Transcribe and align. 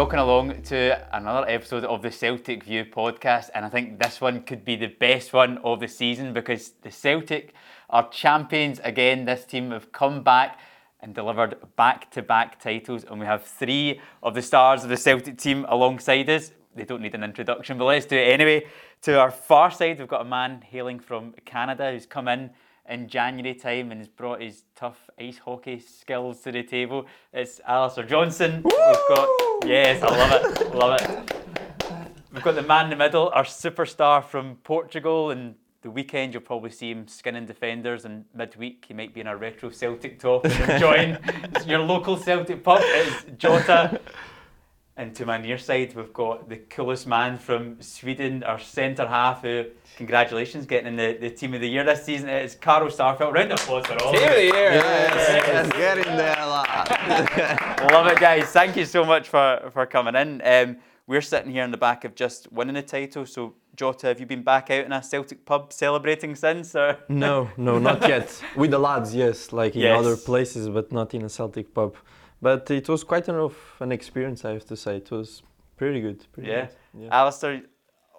Welcome 0.00 0.20
along 0.20 0.62
to 0.62 1.06
another 1.14 1.46
episode 1.46 1.84
of 1.84 2.00
the 2.00 2.10
Celtic 2.10 2.64
View 2.64 2.86
podcast. 2.86 3.50
And 3.54 3.66
I 3.66 3.68
think 3.68 3.98
this 3.98 4.18
one 4.18 4.44
could 4.44 4.64
be 4.64 4.74
the 4.74 4.86
best 4.86 5.34
one 5.34 5.58
of 5.58 5.78
the 5.78 5.88
season 5.88 6.32
because 6.32 6.70
the 6.80 6.90
Celtic 6.90 7.52
are 7.90 8.08
champions 8.08 8.80
again. 8.82 9.26
This 9.26 9.44
team 9.44 9.72
have 9.72 9.92
come 9.92 10.22
back 10.22 10.58
and 11.00 11.14
delivered 11.14 11.56
back 11.76 12.10
to 12.12 12.22
back 12.22 12.58
titles. 12.58 13.04
And 13.04 13.20
we 13.20 13.26
have 13.26 13.44
three 13.44 14.00
of 14.22 14.34
the 14.34 14.40
stars 14.40 14.84
of 14.84 14.88
the 14.88 14.96
Celtic 14.96 15.36
team 15.36 15.66
alongside 15.68 16.30
us. 16.30 16.52
They 16.74 16.84
don't 16.84 17.02
need 17.02 17.14
an 17.14 17.22
introduction, 17.22 17.76
but 17.76 17.84
let's 17.84 18.06
do 18.06 18.16
it 18.16 18.28
anyway. 18.28 18.64
To 19.02 19.20
our 19.20 19.30
far 19.30 19.70
side, 19.70 19.98
we've 19.98 20.08
got 20.08 20.22
a 20.22 20.28
man 20.28 20.62
hailing 20.62 20.98
from 20.98 21.34
Canada 21.44 21.92
who's 21.92 22.06
come 22.06 22.26
in 22.26 22.48
in 22.90 23.08
January 23.08 23.54
time 23.54 23.92
and 23.92 24.00
has 24.00 24.08
brought 24.08 24.42
his 24.42 24.64
tough 24.74 25.08
ice 25.18 25.38
hockey 25.38 25.78
skills 25.78 26.40
to 26.40 26.52
the 26.52 26.62
table. 26.62 27.06
It's 27.32 27.60
Alistair 27.66 28.04
Johnston. 28.04 28.62
Woo! 28.62 28.70
We've 28.70 29.16
got 29.16 29.28
yes, 29.64 30.02
I 30.02 30.08
love 30.08 30.60
it, 30.60 30.74
love 30.74 31.00
it. 31.00 31.36
We've 32.32 32.42
got 32.42 32.56
the 32.56 32.62
man 32.62 32.86
in 32.86 32.90
the 32.90 32.96
middle, 32.96 33.30
our 33.34 33.44
superstar 33.44 34.24
from 34.24 34.56
Portugal, 34.56 35.30
and 35.30 35.54
the 35.82 35.90
weekend 35.90 36.34
you'll 36.34 36.42
probably 36.42 36.70
see 36.70 36.90
him 36.90 37.06
skinning 37.06 37.46
defenders, 37.46 38.04
and 38.04 38.24
midweek 38.34 38.84
he 38.86 38.94
might 38.94 39.14
be 39.14 39.20
in 39.20 39.28
a 39.28 39.36
retro 39.36 39.70
Celtic 39.70 40.18
top 40.18 40.44
and 40.44 40.70
enjoying 40.70 41.16
your 41.66 41.78
local 41.78 42.16
Celtic 42.16 42.62
pub. 42.62 42.80
It's 42.82 43.24
Jota. 43.38 44.00
And 45.00 45.14
to 45.16 45.24
my 45.24 45.38
near 45.38 45.56
side, 45.56 45.94
we've 45.96 46.12
got 46.12 46.50
the 46.50 46.58
coolest 46.58 47.06
man 47.06 47.38
from 47.38 47.80
Sweden, 47.80 48.42
our 48.42 48.58
centre 48.58 49.06
half, 49.06 49.40
who, 49.40 49.64
congratulations, 49.96 50.66
getting 50.66 50.88
in 50.88 50.96
the, 50.96 51.16
the 51.18 51.30
team 51.30 51.54
of 51.54 51.62
the 51.62 51.68
year 51.70 51.84
this 51.84 52.04
season. 52.04 52.28
It's 52.28 52.54
Carl 52.54 52.86
Starfelt. 52.88 53.32
Round 53.32 53.50
of 53.50 53.58
applause 53.62 53.86
for 53.86 53.94
all 54.04 54.12
Team 54.12 54.24
of 54.24 54.34
the 54.34 54.42
year. 54.42 54.72
Yes, 54.72 55.46
yes, 55.46 55.72
get 55.72 55.98
in 56.06 56.16
there, 56.18 56.36
lad. 56.36 57.80
Love 57.92 58.08
it, 58.08 58.20
guys. 58.20 58.44
Thank 58.48 58.76
you 58.76 58.84
so 58.84 59.02
much 59.02 59.30
for, 59.30 59.70
for 59.72 59.86
coming 59.86 60.14
in. 60.16 60.42
Um, 60.44 60.76
we're 61.06 61.22
sitting 61.22 61.50
here 61.50 61.64
in 61.64 61.70
the 61.70 61.78
back 61.78 62.04
of 62.04 62.14
just 62.14 62.52
winning 62.52 62.76
a 62.76 62.82
title. 62.82 63.24
So, 63.24 63.54
Jota, 63.76 64.08
have 64.08 64.20
you 64.20 64.26
been 64.26 64.42
back 64.42 64.70
out 64.70 64.84
in 64.84 64.92
a 64.92 65.02
Celtic 65.02 65.46
pub 65.46 65.72
celebrating 65.72 66.34
since? 66.34 66.74
Or? 66.74 66.98
No, 67.08 67.48
no, 67.56 67.78
not 67.78 68.02
yet. 68.06 68.38
With 68.54 68.70
the 68.72 68.78
lads, 68.78 69.14
yes, 69.14 69.50
like 69.50 69.76
in 69.76 69.80
Yes. 69.80 69.98
other 69.98 70.18
places, 70.18 70.68
but 70.68 70.92
not 70.92 71.14
in 71.14 71.22
a 71.22 71.30
Celtic 71.30 71.72
pub. 71.72 71.94
But 72.42 72.70
it 72.70 72.88
was 72.88 73.04
quite 73.04 73.28
enough 73.28 73.80
an 73.80 73.92
experience, 73.92 74.44
I 74.44 74.52
have 74.52 74.64
to 74.66 74.76
say. 74.76 74.96
It 74.96 75.10
was 75.10 75.42
pretty 75.76 76.00
good. 76.00 76.24
Pretty 76.32 76.48
Yeah. 76.50 76.68
good. 76.96 77.08
Alistair, 77.10 77.62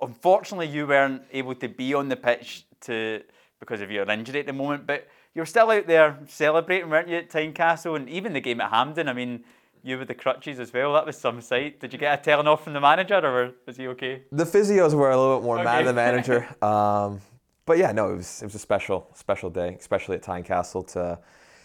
unfortunately, 0.02 0.68
you 0.68 0.88
weren't 0.88 1.24
able 1.32 1.56
to 1.56 1.68
be 1.68 1.94
on 1.94 2.10
the 2.10 2.16
pitch 2.16 2.66
to 2.82 3.22
because 3.60 3.82
of 3.82 3.92
your 3.92 4.10
injury 4.10 4.40
at 4.40 4.46
the 4.48 4.54
moment, 4.54 4.88
but 4.88 5.08
you 5.36 5.42
were 5.42 5.46
still 5.46 5.70
out 5.70 5.86
there 5.88 6.18
celebrating, 6.28 6.90
weren't 6.90 7.08
you, 7.08 7.18
at 7.18 7.30
Tynecastle 7.30 7.96
and 7.96 8.10
even 8.10 8.34
the 8.34 8.42
game 8.42 8.60
at 8.60 8.72
Hampden? 8.72 9.08
I 9.08 9.14
mean, 9.14 9.44
you 9.84 9.98
with 9.98 10.08
the 10.08 10.16
crutches 10.16 10.60
as 10.60 10.74
well. 10.74 10.94
That 10.94 11.06
was 11.06 11.18
some 11.18 11.42
sight. 11.42 11.80
Did 11.80 11.94
you 11.94 12.00
get 12.00 12.20
a 12.20 12.22
telling 12.22 12.48
off 12.48 12.64
from 12.64 12.74
the 12.74 12.80
manager, 12.80 13.16
or 13.24 13.52
was 13.66 13.78
he 13.78 13.88
okay? 13.90 14.24
The 14.32 14.44
physios 14.46 14.94
were 14.94 15.10
a 15.10 15.18
little 15.18 15.38
bit 15.40 15.46
more 15.46 15.64
mad 15.64 15.80
than 15.86 15.86
the 15.88 15.94
manager. 15.94 16.48
Um, 16.64 17.22
but 17.66 17.78
yeah, 17.78 17.92
no, 17.92 18.14
it 18.14 18.18
was 18.18 18.42
it 18.42 18.46
was 18.46 18.56
a 18.56 18.60
special 18.60 19.08
special 19.14 19.50
day, 19.50 19.76
especially 19.80 20.18
at 20.18 20.24
Tynecastle 20.24 20.92
to 20.94 21.20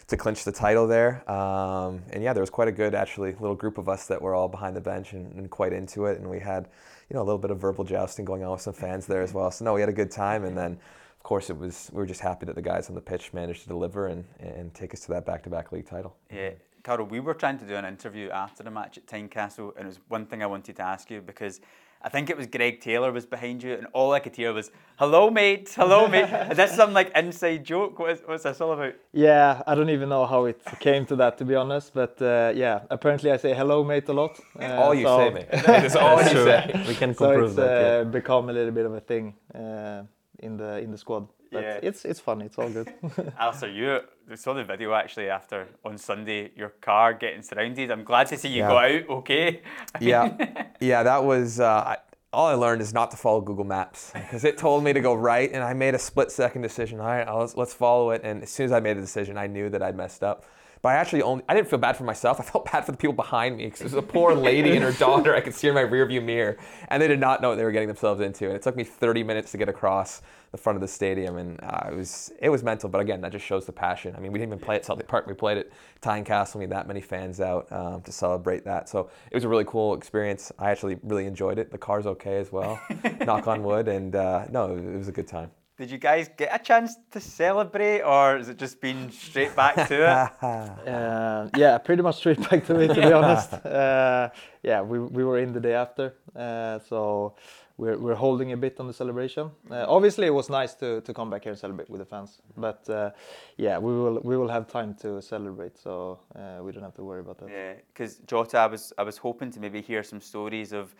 to 0.07 0.17
clinch 0.17 0.43
the 0.45 0.51
title 0.51 0.87
there. 0.87 1.29
Um, 1.29 2.01
and 2.11 2.23
yeah, 2.23 2.33
there 2.33 2.41
was 2.41 2.49
quite 2.49 2.67
a 2.67 2.71
good 2.71 2.95
actually 2.95 3.33
little 3.33 3.55
group 3.55 3.77
of 3.77 3.89
us 3.89 4.07
that 4.07 4.21
were 4.21 4.33
all 4.33 4.47
behind 4.47 4.75
the 4.75 4.81
bench 4.81 5.13
and, 5.13 5.33
and 5.33 5.49
quite 5.49 5.73
into 5.73 6.05
it. 6.05 6.19
And 6.19 6.29
we 6.29 6.39
had 6.39 6.69
you 7.09 7.15
know 7.15 7.21
a 7.21 7.25
little 7.25 7.37
bit 7.37 7.51
of 7.51 7.59
verbal 7.59 7.83
jousting 7.83 8.25
going 8.25 8.43
on 8.43 8.51
with 8.51 8.61
some 8.61 8.73
fans 8.73 9.05
there 9.05 9.21
as 9.21 9.33
well. 9.33 9.51
So 9.51 9.65
no, 9.65 9.73
we 9.73 9.81
had 9.81 9.89
a 9.89 9.93
good 9.93 10.11
time. 10.11 10.45
And 10.45 10.57
then 10.57 10.73
of 10.73 11.23
course 11.23 11.49
it 11.49 11.57
was 11.57 11.89
we 11.91 11.97
were 11.97 12.05
just 12.05 12.21
happy 12.21 12.45
that 12.45 12.55
the 12.55 12.61
guys 12.61 12.89
on 12.89 12.95
the 12.95 13.01
pitch 13.01 13.33
managed 13.33 13.63
to 13.63 13.67
deliver 13.67 14.07
and, 14.07 14.23
and 14.39 14.73
take 14.73 14.93
us 14.93 15.01
to 15.01 15.09
that 15.09 15.25
back 15.25 15.43
to 15.43 15.49
back 15.49 15.71
league 15.71 15.87
title. 15.87 16.15
Yeah, 16.31 16.51
Carol, 16.83 17.05
we 17.05 17.19
were 17.19 17.33
trying 17.33 17.57
to 17.59 17.65
do 17.65 17.75
an 17.75 17.83
interview 17.83 18.29
after 18.29 18.63
the 18.63 18.71
match 18.71 18.97
at 18.97 19.07
Tynecastle, 19.07 19.75
and 19.75 19.85
it 19.85 19.87
was 19.87 19.99
one 20.07 20.25
thing 20.25 20.41
I 20.41 20.45
wanted 20.45 20.77
to 20.77 20.83
ask 20.83 21.11
you 21.11 21.21
because 21.21 21.59
I 22.01 22.09
think 22.09 22.29
it 22.29 22.37
was 22.37 22.47
Greg 22.47 22.79
Taylor 22.79 23.11
was 23.11 23.25
behind 23.25 23.63
you, 23.63 23.73
and 23.73 23.87
all 23.93 24.13
I 24.13 24.19
could 24.19 24.35
hear 24.35 24.53
was 24.53 24.71
"Hello, 24.97 25.29
mate. 25.29 25.73
Hello, 25.75 26.07
mate." 26.07 26.29
Is 26.51 26.57
this 26.57 26.75
some 26.75 26.93
like 26.93 27.11
inside 27.15 27.63
joke? 27.65 27.97
What 27.99 28.11
is, 28.11 28.19
what's 28.25 28.43
this 28.43 28.61
all 28.61 28.71
about? 28.73 28.93
Yeah, 29.13 29.61
I 29.67 29.75
don't 29.75 29.89
even 29.89 30.09
know 30.09 30.25
how 30.25 30.45
it 30.45 30.61
came 30.79 31.05
to 31.07 31.15
that, 31.17 31.37
to 31.39 31.45
be 31.45 31.55
honest. 31.55 31.93
But 31.93 32.21
uh, 32.21 32.53
yeah, 32.55 32.81
apparently 32.89 33.31
I 33.31 33.37
say 33.37 33.53
hello, 33.53 33.83
mate, 33.83 34.07
a 34.09 34.13
lot. 34.13 34.39
Uh, 34.59 34.65
all 34.81 34.93
you 34.93 35.05
so- 35.05 35.17
say, 35.17 35.29
mate. 35.33 35.47
That's 35.51 35.95
all 35.95 36.21
you 36.23 36.29
True. 36.35 36.45
say. 36.45 36.85
We 36.87 36.95
can 36.95 37.13
So 37.13 37.33
prove 37.33 37.45
it's 37.47 37.55
that. 37.55 37.81
yeah. 37.81 38.01
uh, 38.01 38.03
become 38.05 38.49
a 38.49 38.53
little 38.53 38.71
bit 38.71 38.85
of 38.85 38.93
a 38.93 39.01
thing 39.01 39.33
uh, 39.55 40.03
in 40.39 40.57
the 40.57 40.77
in 40.79 40.91
the 40.91 40.97
squad. 40.97 41.27
But 41.51 41.63
Yeah. 41.63 41.79
it's 41.81 42.05
it's 42.05 42.19
fun. 42.19 42.41
It's 42.41 42.57
all 42.57 42.69
good. 42.69 42.93
Alistair, 43.39 43.69
you 43.69 43.99
we 44.29 44.35
saw 44.35 44.53
the 44.53 44.63
video 44.63 44.93
actually 44.93 45.29
after 45.29 45.67
on 45.85 45.97
Sunday, 45.97 46.51
your 46.55 46.69
car 46.81 47.13
getting 47.13 47.41
surrounded. 47.41 47.91
I'm 47.91 48.03
glad 48.03 48.27
to 48.27 48.37
see 48.37 48.49
you 48.49 48.59
Yeah. 48.63 48.67
got 48.67 48.91
out 48.91 49.09
okay. 49.09 49.61
yeah, 50.01 50.65
yeah, 50.79 51.03
that 51.03 51.23
was. 51.23 51.59
Uh, 51.59 51.65
I, 51.65 51.97
all 52.33 52.47
I 52.47 52.53
learned 52.55 52.81
is 52.81 52.93
not 52.93 53.09
to 53.11 53.17
follow 53.17 53.39
Google 53.39 53.63
Maps 53.63 54.11
because 54.13 54.43
it 54.43 54.57
told 54.57 54.83
me 54.83 54.91
to 54.91 54.99
go 54.99 55.13
right, 55.13 55.49
and 55.51 55.63
I 55.63 55.73
made 55.73 55.95
a 55.95 55.99
split 55.99 56.29
second 56.29 56.61
decision. 56.61 56.99
All 56.99 57.07
right, 57.07 57.27
let's, 57.33 57.55
let's 57.55 57.73
follow 57.73 58.11
it. 58.11 58.21
And 58.23 58.43
as 58.43 58.49
soon 58.49 58.65
as 58.65 58.71
I 58.73 58.81
made 58.81 58.97
the 58.97 59.01
decision, 59.01 59.37
I 59.37 59.47
knew 59.47 59.69
that 59.69 59.81
I'd 59.81 59.95
messed 59.95 60.23
up. 60.23 60.45
But 60.81 60.89
I 60.89 60.95
actually 60.95 61.21
only 61.21 61.43
I 61.47 61.55
didn't 61.55 61.69
feel 61.69 61.79
bad 61.79 61.95
for 61.95 62.03
myself. 62.03 62.39
I 62.39 62.43
felt 62.43 62.69
bad 62.71 62.85
for 62.85 62.91
the 62.91 62.97
people 62.97 63.13
behind 63.13 63.57
me 63.57 63.65
because 63.65 63.79
there's 63.79 63.93
a 63.93 64.01
poor 64.01 64.35
lady 64.35 64.75
and 64.75 64.83
her 64.83 64.91
daughter 64.99 65.33
I 65.35 65.41
could 65.41 65.55
see 65.55 65.69
in 65.69 65.73
my 65.73 65.83
rearview 65.83 66.23
mirror, 66.23 66.57
and 66.89 67.01
they 67.01 67.07
did 67.07 67.19
not 67.19 67.41
know 67.41 67.49
what 67.49 67.55
they 67.55 67.63
were 67.63 67.71
getting 67.71 67.87
themselves 67.87 68.19
into. 68.21 68.45
And 68.45 68.55
it 68.55 68.61
took 68.61 68.75
me 68.75 68.83
30 68.83 69.23
minutes 69.23 69.51
to 69.53 69.57
get 69.57 69.69
across 69.69 70.21
the 70.51 70.57
front 70.57 70.75
of 70.75 70.81
the 70.81 70.87
stadium, 70.87 71.37
and 71.37 71.59
uh, 71.63 71.89
it 71.91 71.95
was 71.95 72.31
it 72.39 72.49
was 72.49 72.63
mental. 72.63 72.89
But 72.89 73.01
again, 73.01 73.21
that 73.21 73.31
just 73.31 73.45
shows 73.45 73.65
the 73.65 73.71
passion. 73.71 74.15
I 74.15 74.19
mean, 74.19 74.31
we 74.31 74.39
didn't 74.39 74.53
even 74.53 74.63
play 74.63 74.75
at 74.75 74.85
Celtic 74.85 75.07
Park. 75.07 75.27
We 75.27 75.33
played 75.33 75.57
at 75.57 75.69
Tynecastle. 76.01 76.55
We 76.55 76.63
had 76.63 76.71
that 76.71 76.87
many 76.87 77.01
fans 77.01 77.39
out 77.39 77.71
um, 77.71 78.01
to 78.01 78.11
celebrate 78.11 78.65
that. 78.65 78.89
So 78.89 79.09
it 79.31 79.35
was 79.35 79.43
a 79.43 79.49
really 79.49 79.65
cool 79.65 79.93
experience. 79.93 80.51
I 80.57 80.71
actually 80.71 80.97
really 81.03 81.25
enjoyed 81.25 81.59
it. 81.59 81.71
The 81.71 81.77
car's 81.77 82.05
okay 82.05 82.37
as 82.37 82.51
well. 82.51 82.79
Knock 83.21 83.47
on 83.47 83.63
wood. 83.63 83.87
And 83.87 84.15
uh, 84.15 84.45
no, 84.49 84.75
it 84.75 84.97
was 84.97 85.07
a 85.07 85.11
good 85.11 85.27
time. 85.27 85.51
Did 85.77 85.91
you 85.91 85.99
guys 85.99 86.27
get 86.35 86.49
a 86.51 86.57
chance 86.57 86.95
to 87.11 87.19
celebrate, 87.19 88.01
or 88.01 88.37
has 88.37 88.49
it 88.49 88.57
just 88.57 88.81
been 88.81 89.11
straight 89.11 89.55
back 89.55 89.75
to 89.87 89.93
it? 89.93 90.43
uh, 90.87 91.49
yeah, 91.55 91.77
pretty 91.77 92.01
much 92.01 92.15
straight 92.15 92.41
back 92.49 92.65
to 92.65 92.79
it, 92.79 92.87
to 92.87 92.95
be 92.95 93.13
honest. 93.13 93.53
Uh, 93.53 94.29
yeah, 94.63 94.81
we, 94.81 94.97
we 94.97 95.23
were 95.23 95.37
in 95.37 95.53
the 95.53 95.59
day 95.59 95.75
after, 95.75 96.15
so 96.37 97.33
we're, 97.77 97.97
we're 97.97 98.15
holding 98.15 98.51
a 98.53 98.57
bit 98.57 98.79
on 98.79 98.87
the 98.87 98.93
celebration. 98.93 99.51
Uh, 99.69 99.85
obviously, 99.87 100.25
it 100.27 100.33
was 100.33 100.49
nice 100.49 100.73
to, 100.75 101.01
to 101.01 101.13
come 101.13 101.29
back 101.29 101.43
here 101.43 101.51
and 101.51 101.59
celebrate 101.59 101.89
with 101.89 101.99
the 101.99 102.05
fans, 102.05 102.41
but 102.57 102.87
uh, 102.89 103.11
yeah, 103.57 103.77
we 103.77 103.91
will 103.93 104.19
we 104.23 104.35
will 104.37 104.47
have 104.49 104.67
time 104.67 104.93
to 105.01 105.21
celebrate, 105.21 105.77
so 105.77 106.19
uh, 106.35 106.63
we 106.63 106.71
don't 106.71 106.83
have 106.83 106.95
to 106.95 107.03
worry 107.03 107.19
about 107.21 107.37
that. 107.39 107.49
Yeah, 107.49 107.73
because 107.93 108.15
Jota, 108.27 108.57
I 108.59 108.67
was 108.67 108.93
I 108.97 109.03
was 109.03 109.17
hoping 109.17 109.51
to 109.51 109.59
maybe 109.59 109.81
hear 109.81 110.03
some 110.03 110.21
stories 110.21 110.73
of 110.73 110.95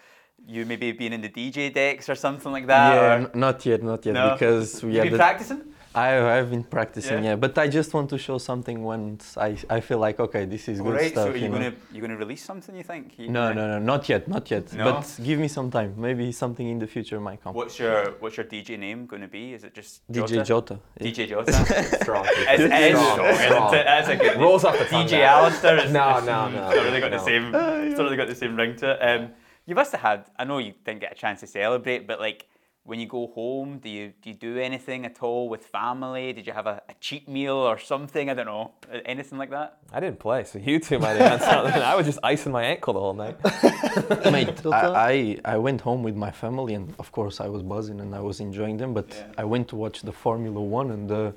you 0.47 0.65
maybe 0.65 0.91
being 0.91 1.13
in 1.13 1.21
the 1.21 1.29
DJ 1.29 1.73
decks 1.73 2.09
or 2.09 2.15
something 2.15 2.51
like 2.51 2.67
that. 2.67 2.93
yeah, 2.93 3.01
or- 3.01 3.17
n- 3.25 3.31
not 3.33 3.65
yet, 3.65 3.81
not 3.81 4.05
yet, 4.05 4.13
No? 4.13 4.33
because 4.33 4.83
we 4.83 4.91
you 4.91 4.97
had 4.99 5.03
been 5.05 5.13
the- 5.13 5.17
practicing? 5.17 5.61
I, 5.95 6.37
I've 6.37 6.49
been 6.51 6.63
practicing, 6.63 7.23
Yeah? 7.23 7.29
yeah. 7.31 7.35
but 7.35 7.57
I 7.57 7.67
just 7.67 7.93
want 7.93 8.09
to 8.11 8.17
show 8.17 8.37
something 8.37 8.83
once 8.83 9.37
I, 9.37 9.57
I 9.69 9.79
feel 9.79 9.97
like 9.99 10.19
okay, 10.19 10.45
this 10.45 10.67
is 10.67 10.79
All 10.79 10.85
good 10.87 10.95
right, 10.95 11.11
stuff. 11.11 11.27
so 11.27 11.31
are 11.31 11.35
you 11.37 11.43
you 11.43 11.49
know? 11.49 11.57
gonna 11.57 11.73
you're 11.91 12.01
gonna 12.01 12.17
release 12.17 12.43
something? 12.43 12.75
You 12.75 12.83
think? 12.83 13.17
You 13.17 13.29
No, 13.29 13.47
gonna- 13.49 13.67
no, 13.67 13.79
no, 13.79 13.85
not 13.93 14.07
yet, 14.09 14.27
not 14.27 14.49
yet. 14.51 14.71
No? 14.73 14.83
But 14.93 15.19
give 15.23 15.39
me 15.39 15.47
some 15.47 15.71
time. 15.71 15.93
Maybe 15.97 16.31
something 16.31 16.67
in 16.67 16.79
the 16.79 16.87
future 16.87 17.19
might 17.19 17.41
come. 17.43 17.53
What's 17.55 17.79
your 17.79 18.11
what's 18.19 18.37
your 18.37 18.45
DJ 18.45 18.77
name 18.77 19.05
going 19.07 19.21
to 19.23 19.27
be? 19.27 19.53
Is 19.53 19.63
it 19.63 19.73
just 19.73 20.05
DJ 20.11 20.45
Jota. 20.45 20.79
DJ 20.99 21.27
Jota. 21.29 21.51
Strong. 22.03 22.25
It's, 22.27 22.61
it 22.63 22.71
is 22.71 22.99
Strong, 22.99 23.13
strong, 23.13 23.27
isn't 23.29 23.45
strong. 23.45 23.73
it? 23.75 23.83
That's 23.85 24.09
a 24.09 24.15
good 24.17 24.37
Rolls 24.39 24.63
off 24.65 24.77
the 24.77 24.85
tongue, 24.85 25.07
DJ 25.07 25.11
that. 25.11 25.21
Alistair 25.37 25.77
is 25.85 25.91
No, 25.91 26.17
is- 26.19 26.25
no, 26.25 26.49
no, 26.49 26.67
It's 26.69 26.75
not 26.75 26.83
really 26.85 26.99
got 26.99 27.11
the 27.11 27.17
no. 27.17 27.25
same. 27.25 27.45
It's 27.87 27.97
not 27.97 28.03
really 28.03 28.17
got 28.17 28.27
the 28.27 28.35
same 28.35 28.55
ring 28.55 28.75
to 28.77 28.91
it. 28.91 28.99
Um, 29.01 29.29
you 29.65 29.75
must 29.75 29.91
have 29.93 30.01
had. 30.01 30.25
I 30.37 30.43
know 30.45 30.59
you 30.59 30.73
didn't 30.85 31.01
get 31.01 31.11
a 31.11 31.15
chance 31.15 31.39
to 31.41 31.47
celebrate, 31.47 32.07
but 32.07 32.19
like 32.19 32.45
when 32.87 32.99
you 33.01 33.05
go 33.05 33.27
home, 33.39 33.69
do 33.79 33.89
you 33.89 34.05
do 34.21 34.29
you 34.31 34.35
do 34.49 34.53
anything 34.69 35.05
at 35.05 35.21
all 35.21 35.43
with 35.53 35.63
family? 35.79 36.25
Did 36.37 36.47
you 36.47 36.53
have 36.59 36.67
a, 36.67 36.81
a 36.93 36.93
cheat 37.05 37.27
meal 37.27 37.55
or 37.71 37.77
something? 37.77 38.29
I 38.29 38.33
don't 38.37 38.45
know, 38.53 38.71
anything 39.05 39.37
like 39.37 39.51
that. 39.57 39.69
I 39.91 39.99
didn't 40.03 40.19
play, 40.19 40.45
so 40.45 40.57
you 40.67 40.79
two 40.79 40.97
might 41.03 41.15
have 41.19 41.29
done 41.33 41.39
something. 41.51 41.81
I 41.93 41.95
was 41.99 42.05
just 42.05 42.19
icing 42.23 42.53
my 42.59 42.63
ankle 42.73 42.93
the 42.97 43.03
whole 43.05 43.13
night. 43.25 43.35
Mate, 44.35 44.65
I, 44.65 44.85
I, 45.11 45.53
I 45.55 45.57
went 45.57 45.81
home 45.81 46.01
with 46.07 46.15
my 46.15 46.31
family 46.31 46.73
and 46.75 46.93
of 46.97 47.11
course 47.11 47.35
I 47.41 47.47
was 47.55 47.61
buzzing 47.61 47.99
and 48.03 48.15
I 48.15 48.21
was 48.29 48.39
enjoying 48.39 48.77
them, 48.77 48.93
but 48.93 49.07
Yeah. 49.09 49.41
I 49.43 49.45
went 49.53 49.65
to 49.71 49.75
watch 49.75 49.97
the 50.09 50.13
Formula 50.25 50.61
One 50.79 50.91
and 50.91 51.09
the 51.09 51.33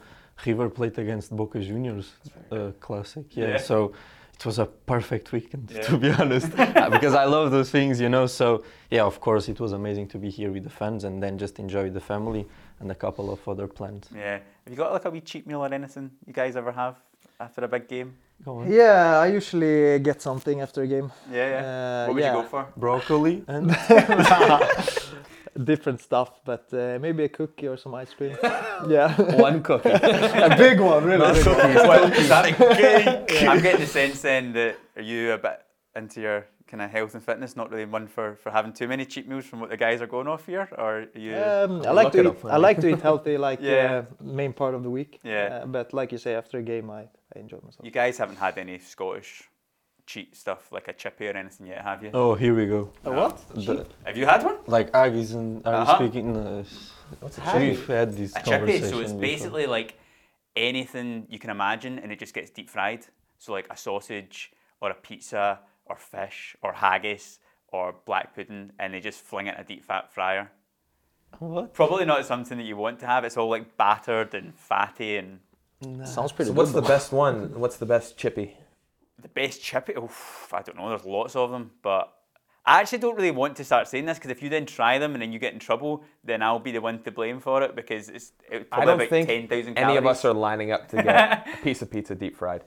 River 0.46 0.68
Plate 0.70 0.96
against 0.98 1.34
Boca 1.40 1.58
Juniors 1.60 2.06
uh, 2.52 2.70
classic. 2.86 3.24
Yeah, 3.36 3.48
Yeah. 3.48 3.58
so 3.70 3.92
it 4.40 4.46
was 4.46 4.58
a 4.58 4.66
perfect 4.66 5.32
weekend 5.32 5.70
Yeah. 5.70 5.82
to 5.82 5.98
be 5.98 6.10
honest, 6.22 6.48
Uh, 6.58 6.88
because 6.90 7.14
I 7.14 7.24
love 7.26 7.50
those 7.50 7.70
things, 7.70 8.00
you 8.00 8.08
know. 8.08 8.26
So 8.26 8.64
yeah, 8.90 9.04
of 9.04 9.20
course 9.20 9.48
it 9.52 9.60
was 9.60 9.72
amazing 9.72 10.08
to 10.08 10.18
be 10.18 10.30
here 10.30 10.50
with 10.50 10.64
the 10.64 10.70
fans 10.70 11.04
and 11.04 11.22
then 11.22 11.36
just 11.38 11.58
enjoy 11.58 11.90
the 11.90 12.00
family 12.00 12.46
and 12.80 12.90
a 12.90 12.94
couple 12.94 13.30
of 13.30 13.46
other 13.46 13.66
plans. 13.66 14.08
Yeah. 14.14 14.38
Have 14.64 14.70
you 14.72 14.76
got 14.76 14.92
like 14.92 15.04
a 15.04 15.10
wee 15.10 15.20
cheat 15.20 15.46
meal 15.46 15.60
or 15.60 15.72
anything 15.74 16.10
you 16.26 16.32
guys 16.32 16.56
ever 16.56 16.72
have 16.72 16.94
after 17.38 17.64
a 17.64 17.68
big 17.68 17.86
game? 17.88 18.14
Go 18.44 18.60
on. 18.60 18.72
Yeah, 18.72 19.18
I 19.20 19.26
usually 19.26 19.98
get 19.98 20.22
something 20.22 20.62
after 20.62 20.82
a 20.82 20.86
game. 20.86 21.12
Yeah, 21.30 21.48
yeah. 21.50 21.60
Uh, 21.60 22.06
what 22.06 22.14
would 22.14 22.22
yeah. 22.24 22.36
you 22.36 22.42
go 22.42 22.48
for? 22.48 22.66
Broccoli 22.76 23.44
and 23.46 23.70
Different 25.64 26.00
stuff, 26.00 26.40
but 26.44 26.66
uh, 26.72 26.98
maybe 27.00 27.24
a 27.24 27.28
cookie 27.28 27.66
or 27.68 27.76
some 27.76 27.94
ice 27.94 28.12
cream. 28.14 28.36
yeah, 28.88 29.14
One 29.36 29.62
cookie. 29.62 29.90
a 29.90 30.54
big 30.56 30.80
one, 30.80 31.04
really. 31.04 31.18
Not 31.18 31.34
big 31.34 31.46
one. 31.46 31.56
cookies. 31.56 31.74
Well, 31.76 32.12
is 32.12 32.28
that 32.28 32.44
a 32.46 32.52
cake? 33.26 33.42
I'm 33.48 33.60
getting 33.62 33.80
the 33.80 33.86
sense 33.86 34.20
then 34.22 34.52
that 34.52 34.76
are 34.96 35.02
you 35.02 35.32
a 35.32 35.38
bit 35.38 35.60
into 35.96 36.20
your 36.20 36.46
kind 36.68 36.82
of 36.82 36.90
health 36.90 37.14
and 37.14 37.22
fitness, 37.24 37.56
not 37.56 37.68
really 37.72 37.84
one 37.84 38.06
for, 38.06 38.36
for 38.36 38.50
having 38.52 38.72
too 38.72 38.86
many 38.86 39.04
cheat 39.04 39.26
meals 39.28 39.44
from 39.44 39.58
what 39.58 39.70
the 39.70 39.76
guys 39.76 40.00
are 40.00 40.06
going 40.06 40.28
off 40.28 40.46
here, 40.46 40.68
or 40.78 41.00
are 41.00 41.06
you? 41.18 41.36
Um, 41.36 41.82
I 41.84 41.90
like 41.90 42.12
to 42.12 42.20
eat, 42.30 42.36
I 42.44 42.56
like 42.58 42.80
to 42.80 42.88
eat 42.88 43.00
healthy, 43.02 43.36
like 43.36 43.58
Yeah. 43.60 44.04
uh, 44.20 44.24
main 44.24 44.52
part 44.52 44.74
of 44.74 44.84
the 44.84 44.90
week. 44.90 45.18
Yeah. 45.24 45.62
Uh, 45.64 45.66
but 45.66 45.92
like 45.92 46.12
you 46.12 46.18
say, 46.18 46.34
after 46.36 46.58
a 46.58 46.62
game, 46.62 46.88
I, 46.88 47.08
I 47.34 47.40
enjoy 47.40 47.56
myself. 47.64 47.84
You 47.84 47.90
guys 47.90 48.18
haven't 48.18 48.36
had 48.36 48.56
any 48.56 48.78
Scottish 48.78 49.49
cheat 50.10 50.36
stuff 50.36 50.62
like 50.76 50.88
a 50.88 50.92
chippy 51.02 51.26
or 51.28 51.36
anything 51.42 51.66
yet, 51.72 51.82
have 51.90 52.02
you? 52.04 52.10
Oh, 52.12 52.34
here 52.34 52.54
we 52.60 52.66
go. 52.66 52.80
A 53.04 53.10
what? 53.20 53.36
The- 53.54 53.86
Have 54.04 54.16
you 54.20 54.26
had 54.26 54.40
one? 54.44 54.58
like 54.76 54.88
Aggies 55.02 55.30
and 55.38 55.64
are 55.66 55.74
Uh-huh. 55.82 55.96
speaking? 55.98 56.36
Uh, 56.36 56.64
What's 57.20 57.38
a 57.38 57.40
Haggis? 57.42 57.78
we've 57.78 57.86
had 58.00 58.12
this 58.20 58.32
A 58.36 58.42
chippy, 58.48 58.78
so 58.80 58.98
it's 59.00 59.12
before. 59.12 59.20
basically 59.30 59.66
like 59.66 59.90
anything 60.56 61.26
you 61.28 61.38
can 61.38 61.50
imagine, 61.50 61.94
and 62.00 62.08
it 62.12 62.18
just 62.24 62.34
gets 62.34 62.50
deep 62.58 62.68
fried. 62.70 63.02
So 63.38 63.52
like 63.58 63.68
a 63.70 63.76
sausage 63.76 64.36
or 64.80 64.90
a 64.90 64.94
pizza 65.06 65.60
or 65.86 65.96
fish 65.96 66.56
or 66.62 66.72
haggis 66.72 67.38
or 67.68 67.84
black 68.08 68.26
pudding, 68.34 68.72
and 68.80 68.92
they 68.92 69.00
just 69.10 69.20
fling 69.30 69.46
it 69.48 69.54
in 69.54 69.60
a 69.60 69.64
deep 69.72 69.84
fat 69.84 70.12
fryer. 70.16 70.50
What? 71.38 71.72
Probably 71.80 72.04
not 72.04 72.26
something 72.26 72.58
that 72.58 72.64
you 72.70 72.76
want 72.76 72.98
to 73.00 73.06
have. 73.06 73.24
It's 73.24 73.36
all 73.36 73.48
like 73.56 73.76
battered 73.76 74.34
and 74.34 74.48
fatty 74.54 75.16
and 75.20 75.30
Sounds 76.04 76.32
pretty 76.32 76.48
So 76.50 76.52
good. 76.54 76.58
what's 76.58 76.72
the 76.72 76.82
best 76.94 77.10
one? 77.12 77.36
What's 77.62 77.78
the 77.78 77.86
best 77.86 78.18
chippy? 78.18 78.48
The 79.22 79.28
best 79.28 79.62
chippy. 79.62 79.94
Oof, 79.96 80.52
I 80.52 80.62
don't 80.62 80.76
know. 80.76 80.88
There's 80.88 81.04
lots 81.04 81.36
of 81.36 81.50
them, 81.50 81.70
but 81.82 82.12
I 82.66 82.80
actually 82.80 82.98
don't 82.98 83.16
really 83.16 83.30
want 83.30 83.56
to 83.56 83.64
start 83.64 83.88
saying 83.88 84.04
this 84.04 84.18
because 84.18 84.30
if 84.30 84.42
you 84.42 84.48
then 84.48 84.66
try 84.66 84.98
them 84.98 85.14
and 85.14 85.22
then 85.22 85.32
you 85.32 85.38
get 85.38 85.52
in 85.52 85.58
trouble, 85.58 86.04
then 86.24 86.42
I'll 86.42 86.58
be 86.58 86.72
the 86.72 86.80
one 86.80 87.02
to 87.02 87.10
blame 87.10 87.40
for 87.40 87.62
it 87.62 87.74
because 87.74 88.08
it's, 88.08 88.32
it's 88.50 88.68
I 88.70 88.84
don't 88.84 88.96
about 88.96 89.08
think 89.08 89.28
ten 89.28 89.48
thousand 89.48 89.78
any 89.78 89.96
of 89.96 90.06
us 90.06 90.24
are 90.24 90.34
lining 90.34 90.72
up 90.72 90.88
to 90.88 91.02
get 91.02 91.48
a 91.60 91.62
piece 91.62 91.82
of 91.82 91.90
pizza 91.90 92.14
deep 92.14 92.36
fried. 92.36 92.64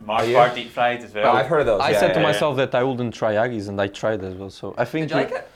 Mars 0.00 0.32
bar 0.32 0.54
deep 0.54 0.70
fried 0.70 1.02
as 1.02 1.14
well. 1.14 1.26
Oh, 1.26 1.32
I've 1.32 1.46
heard 1.46 1.60
of 1.60 1.66
those. 1.66 1.80
I 1.80 1.90
yeah, 1.90 2.00
said 2.00 2.08
yeah, 2.08 2.14
to 2.14 2.20
yeah. 2.20 2.26
myself 2.26 2.56
that 2.56 2.74
I 2.74 2.82
wouldn't 2.82 3.14
try 3.14 3.34
Aggies, 3.34 3.68
and 3.68 3.80
I 3.80 3.88
tried 3.88 4.22
as 4.24 4.34
well. 4.34 4.50
So 4.50 4.74
I 4.78 4.84
think 4.84 5.08
Did 5.08 5.14
you 5.14 5.22
like 5.22 5.32
it? 5.32 5.48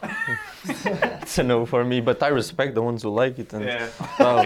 it's 0.64 1.38
a 1.38 1.42
no 1.42 1.66
for 1.66 1.84
me. 1.84 2.00
But 2.00 2.22
I 2.22 2.28
respect 2.28 2.74
the 2.74 2.82
ones 2.82 3.02
who 3.02 3.10
like 3.10 3.38
it, 3.38 3.52
and 3.52 3.64
Yeah. 3.64 3.88
Oh. 4.20 4.44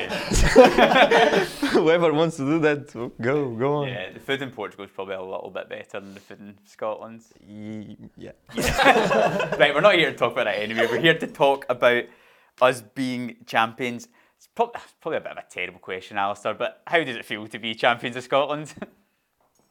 well, 0.57 1.62
whoever 1.79 2.13
wants 2.13 2.37
to 2.37 2.43
do 2.45 2.59
that, 2.61 2.93
go 3.21 3.51
go 3.51 3.75
on. 3.83 3.89
Yeah, 3.89 4.13
the 4.13 4.21
food 4.21 4.43
in 4.43 4.51
Portugal 4.51 4.85
is 4.85 4.91
probably 4.91 5.15
a 5.15 5.23
little 5.23 5.51
bit 5.51 5.69
better 5.69 6.01
than 6.01 6.15
the 6.15 6.21
food 6.21 6.41
in 6.41 6.55
Scotland. 6.65 7.23
Ye- 7.47 7.97
Yeah. 8.17 8.33
right, 9.59 9.75
we're 9.75 9.81
not 9.81 9.95
here 9.95 10.11
to 10.11 10.17
talk 10.17 10.33
about 10.33 10.45
that 10.45 10.59
anyway. 10.59 10.87
We're 10.91 11.01
here 11.01 11.19
to 11.19 11.27
talk 11.27 11.65
about 11.69 12.05
us 12.61 12.83
being 12.95 13.37
champions. 13.47 14.09
It's 14.37 14.47
prob- 14.49 14.77
probably 15.01 15.19
a 15.19 15.21
bit 15.21 15.33
of 15.33 15.39
a 15.39 15.45
terrible 15.49 15.79
question, 15.81 16.17
Alistair, 16.19 16.55
but 16.55 16.83
how 16.87 17.03
does 17.05 17.17
it 17.17 17.25
feel 17.25 17.47
to 17.47 17.59
be 17.59 17.75
champions 17.75 18.17
of 18.17 18.25
Scotland? 18.25 18.75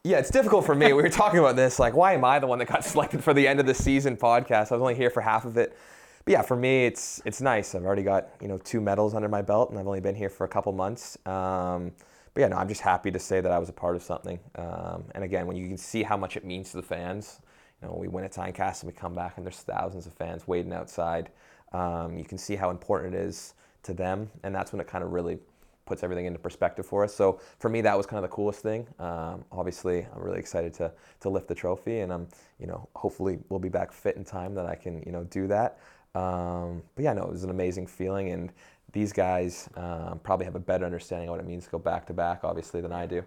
Yeah, 0.03 0.17
it's 0.17 0.31
difficult 0.31 0.65
for 0.65 0.73
me. 0.73 0.87
We 0.93 1.03
were 1.03 1.09
talking 1.09 1.37
about 1.37 1.55
this, 1.55 1.77
like, 1.77 1.93
why 1.93 2.13
am 2.13 2.25
I 2.25 2.39
the 2.39 2.47
one 2.47 2.57
that 2.57 2.67
got 2.67 2.83
selected 2.83 3.23
for 3.23 3.35
the 3.35 3.47
end 3.47 3.59
of 3.59 3.67
the 3.67 3.75
season 3.75 4.17
podcast? 4.17 4.71
I 4.71 4.73
was 4.73 4.81
only 4.81 4.95
here 4.95 5.11
for 5.11 5.21
half 5.21 5.45
of 5.45 5.57
it. 5.57 5.77
But 6.25 6.31
yeah, 6.31 6.41
for 6.41 6.55
me, 6.55 6.85
it's 6.85 7.21
it's 7.25 7.41
nice. 7.41 7.73
I've 7.73 7.83
already 7.85 8.03
got 8.03 8.29
you 8.41 8.47
know 8.47 8.57
two 8.57 8.81
medals 8.81 9.13
under 9.13 9.29
my 9.29 9.41
belt, 9.41 9.69
and 9.69 9.79
I've 9.79 9.87
only 9.87 10.01
been 10.01 10.15
here 10.15 10.29
for 10.29 10.45
a 10.45 10.47
couple 10.47 10.71
months. 10.71 11.17
Um, 11.25 11.91
but 12.33 12.41
yeah, 12.41 12.47
no, 12.47 12.57
I'm 12.57 12.67
just 12.67 12.81
happy 12.81 13.11
to 13.11 13.19
say 13.19 13.41
that 13.41 13.51
I 13.51 13.59
was 13.59 13.69
a 13.69 13.73
part 13.73 13.95
of 13.95 14.03
something. 14.03 14.39
Um, 14.55 15.03
and 15.15 15.23
again, 15.23 15.47
when 15.47 15.57
you 15.57 15.67
can 15.67 15.77
see 15.77 16.03
how 16.03 16.15
much 16.15 16.37
it 16.37 16.45
means 16.45 16.71
to 16.71 16.77
the 16.77 16.83
fans, 16.83 17.41
you 17.81 17.87
know, 17.87 17.95
we 17.95 18.07
win 18.07 18.23
at 18.23 18.31
Tynecastle 18.31 18.83
and 18.83 18.93
we 18.93 18.97
come 18.97 19.15
back, 19.15 19.37
and 19.37 19.45
there's 19.45 19.59
thousands 19.59 20.05
of 20.05 20.13
fans 20.13 20.47
waiting 20.47 20.73
outside. 20.73 21.29
Um, 21.73 22.17
you 22.17 22.23
can 22.23 22.37
see 22.37 22.55
how 22.55 22.69
important 22.69 23.15
it 23.15 23.21
is 23.21 23.55
to 23.83 23.93
them, 23.93 24.29
and 24.43 24.53
that's 24.53 24.71
when 24.71 24.79
it 24.79 24.87
kind 24.87 25.03
of 25.03 25.11
really 25.11 25.39
puts 25.85 26.03
everything 26.03 26.25
into 26.25 26.39
perspective 26.39 26.85
for 26.85 27.03
us. 27.03 27.13
So 27.13 27.41
for 27.59 27.67
me, 27.67 27.81
that 27.81 27.97
was 27.97 28.05
kind 28.05 28.23
of 28.23 28.29
the 28.29 28.33
coolest 28.33 28.61
thing. 28.61 28.87
Um, 28.99 29.43
obviously, 29.51 30.07
I'm 30.15 30.21
really 30.21 30.39
excited 30.39 30.73
to 30.75 30.91
to 31.21 31.29
lift 31.29 31.47
the 31.47 31.55
trophy, 31.55 31.99
and 31.99 32.13
I'm 32.13 32.27
you 32.59 32.67
know 32.67 32.87
hopefully 32.95 33.39
we'll 33.49 33.59
be 33.59 33.69
back 33.69 33.91
fit 33.91 34.15
in 34.15 34.23
time 34.23 34.53
that 34.55 34.65
I 34.65 34.75
can 34.75 35.01
you 35.05 35.11
know 35.11 35.23
do 35.25 35.47
that. 35.47 35.79
Um, 36.15 36.83
but 36.95 37.03
yeah, 37.03 37.13
no, 37.13 37.23
it 37.23 37.29
was 37.31 37.43
an 37.43 37.49
amazing 37.49 37.87
feeling, 37.87 38.31
and 38.31 38.51
these 38.91 39.13
guys 39.13 39.69
um, 39.75 40.19
probably 40.23 40.45
have 40.45 40.55
a 40.55 40.59
better 40.59 40.85
understanding 40.85 41.29
of 41.29 41.33
what 41.33 41.39
it 41.39 41.47
means 41.47 41.65
to 41.65 41.71
go 41.71 41.79
back 41.79 42.05
to 42.07 42.13
back, 42.13 42.41
obviously, 42.43 42.81
than 42.81 42.91
I 42.91 43.05
do. 43.05 43.23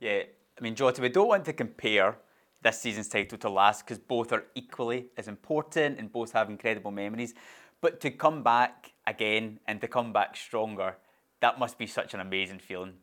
yeah, 0.00 0.22
I 0.58 0.60
mean, 0.60 0.74
Jota, 0.74 1.00
we 1.00 1.08
don't 1.08 1.28
want 1.28 1.44
to 1.46 1.52
compare 1.52 2.16
this 2.62 2.80
season's 2.80 3.08
title 3.08 3.38
to 3.38 3.48
last 3.48 3.84
because 3.84 3.98
both 3.98 4.32
are 4.32 4.44
equally 4.54 5.06
as 5.16 5.28
important 5.28 5.98
and 5.98 6.12
both 6.12 6.32
have 6.32 6.50
incredible 6.50 6.90
memories. 6.90 7.34
But 7.80 8.00
to 8.00 8.10
come 8.10 8.42
back 8.42 8.92
again 9.06 9.60
and 9.66 9.80
to 9.80 9.88
come 9.88 10.12
back 10.12 10.36
stronger, 10.36 10.96
that 11.40 11.58
must 11.58 11.78
be 11.78 11.86
such 11.86 12.12
an 12.12 12.20
amazing 12.20 12.58
feeling. 12.58 12.94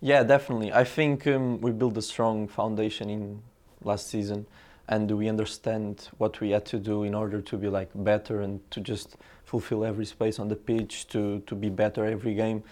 Yeah, 0.00 0.24
definitely. 0.24 0.72
I 0.72 0.84
think 0.84 1.26
um, 1.26 1.60
we 1.60 1.70
built 1.70 1.96
a 1.96 2.02
strong 2.02 2.48
foundation 2.48 3.08
in 3.08 3.42
last 3.82 4.08
season, 4.08 4.46
and 4.88 5.08
do 5.08 5.16
we 5.16 5.28
understand 5.28 6.08
what 6.18 6.40
we 6.40 6.50
had 6.50 6.64
to 6.66 6.78
do 6.78 7.02
in 7.02 7.14
order 7.14 7.40
to 7.40 7.56
be 7.56 7.68
like 7.68 7.90
better 7.94 8.40
and 8.42 8.60
to 8.70 8.80
just 8.80 9.16
fulfill 9.44 9.84
every 9.84 10.04
space 10.04 10.38
on 10.38 10.48
the 10.48 10.56
pitch, 10.56 11.08
to 11.08 11.40
to 11.46 11.54
be 11.54 11.68
better 11.68 12.04
every 12.04 12.34
game, 12.34 12.62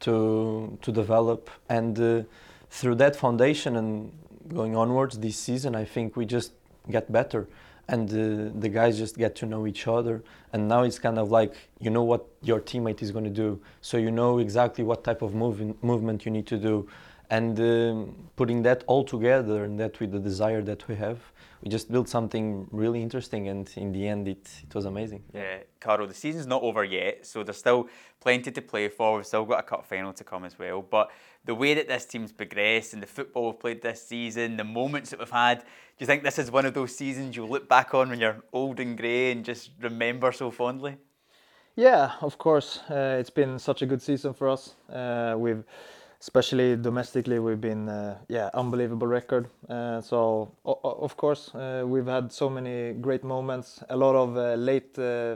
to 0.00 0.78
to 0.82 0.92
develop. 0.92 1.50
And 1.68 1.98
uh, 1.98 2.22
through 2.70 2.96
that 2.96 3.16
foundation 3.16 3.76
and 3.76 4.12
going 4.48 4.76
onwards 4.76 5.18
this 5.18 5.36
season, 5.36 5.74
I 5.74 5.84
think 5.84 6.16
we 6.16 6.26
just 6.26 6.52
get 6.90 7.10
better. 7.10 7.48
And 7.88 8.08
uh, 8.10 8.52
the 8.58 8.68
guys 8.68 8.96
just 8.96 9.16
get 9.18 9.34
to 9.36 9.46
know 9.46 9.66
each 9.66 9.88
other, 9.88 10.22
and 10.52 10.68
now 10.68 10.82
it's 10.82 10.98
kind 10.98 11.18
of 11.18 11.30
like 11.30 11.54
you 11.80 11.90
know 11.90 12.04
what 12.04 12.26
your 12.40 12.60
teammate 12.60 13.02
is 13.02 13.10
going 13.10 13.24
to 13.24 13.30
do, 13.30 13.60
so 13.80 13.96
you 13.96 14.10
know 14.10 14.38
exactly 14.38 14.84
what 14.84 15.02
type 15.04 15.20
of 15.20 15.34
moving, 15.34 15.76
movement 15.82 16.24
you 16.24 16.30
need 16.30 16.46
to 16.46 16.56
do, 16.56 16.88
and 17.28 17.58
um, 17.58 18.14
putting 18.36 18.62
that 18.62 18.84
all 18.86 19.04
together 19.04 19.64
and 19.64 19.80
that 19.80 19.98
with 19.98 20.12
the 20.12 20.20
desire 20.20 20.62
that 20.62 20.86
we 20.86 20.94
have, 20.94 21.18
we 21.62 21.68
just 21.70 21.90
built 21.90 22.08
something 22.08 22.66
really 22.72 23.00
interesting, 23.02 23.48
and 23.48 23.70
in 23.76 23.92
the 23.92 24.08
end, 24.08 24.26
it, 24.26 24.50
it 24.64 24.74
was 24.74 24.84
amazing. 24.84 25.22
Yeah, 25.32 25.58
Carlo, 25.78 26.06
the 26.06 26.14
season's 26.14 26.46
not 26.46 26.62
over 26.62 26.82
yet, 26.82 27.24
so 27.24 27.44
there's 27.44 27.58
still 27.58 27.88
plenty 28.20 28.50
to 28.50 28.60
play 28.60 28.88
for. 28.88 29.16
We've 29.16 29.26
still 29.26 29.44
got 29.44 29.60
a 29.60 29.62
cup 29.62 29.86
final 29.86 30.12
to 30.12 30.24
come 30.24 30.44
as 30.44 30.58
well. 30.58 30.82
But 30.82 31.10
the 31.44 31.54
way 31.54 31.74
that 31.74 31.86
this 31.86 32.04
team's 32.04 32.32
progressed 32.32 32.94
and 32.94 33.02
the 33.02 33.06
football 33.06 33.52
we've 33.52 33.60
played 33.60 33.82
this 33.82 34.04
season, 34.06 34.56
the 34.56 34.64
moments 34.64 35.10
that 35.10 35.20
we've 35.20 35.30
had, 35.30 35.60
do 35.60 35.64
you 36.00 36.06
think 36.06 36.24
this 36.24 36.38
is 36.38 36.50
one 36.50 36.66
of 36.66 36.74
those 36.74 36.96
seasons 36.96 37.36
you'll 37.36 37.48
look 37.48 37.68
back 37.68 37.94
on 37.94 38.08
when 38.10 38.18
you're 38.18 38.42
old 38.52 38.80
and 38.80 38.98
grey 38.98 39.30
and 39.30 39.44
just 39.44 39.70
remember 39.80 40.32
so 40.32 40.50
fondly? 40.50 40.96
Yeah, 41.76 42.12
of 42.20 42.38
course. 42.38 42.80
Uh, 42.90 43.16
it's 43.20 43.30
been 43.30 43.58
such 43.58 43.82
a 43.82 43.86
good 43.86 44.02
season 44.02 44.34
for 44.34 44.48
us. 44.48 44.74
Uh, 44.92 45.36
we've, 45.38 45.64
especially 46.22 46.76
domestically, 46.76 47.40
we've 47.40 47.60
been 47.60 47.88
uh, 47.88 48.16
yeah 48.28 48.48
unbelievable 48.54 49.08
record. 49.08 49.48
Uh, 49.68 50.00
so 50.00 50.52
o- 50.64 50.80
of 51.02 51.16
course 51.16 51.52
uh, 51.54 51.82
we've 51.84 52.06
had 52.06 52.32
so 52.32 52.48
many 52.48 52.92
great 52.92 53.24
moments, 53.24 53.82
a 53.88 53.96
lot 53.96 54.14
of 54.14 54.36
uh, 54.36 54.54
late 54.54 54.96
uh, 54.98 55.34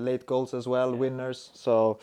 late 0.00 0.24
goals 0.26 0.54
as 0.54 0.66
well, 0.66 0.94
winners. 0.94 1.50
So 1.54 1.98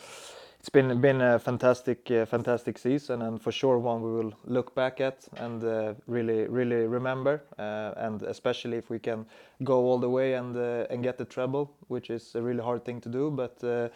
it's 0.60 0.68
been 0.68 1.00
been 1.00 1.20
a 1.20 1.38
fantastic 1.40 2.08
uh, 2.12 2.24
fantastic 2.24 2.78
season, 2.78 3.22
and 3.22 3.42
for 3.42 3.50
sure 3.50 3.78
one 3.78 4.02
we 4.02 4.12
will 4.12 4.32
look 4.44 4.72
back 4.76 5.00
at 5.00 5.28
and 5.38 5.64
uh, 5.64 5.94
really 6.06 6.46
really 6.46 6.86
remember. 6.86 7.42
Uh, 7.58 7.92
and 7.96 8.22
especially 8.22 8.76
if 8.76 8.88
we 8.88 9.00
can 9.00 9.26
go 9.64 9.78
all 9.84 9.98
the 9.98 10.10
way 10.10 10.34
and 10.34 10.56
uh, 10.56 10.86
and 10.90 11.02
get 11.02 11.18
the 11.18 11.24
treble, 11.24 11.72
which 11.88 12.08
is 12.08 12.36
a 12.36 12.40
really 12.40 12.62
hard 12.62 12.84
thing 12.84 13.00
to 13.00 13.08
do, 13.08 13.30
but 13.30 13.64
uh, 13.64 13.88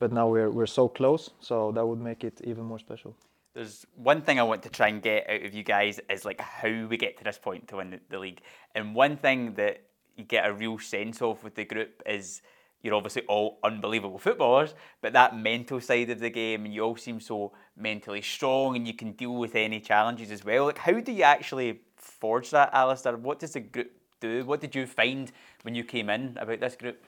but 0.00 0.10
now 0.10 0.26
we're 0.26 0.50
we're 0.50 0.72
so 0.72 0.88
close, 0.88 1.30
so 1.40 1.70
that 1.72 1.86
would 1.86 2.00
make 2.00 2.24
it 2.24 2.40
even 2.44 2.64
more 2.64 2.78
special. 2.78 3.14
There's 3.54 3.86
one 3.94 4.20
thing 4.22 4.40
I 4.40 4.42
want 4.42 4.64
to 4.64 4.68
try 4.68 4.88
and 4.88 5.00
get 5.00 5.30
out 5.30 5.42
of 5.42 5.54
you 5.54 5.62
guys 5.62 6.00
is 6.10 6.24
like 6.24 6.40
how 6.40 6.86
we 6.86 6.96
get 6.96 7.16
to 7.18 7.24
this 7.24 7.38
point 7.38 7.68
to 7.68 7.76
win 7.76 7.90
the, 7.90 8.00
the 8.10 8.18
league. 8.18 8.40
And 8.74 8.94
one 8.94 9.16
thing 9.16 9.54
that 9.54 9.82
you 10.16 10.24
get 10.24 10.46
a 10.46 10.52
real 10.52 10.78
sense 10.78 11.22
of 11.22 11.42
with 11.44 11.54
the 11.54 11.64
group 11.64 12.02
is 12.04 12.42
you're 12.82 12.94
obviously 12.94 13.22
all 13.22 13.58
unbelievable 13.64 14.18
footballers, 14.18 14.74
but 15.00 15.12
that 15.14 15.36
mental 15.36 15.80
side 15.80 16.10
of 16.10 16.20
the 16.20 16.30
game, 16.30 16.64
and 16.64 16.74
you 16.74 16.82
all 16.82 16.96
seem 16.96 17.18
so 17.18 17.52
mentally 17.76 18.20
strong 18.20 18.76
and 18.76 18.86
you 18.86 18.92
can 18.92 19.12
deal 19.12 19.34
with 19.34 19.54
any 19.54 19.80
challenges 19.80 20.30
as 20.30 20.44
well. 20.44 20.66
Like, 20.66 20.78
how 20.78 21.00
do 21.00 21.12
you 21.12 21.22
actually 21.22 21.80
forge 21.96 22.50
that, 22.50 22.74
Alistair? 22.74 23.16
What 23.16 23.38
does 23.38 23.52
the 23.52 23.60
group 23.60 23.92
do? 24.20 24.44
What 24.44 24.60
did 24.60 24.74
you 24.74 24.86
find 24.86 25.32
when 25.62 25.74
you 25.74 25.82
came 25.82 26.10
in 26.10 26.36
about 26.38 26.60
this 26.60 26.76
group? 26.76 27.02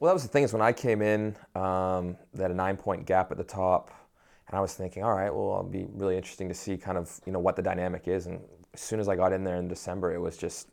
Well, 0.00 0.08
that 0.08 0.14
was 0.14 0.22
the 0.22 0.28
thing 0.28 0.42
is 0.42 0.52
when 0.52 0.62
I 0.62 0.72
came 0.72 1.02
in, 1.02 1.36
um, 1.54 2.16
they 2.34 2.42
had 2.42 2.50
a 2.50 2.54
nine 2.54 2.76
point 2.76 3.06
gap 3.06 3.30
at 3.30 3.36
the 3.36 3.44
top, 3.44 3.92
and 4.52 4.58
I 4.58 4.60
was 4.60 4.74
thinking, 4.74 5.02
all 5.02 5.14
right, 5.14 5.34
well, 5.34 5.60
it'll 5.60 5.62
be 5.64 5.86
really 5.94 6.14
interesting 6.14 6.46
to 6.48 6.54
see 6.54 6.76
kind 6.76 6.98
of 6.98 7.20
you 7.24 7.32
know 7.32 7.38
what 7.38 7.56
the 7.56 7.62
dynamic 7.62 8.06
is. 8.06 8.26
And 8.26 8.38
as 8.74 8.80
soon 8.80 9.00
as 9.00 9.08
I 9.08 9.16
got 9.16 9.32
in 9.32 9.44
there 9.44 9.56
in 9.56 9.66
December, 9.66 10.12
it 10.12 10.20
was 10.20 10.36
just 10.36 10.68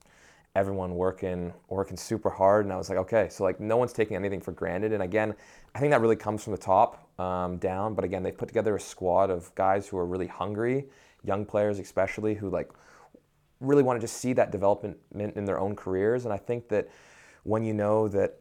everyone 0.53 0.95
working 0.95 1.53
working 1.69 1.95
super 1.95 2.29
hard, 2.29 2.65
and 2.65 2.73
I 2.73 2.77
was 2.77 2.89
like, 2.89 2.97
okay, 2.97 3.29
so 3.29 3.45
like 3.45 3.61
no 3.61 3.77
one's 3.77 3.93
taking 3.93 4.17
anything 4.17 4.41
for 4.41 4.51
granted. 4.51 4.91
And 4.91 5.01
again, 5.01 5.33
I 5.73 5.79
think 5.79 5.91
that 5.91 6.01
really 6.01 6.17
comes 6.17 6.43
from 6.43 6.51
the 6.51 6.59
top 6.59 7.09
um, 7.21 7.57
down. 7.57 7.95
But 7.95 8.03
again, 8.03 8.21
they 8.21 8.33
put 8.33 8.49
together 8.49 8.75
a 8.75 8.81
squad 8.81 9.29
of 9.29 9.55
guys 9.55 9.87
who 9.87 9.97
are 9.97 10.05
really 10.05 10.27
hungry, 10.27 10.89
young 11.23 11.45
players 11.45 11.79
especially, 11.79 12.35
who 12.35 12.49
like 12.49 12.69
really 13.61 13.83
want 13.83 13.97
to 13.97 14.01
just 14.01 14.17
see 14.17 14.33
that 14.33 14.51
development 14.51 14.97
in 15.15 15.45
their 15.45 15.59
own 15.59 15.73
careers. 15.73 16.25
And 16.25 16.33
I 16.33 16.37
think 16.37 16.67
that 16.67 16.89
when 17.43 17.63
you 17.63 17.73
know 17.73 18.09
that 18.09 18.39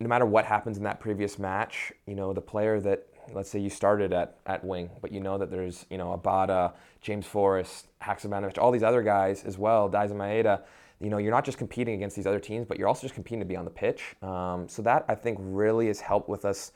no 0.00 0.08
matter 0.08 0.24
what 0.24 0.46
happens 0.46 0.78
in 0.78 0.84
that 0.84 0.98
previous 0.98 1.38
match, 1.38 1.92
you 2.06 2.14
know, 2.14 2.32
the 2.32 2.40
player 2.40 2.80
that, 2.80 3.06
let's 3.32 3.50
say 3.50 3.58
you 3.58 3.70
started 3.70 4.12
at, 4.12 4.38
at 4.46 4.64
wing, 4.64 4.90
but 5.00 5.12
you 5.12 5.20
know 5.20 5.38
that 5.38 5.50
there's, 5.50 5.86
you 5.90 5.98
know, 5.98 6.18
Abada, 6.18 6.72
James 7.00 7.26
Forrest, 7.26 7.86
Haksabanovic, 8.02 8.58
all 8.58 8.70
these 8.70 8.82
other 8.82 9.02
guys 9.02 9.44
as 9.44 9.58
well, 9.58 9.88
Daizen 9.88 10.12
Maeda, 10.12 10.62
you 11.00 11.08
know, 11.08 11.18
you're 11.18 11.32
not 11.32 11.44
just 11.44 11.58
competing 11.58 11.94
against 11.94 12.14
these 12.14 12.26
other 12.26 12.38
teams, 12.38 12.66
but 12.66 12.78
you're 12.78 12.88
also 12.88 13.02
just 13.02 13.14
competing 13.14 13.40
to 13.40 13.46
be 13.46 13.56
on 13.56 13.64
the 13.64 13.70
pitch. 13.70 14.16
Um, 14.22 14.68
so 14.68 14.82
that 14.82 15.04
I 15.08 15.14
think 15.14 15.38
really 15.40 15.86
has 15.86 16.00
helped 16.00 16.28
with 16.28 16.44
us, 16.44 16.72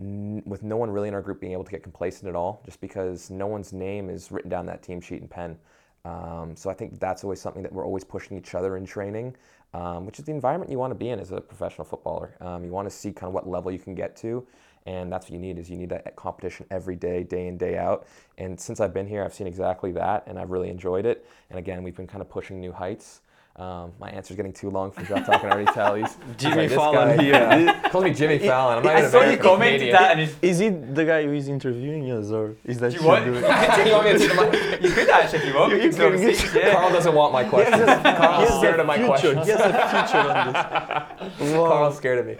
n- 0.00 0.42
with 0.44 0.62
no 0.62 0.76
one 0.76 0.90
really 0.90 1.08
in 1.08 1.14
our 1.14 1.22
group 1.22 1.40
being 1.40 1.52
able 1.52 1.64
to 1.64 1.70
get 1.70 1.82
complacent 1.82 2.28
at 2.28 2.34
all, 2.34 2.62
just 2.64 2.80
because 2.80 3.30
no 3.30 3.46
one's 3.46 3.72
name 3.72 4.10
is 4.10 4.32
written 4.32 4.50
down 4.50 4.66
that 4.66 4.82
team 4.82 5.00
sheet 5.00 5.22
in 5.22 5.28
pen. 5.28 5.56
Um, 6.04 6.56
so 6.56 6.70
I 6.70 6.74
think 6.74 6.98
that's 6.98 7.22
always 7.24 7.40
something 7.40 7.62
that 7.62 7.72
we're 7.72 7.84
always 7.84 8.04
pushing 8.04 8.36
each 8.36 8.54
other 8.54 8.76
in 8.76 8.86
training, 8.86 9.36
um, 9.74 10.06
which 10.06 10.18
is 10.18 10.24
the 10.24 10.32
environment 10.32 10.70
you 10.70 10.78
want 10.78 10.90
to 10.92 10.98
be 10.98 11.10
in 11.10 11.20
as 11.20 11.30
a 11.30 11.40
professional 11.40 11.84
footballer. 11.84 12.36
Um, 12.40 12.64
you 12.64 12.72
want 12.72 12.90
to 12.90 12.94
see 12.94 13.12
kind 13.12 13.28
of 13.28 13.34
what 13.34 13.48
level 13.48 13.70
you 13.70 13.78
can 13.78 13.94
get 13.94 14.16
to, 14.16 14.46
and 14.86 15.12
that's 15.12 15.26
what 15.26 15.32
you 15.32 15.38
need 15.38 15.58
is 15.58 15.68
you 15.68 15.76
need 15.76 15.90
that 15.90 16.16
competition 16.16 16.66
every 16.70 16.96
day, 16.96 17.22
day 17.22 17.46
in 17.46 17.56
day 17.56 17.76
out. 17.76 18.06
And 18.38 18.58
since 18.58 18.80
I've 18.80 18.94
been 18.94 19.06
here, 19.06 19.24
I've 19.24 19.34
seen 19.34 19.46
exactly 19.46 19.92
that, 19.92 20.24
and 20.26 20.38
I've 20.38 20.50
really 20.50 20.70
enjoyed 20.70 21.06
it. 21.06 21.26
And 21.50 21.58
again, 21.58 21.82
we've 21.82 21.96
been 21.96 22.06
kind 22.06 22.22
of 22.22 22.28
pushing 22.28 22.60
new 22.60 22.72
heights. 22.72 23.20
Um, 23.56 23.92
my 24.00 24.08
answer's 24.08 24.36
getting 24.36 24.52
too 24.54 24.70
long 24.70 24.90
for 24.90 25.02
Jeff 25.04 25.26
talking 25.26 25.50
already 25.50 25.70
tell. 25.72 25.94
He's, 25.96 26.16
Jimmy 26.38 26.62
he's 26.62 26.70
this 26.70 26.78
Fallon 26.78 27.16
guy, 27.16 27.22
here. 27.22 27.32
Yeah. 27.34 27.88
Calls 27.90 28.04
me 28.04 28.14
Jimmy 28.14 28.38
Fallon. 28.38 28.78
I'm 28.78 28.84
not 28.84 28.94
I 28.94 28.98
even 29.00 29.10
saw 29.10 29.18
you 29.18 29.22
American 29.24 29.44
commented 29.46 29.80
Canadian. 29.92 29.96
that, 30.02 30.18
and 30.18 30.34
Is 30.40 30.58
he 30.60 30.68
the 30.70 31.04
guy 31.04 31.24
who 31.24 31.32
is 31.34 31.48
interviewing 31.48 32.10
us, 32.12 32.30
or 32.30 32.54
is 32.64 32.78
that 32.78 32.94
you 32.94 33.02
want? 33.04 33.24
doing? 33.26 33.40
Do 33.42 33.46
you 33.48 33.92
want 33.92 34.06
me 34.06 34.12
to 34.12 34.18
take 34.18 34.80
the 34.80 34.88
you 34.88 34.94
could 34.94 35.10
actually 35.10 35.38
if 35.40 35.44
you 35.46 35.54
want. 35.54 35.72
We 35.72 35.82
You 35.82 35.88
can 35.90 35.92
throw 35.92 36.10
can 36.12 36.20
get- 36.20 36.36
seats, 36.36 36.54
yeah. 36.54 36.72
Carl 36.72 36.90
doesn't 36.90 37.14
want 37.14 37.32
my 37.32 37.44
questions. 37.44 37.84
Carl's 37.84 38.58
scared 38.60 38.80
of 38.80 38.86
my 38.86 38.96
future. 38.96 39.08
questions. 39.34 39.44
He 39.46 39.52
has 39.52 39.60
a 39.60 39.72
future 39.90 40.30
on 40.30 41.38
this. 41.40 41.52
Carl's 41.54 41.96
scared 41.96 42.18
of 42.20 42.26
me. 42.26 42.36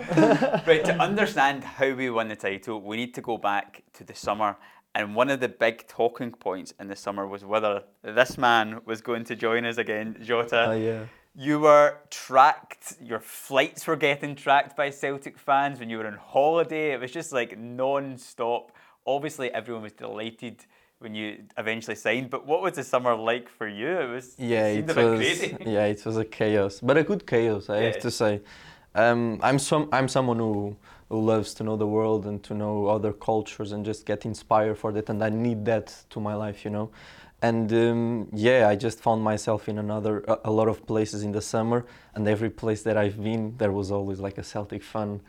Right, 0.66 0.84
to 0.84 0.94
understand 0.94 1.64
how 1.64 1.90
we 1.92 2.08
won 2.08 2.28
the 2.28 2.36
title, 2.36 2.80
we 2.80 2.96
need 2.96 3.12
to 3.14 3.20
go 3.20 3.36
back 3.36 3.82
to 3.94 4.04
the 4.04 4.14
summer. 4.14 4.56
And 4.94 5.14
one 5.14 5.30
of 5.30 5.38
the 5.40 5.48
big 5.48 5.86
talking 5.86 6.32
points 6.32 6.74
in 6.80 6.88
the 6.88 6.96
summer 6.96 7.26
was 7.26 7.44
whether 7.44 7.84
this 8.02 8.36
man 8.36 8.80
was 8.84 9.00
going 9.00 9.24
to 9.24 9.36
join 9.36 9.64
us 9.64 9.78
again, 9.78 10.16
Jota. 10.22 10.66
Ah, 10.70 10.72
yeah. 10.72 11.04
You 11.36 11.60
were 11.60 11.98
tracked, 12.10 12.96
your 13.00 13.20
flights 13.20 13.86
were 13.86 13.94
getting 13.94 14.34
tracked 14.34 14.76
by 14.76 14.90
Celtic 14.90 15.38
fans 15.38 15.78
when 15.78 15.88
you 15.88 15.98
were 15.98 16.06
on 16.08 16.14
holiday. 16.14 16.92
It 16.92 17.00
was 17.00 17.12
just 17.12 17.32
like 17.32 17.56
non 17.56 18.18
stop. 18.18 18.72
Obviously, 19.06 19.48
everyone 19.54 19.84
was 19.84 19.92
delighted 19.92 20.64
when 20.98 21.14
you 21.14 21.44
eventually 21.56 21.94
signed, 21.94 22.28
but 22.28 22.46
what 22.46 22.60
was 22.60 22.74
the 22.74 22.84
summer 22.84 23.14
like 23.14 23.48
for 23.48 23.68
you? 23.68 23.88
It 24.00 24.10
was 24.10 24.34
Yeah, 24.38 24.66
it 24.66 24.90
it 24.90 24.96
was. 24.96 25.18
crazy. 25.18 25.56
Yeah, 25.66 25.86
it 25.86 26.04
was 26.04 26.16
a 26.16 26.24
chaos, 26.24 26.80
but 26.80 26.96
a 26.98 27.04
good 27.04 27.26
chaos. 27.28 27.70
I 27.70 27.76
Yeah. 27.78 27.86
have 27.86 28.00
to 28.00 28.10
say. 28.10 28.40
Um, 28.94 29.38
I'm 29.40 29.58
some. 29.60 29.88
I'm 29.92 30.08
someone 30.08 30.38
who 30.40 30.76
who 31.10 31.20
loves 31.20 31.52
to 31.54 31.64
know 31.64 31.76
the 31.76 31.86
world 31.86 32.24
and 32.24 32.42
to 32.44 32.54
know 32.54 32.86
other 32.86 33.12
cultures 33.12 33.72
and 33.72 33.84
just 33.84 34.06
get 34.06 34.24
inspired 34.24 34.78
for 34.78 34.92
that. 34.92 35.10
And 35.10 35.22
I 35.22 35.28
need 35.28 35.64
that 35.66 36.04
to 36.10 36.20
my 36.20 36.34
life, 36.34 36.64
you 36.64 36.70
know. 36.70 36.90
And 37.42 37.72
um, 37.72 38.28
yeah, 38.32 38.68
I 38.68 38.76
just 38.76 39.00
found 39.00 39.22
myself 39.22 39.68
in 39.68 39.78
another 39.78 40.24
a, 40.44 40.50
lot 40.50 40.68
of 40.68 40.86
places 40.86 41.22
in 41.22 41.32
the 41.32 41.40
summer, 41.40 41.86
and 42.14 42.28
every 42.28 42.50
place 42.50 42.82
that 42.82 42.96
I've 42.96 43.22
been, 43.22 43.56
there 43.56 43.72
was 43.72 43.90
always 43.90 44.20
like 44.20 44.36
a 44.38 44.44
Celtic 44.44 44.82
fan 44.82 45.20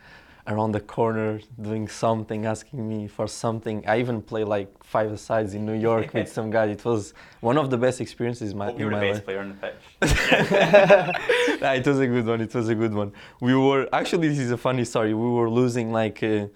around 0.46 0.72
the 0.72 0.80
corner 0.80 1.40
doing 1.60 1.86
something, 1.88 2.46
asking 2.46 2.88
me 2.88 3.06
for 3.06 3.28
something. 3.28 3.86
I 3.86 4.00
even 4.00 4.20
played 4.22 4.48
like 4.48 4.68
five 4.82 5.18
sides 5.20 5.54
in 5.54 5.64
New 5.64 5.74
York 5.74 6.12
with 6.14 6.30
some 6.38 6.50
guy. 6.50 6.66
It 6.66 6.84
was 6.84 7.14
one 7.40 7.58
of 7.58 7.70
the 7.70 7.78
best 7.78 8.00
experiences 8.00 8.54
my, 8.54 8.70
you 8.70 8.76
in 8.76 8.84
were 8.86 8.90
the 8.90 8.96
my 8.96 9.00
best 9.00 9.18
life. 9.18 9.24
player 9.24 9.40
on 9.40 9.48
the 9.48 9.58
pitch. 9.64 9.82
Nah, 11.62 11.72
it 11.74 11.86
was 11.86 12.00
a 12.00 12.06
good 12.06 12.26
one. 12.26 12.40
It 12.40 12.54
was 12.54 12.68
a 12.68 12.74
good 12.74 12.94
one. 12.94 13.12
We 13.40 13.54
were 13.54 13.88
actually 13.92 14.28
this 14.28 14.38
is 14.38 14.50
a 14.50 14.56
funny 14.56 14.84
story. 14.84 15.14
We 15.14 15.30
were 15.30 15.48
losing 15.48 15.92
like 15.92 16.22
uh, 16.22 16.46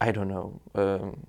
I 0.00 0.10
don't 0.10 0.28
know. 0.28 0.60
Um, 0.74 1.26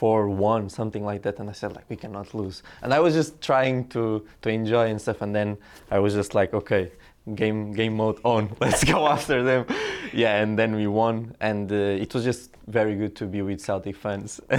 four 0.00 0.30
one 0.30 0.66
something 0.70 1.04
like 1.04 1.20
that 1.20 1.38
and 1.40 1.50
i 1.50 1.52
said 1.52 1.74
like 1.74 1.84
we 1.90 1.96
cannot 1.96 2.32
lose 2.32 2.62
and 2.80 2.94
i 2.94 2.98
was 2.98 3.12
just 3.12 3.38
trying 3.42 3.86
to 3.88 4.24
to 4.40 4.48
enjoy 4.48 4.86
and 4.88 4.98
stuff 4.98 5.20
and 5.20 5.34
then 5.34 5.58
i 5.90 5.98
was 5.98 6.14
just 6.14 6.34
like 6.34 6.54
okay 6.54 6.90
game 7.34 7.72
game 7.72 7.96
mode 7.96 8.18
on 8.24 8.50
let's 8.60 8.84
go 8.84 9.06
after 9.06 9.42
them 9.42 9.64
yeah 10.12 10.42
and 10.42 10.58
then 10.58 10.74
we 10.74 10.86
won 10.86 11.34
and 11.40 11.70
uh, 11.70 11.74
it 11.74 12.12
was 12.14 12.24
just 12.24 12.50
very 12.66 12.94
good 12.96 13.14
to 13.14 13.26
be 13.26 13.42
with 13.42 13.60
celtic 13.60 13.96
fans 13.96 14.40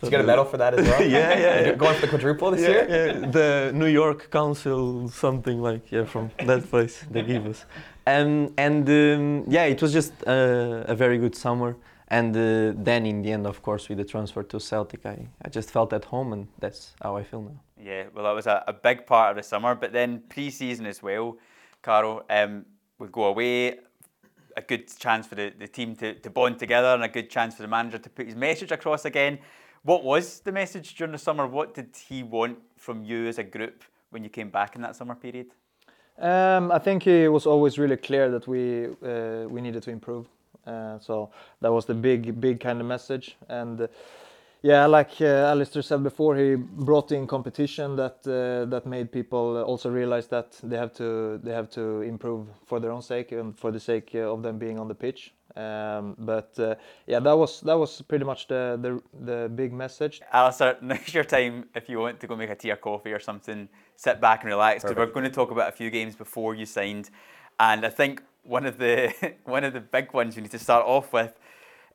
Did 0.00 0.06
you 0.06 0.10
get 0.10 0.20
a 0.20 0.24
medal 0.24 0.44
for 0.44 0.58
that 0.58 0.74
as 0.74 0.86
well? 0.86 1.02
Yeah, 1.18 1.38
yeah, 1.38 1.60
yeah. 1.66 1.72
Going 1.74 1.94
for 1.96 2.02
the 2.02 2.08
quadruple 2.08 2.52
this 2.52 2.60
yeah, 2.60 2.68
year? 2.68 2.86
yeah, 2.88 3.30
the 3.30 3.72
New 3.74 3.86
York 3.86 4.30
Council, 4.30 5.08
something 5.08 5.60
like 5.60 5.90
yeah, 5.90 6.04
from 6.04 6.30
that 6.46 6.70
place 6.70 7.04
they 7.10 7.22
give 7.22 7.46
us, 7.46 7.64
and 8.06 8.52
and 8.56 8.88
um, 8.88 9.44
yeah, 9.48 9.64
it 9.64 9.82
was 9.82 9.92
just 9.92 10.12
uh, 10.26 10.84
a 10.86 10.94
very 10.94 11.18
good 11.18 11.34
summer. 11.34 11.76
And 12.10 12.34
uh, 12.34 12.72
then 12.82 13.04
in 13.04 13.20
the 13.20 13.32
end, 13.32 13.46
of 13.46 13.60
course, 13.60 13.90
with 13.90 13.98
the 13.98 14.04
transfer 14.04 14.42
to 14.42 14.58
Celtic, 14.58 15.04
I, 15.04 15.28
I 15.44 15.50
just 15.50 15.70
felt 15.70 15.92
at 15.92 16.06
home, 16.06 16.32
and 16.32 16.48
that's 16.58 16.94
how 17.02 17.16
I 17.16 17.22
feel 17.22 17.42
now. 17.42 17.60
Yeah, 17.82 18.04
well, 18.14 18.24
that 18.24 18.32
was 18.32 18.46
a, 18.46 18.64
a 18.66 18.72
big 18.72 19.06
part 19.06 19.30
of 19.30 19.36
the 19.36 19.42
summer. 19.42 19.74
But 19.74 19.92
then 19.92 20.22
pre 20.28 20.50
season 20.50 20.86
as 20.86 21.02
well, 21.02 21.38
Carol, 21.82 22.24
um, 22.28 22.64
we 22.98 23.08
go 23.08 23.24
away. 23.24 23.78
A 24.56 24.62
good 24.62 24.88
chance 24.98 25.24
for 25.24 25.36
the, 25.36 25.52
the 25.56 25.68
team 25.68 25.94
to, 25.96 26.14
to 26.14 26.30
bond 26.30 26.58
together 26.58 26.88
and 26.88 27.04
a 27.04 27.08
good 27.08 27.30
chance 27.30 27.54
for 27.54 27.62
the 27.62 27.68
manager 27.68 27.98
to 27.98 28.10
put 28.10 28.26
his 28.26 28.34
message 28.34 28.72
across 28.72 29.04
again. 29.04 29.38
What 29.82 30.02
was 30.02 30.40
the 30.40 30.50
message 30.50 30.96
during 30.96 31.12
the 31.12 31.18
summer? 31.18 31.46
What 31.46 31.74
did 31.74 31.96
he 32.08 32.24
want 32.24 32.58
from 32.76 33.04
you 33.04 33.28
as 33.28 33.38
a 33.38 33.44
group 33.44 33.84
when 34.10 34.24
you 34.24 34.30
came 34.30 34.50
back 34.50 34.74
in 34.74 34.82
that 34.82 34.96
summer 34.96 35.14
period? 35.14 35.52
Um, 36.18 36.72
I 36.72 36.80
think 36.80 37.06
it 37.06 37.28
was 37.28 37.46
always 37.46 37.78
really 37.78 37.96
clear 37.96 38.30
that 38.30 38.48
we 38.48 38.86
uh, 38.86 39.46
we 39.48 39.60
needed 39.60 39.84
to 39.84 39.90
improve. 39.90 40.26
Uh, 40.66 40.98
so 40.98 41.30
that 41.60 41.72
was 41.72 41.86
the 41.86 41.94
big 41.94 42.40
big 42.40 42.58
kind 42.58 42.80
of 42.80 42.86
message. 42.86 43.36
And 43.48 43.80
uh, 43.80 43.86
yeah, 44.62 44.86
like 44.86 45.20
uh, 45.20 45.50
Alistair 45.52 45.82
said 45.82 46.02
before, 46.02 46.36
he 46.36 46.56
brought 46.56 47.12
in 47.12 47.26
competition 47.28 47.94
that 47.96 48.26
uh, 48.26 48.68
that 48.68 48.86
made 48.86 49.12
people 49.12 49.62
also 49.62 49.88
realize 49.88 50.26
that 50.28 50.58
they 50.64 50.76
have 50.76 50.92
to 50.94 51.38
they 51.44 51.52
have 51.52 51.70
to 51.70 52.02
improve 52.02 52.48
for 52.66 52.80
their 52.80 52.90
own 52.90 53.02
sake 53.02 53.30
and 53.30 53.56
for 53.56 53.70
the 53.70 53.78
sake 53.78 54.10
uh, 54.14 54.32
of 54.32 54.42
them 54.42 54.58
being 54.58 54.78
on 54.78 54.88
the 54.88 54.94
pitch. 54.94 55.32
Um, 55.54 56.16
but 56.18 56.58
uh, 56.58 56.74
yeah, 57.06 57.20
that 57.20 57.36
was 57.36 57.60
that 57.60 57.78
was 57.78 58.02
pretty 58.02 58.24
much 58.24 58.48
the 58.48 58.78
the, 58.82 59.24
the 59.24 59.48
big 59.48 59.72
message. 59.72 60.20
Alistair, 60.32 60.76
now's 60.82 61.14
your 61.14 61.24
time 61.24 61.66
if 61.76 61.88
you 61.88 62.00
want 62.00 62.18
to 62.20 62.26
go 62.26 62.34
make 62.34 62.50
a 62.50 62.56
tea 62.56 62.72
or 62.72 62.76
coffee 62.76 63.12
or 63.12 63.20
something, 63.20 63.68
sit 63.94 64.20
back 64.20 64.42
and 64.42 64.50
relax 64.50 64.82
because 64.82 64.96
we're 64.96 65.06
going 65.06 65.24
to 65.24 65.30
talk 65.30 65.52
about 65.52 65.68
a 65.68 65.72
few 65.72 65.90
games 65.90 66.16
before 66.16 66.56
you 66.56 66.66
signed. 66.66 67.10
And 67.60 67.86
I 67.86 67.90
think 67.90 68.22
one 68.42 68.66
of 68.66 68.78
the 68.78 69.12
one 69.44 69.62
of 69.62 69.72
the 69.72 69.80
big 69.80 70.12
ones 70.12 70.34
we 70.34 70.42
need 70.42 70.50
to 70.50 70.58
start 70.58 70.84
off 70.84 71.12
with 71.12 71.38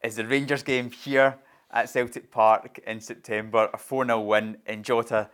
is 0.02 0.16
the 0.16 0.26
Rangers 0.26 0.64
game 0.64 0.92
here 0.92 1.38
at 1.74 1.90
Celtic 1.90 2.32
Park 2.32 2.80
in 2.88 3.00
September, 3.02 3.70
a 3.74 3.78
4 3.78 4.06
0 4.06 4.22
win 4.22 4.58
in 4.66 4.84
Jota. 4.84 5.30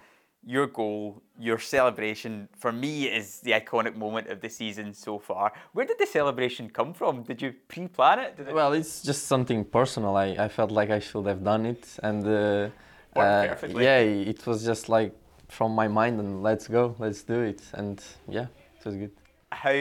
Your 0.45 0.67
goal, 0.67 1.21
your 1.37 1.59
celebration, 1.59 2.47
for 2.57 2.71
me, 2.71 3.07
is 3.07 3.41
the 3.41 3.51
iconic 3.51 3.97
moment 3.97 4.27
of 4.27 4.39
the 4.39 4.49
season 4.49 4.93
so 4.93 5.19
far. 5.19 5.51
Where 5.73 5.85
did 5.85 5.99
the 5.99 6.05
celebration 6.05 6.69
come 6.69 6.93
from? 6.93 7.23
Did 7.23 7.41
you 7.41 7.53
pre 7.67 7.89
plan 7.89 8.19
it? 8.19 8.35
It 8.39 8.53
Well, 8.53 8.71
it's 8.71 9.03
just 9.03 9.27
something 9.27 9.65
personal. 9.65 10.15
I, 10.15 10.27
I 10.27 10.47
felt 10.47 10.71
like 10.71 10.91
I 10.91 10.99
should 10.99 11.25
have 11.25 11.43
done 11.43 11.65
it, 11.65 11.85
and 12.01 12.25
uh, 12.25 12.69
perfectly. 13.13 13.83
yeah, 13.83 13.97
it 13.97 14.47
was 14.47 14.63
just 14.63 14.87
like 14.87 15.13
from 15.49 15.73
my 15.73 15.89
mind, 15.89 16.21
and 16.21 16.41
let's 16.41 16.69
go, 16.69 16.95
let's 16.99 17.21
do 17.21 17.41
it, 17.41 17.61
and 17.73 18.01
yeah, 18.29 18.47
it 18.77 18.85
was 18.85 18.95
good. 18.95 19.11
how 19.51 19.71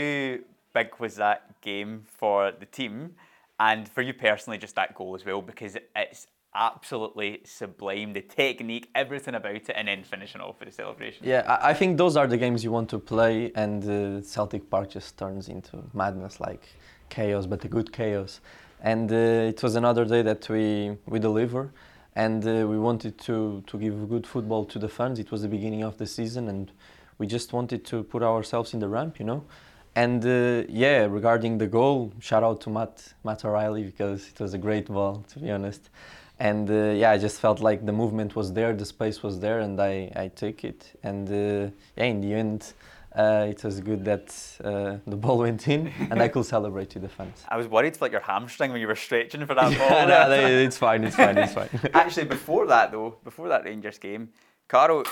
big 0.74 0.98
was 0.98 1.16
that 1.16 1.60
game 1.60 2.02
for 2.06 2.52
the 2.52 2.66
team 2.66 3.14
and 3.60 3.88
for 3.88 4.02
you 4.02 4.12
personally 4.12 4.58
just 4.58 4.74
that 4.76 4.94
goal 4.94 5.14
as 5.14 5.24
well 5.24 5.42
because 5.42 5.76
it's 5.96 6.26
absolutely 6.54 7.40
sublime 7.44 8.12
the 8.12 8.20
technique 8.20 8.88
everything 8.94 9.34
about 9.34 9.54
it 9.54 9.70
and 9.74 9.88
then 9.88 10.02
finishing 10.02 10.40
off 10.40 10.58
with 10.58 10.68
the 10.68 10.74
celebration 10.74 11.26
Yeah, 11.26 11.58
I, 11.62 11.74
think 11.74 11.98
those 11.98 12.16
are 12.16 12.26
the 12.26 12.38
games 12.38 12.64
you 12.64 12.72
want 12.72 12.88
to 12.90 12.98
play, 12.98 13.52
and 13.54 13.84
uh, 13.84 14.22
Celtic 14.22 14.70
Park 14.70 14.90
just 14.90 15.16
turns 15.18 15.48
into 15.48 15.78
madness, 15.92 16.40
like 16.40 16.68
chaos, 17.08 17.46
but 17.46 17.64
a 17.64 17.68
good 17.68 17.92
chaos. 17.92 18.40
And 18.80 19.12
uh, 19.12 19.50
it 19.52 19.62
was 19.62 19.76
another 19.76 20.04
day 20.04 20.22
that 20.22 20.48
we 20.48 20.96
we 21.06 21.18
deliver, 21.18 21.72
and 22.14 22.46
uh, 22.46 22.66
we 22.66 22.78
wanted 22.78 23.18
to 23.18 23.62
to 23.66 23.78
give 23.78 24.08
good 24.08 24.26
football 24.26 24.64
to 24.66 24.78
the 24.78 24.88
fans. 24.88 25.18
It 25.18 25.30
was 25.30 25.42
the 25.42 25.48
beginning 25.48 25.82
of 25.82 25.98
the 25.98 26.06
season, 26.06 26.48
and 26.48 26.70
we 27.18 27.26
just 27.26 27.52
wanted 27.52 27.84
to 27.86 28.04
put 28.04 28.22
ourselves 28.22 28.74
in 28.74 28.80
the 28.80 28.88
ramp, 28.88 29.18
you 29.18 29.26
know. 29.26 29.44
And 29.96 30.24
uh, 30.24 30.64
yeah, 30.68 31.06
regarding 31.06 31.58
the 31.58 31.66
goal, 31.66 32.12
shout 32.20 32.44
out 32.44 32.60
to 32.62 32.70
Matt 32.70 33.14
Matt 33.24 33.44
O'Riley 33.44 33.82
because 33.82 34.28
it 34.28 34.38
was 34.38 34.54
a 34.54 34.58
great 34.58 34.86
ball, 34.86 35.24
to 35.30 35.40
be 35.40 35.50
honest. 35.50 35.90
And 36.40 36.70
uh, 36.70 36.92
yeah, 36.96 37.10
I 37.10 37.18
just 37.18 37.40
felt 37.40 37.60
like 37.60 37.84
the 37.84 37.92
movement 37.92 38.36
was 38.36 38.52
there, 38.52 38.72
the 38.72 38.84
space 38.84 39.22
was 39.22 39.40
there, 39.40 39.58
and 39.60 39.80
I, 39.80 40.10
I 40.14 40.28
took 40.28 40.62
it. 40.64 40.98
And 41.02 41.28
uh, 41.28 41.70
yeah, 41.96 42.04
in 42.04 42.20
the 42.20 42.32
end, 42.34 42.72
uh, 43.16 43.46
it 43.48 43.64
was 43.64 43.80
good 43.80 44.04
that 44.04 44.28
uh, 44.62 44.98
the 45.06 45.16
ball 45.16 45.38
went 45.46 45.66
in 45.66 45.88
and 46.10 46.22
I 46.22 46.28
could 46.28 46.44
celebrate 46.44 46.90
to 46.90 46.98
the 47.00 47.08
fans. 47.08 47.42
I 47.48 47.56
was 47.56 47.66
worried 47.66 47.96
for 47.96 48.04
like 48.04 48.12
your 48.12 48.20
hamstring 48.20 48.70
when 48.70 48.80
you 48.80 48.86
were 48.86 48.94
stretching 48.94 49.44
for 49.46 49.54
that 49.54 49.62
ball 49.78 50.08
Yeah, 50.08 50.28
there. 50.28 50.48
no, 50.48 50.58
it's 50.66 50.76
fine, 50.78 51.02
it's 51.02 51.16
fine, 51.16 51.36
it's 51.38 51.54
fine. 51.54 51.68
actually 51.94 52.26
before 52.26 52.66
that 52.66 52.92
though 52.92 53.16
before 53.24 53.48
that 53.48 53.64
Rangers 53.64 53.98
game 53.98 54.28
Carl 54.68 55.04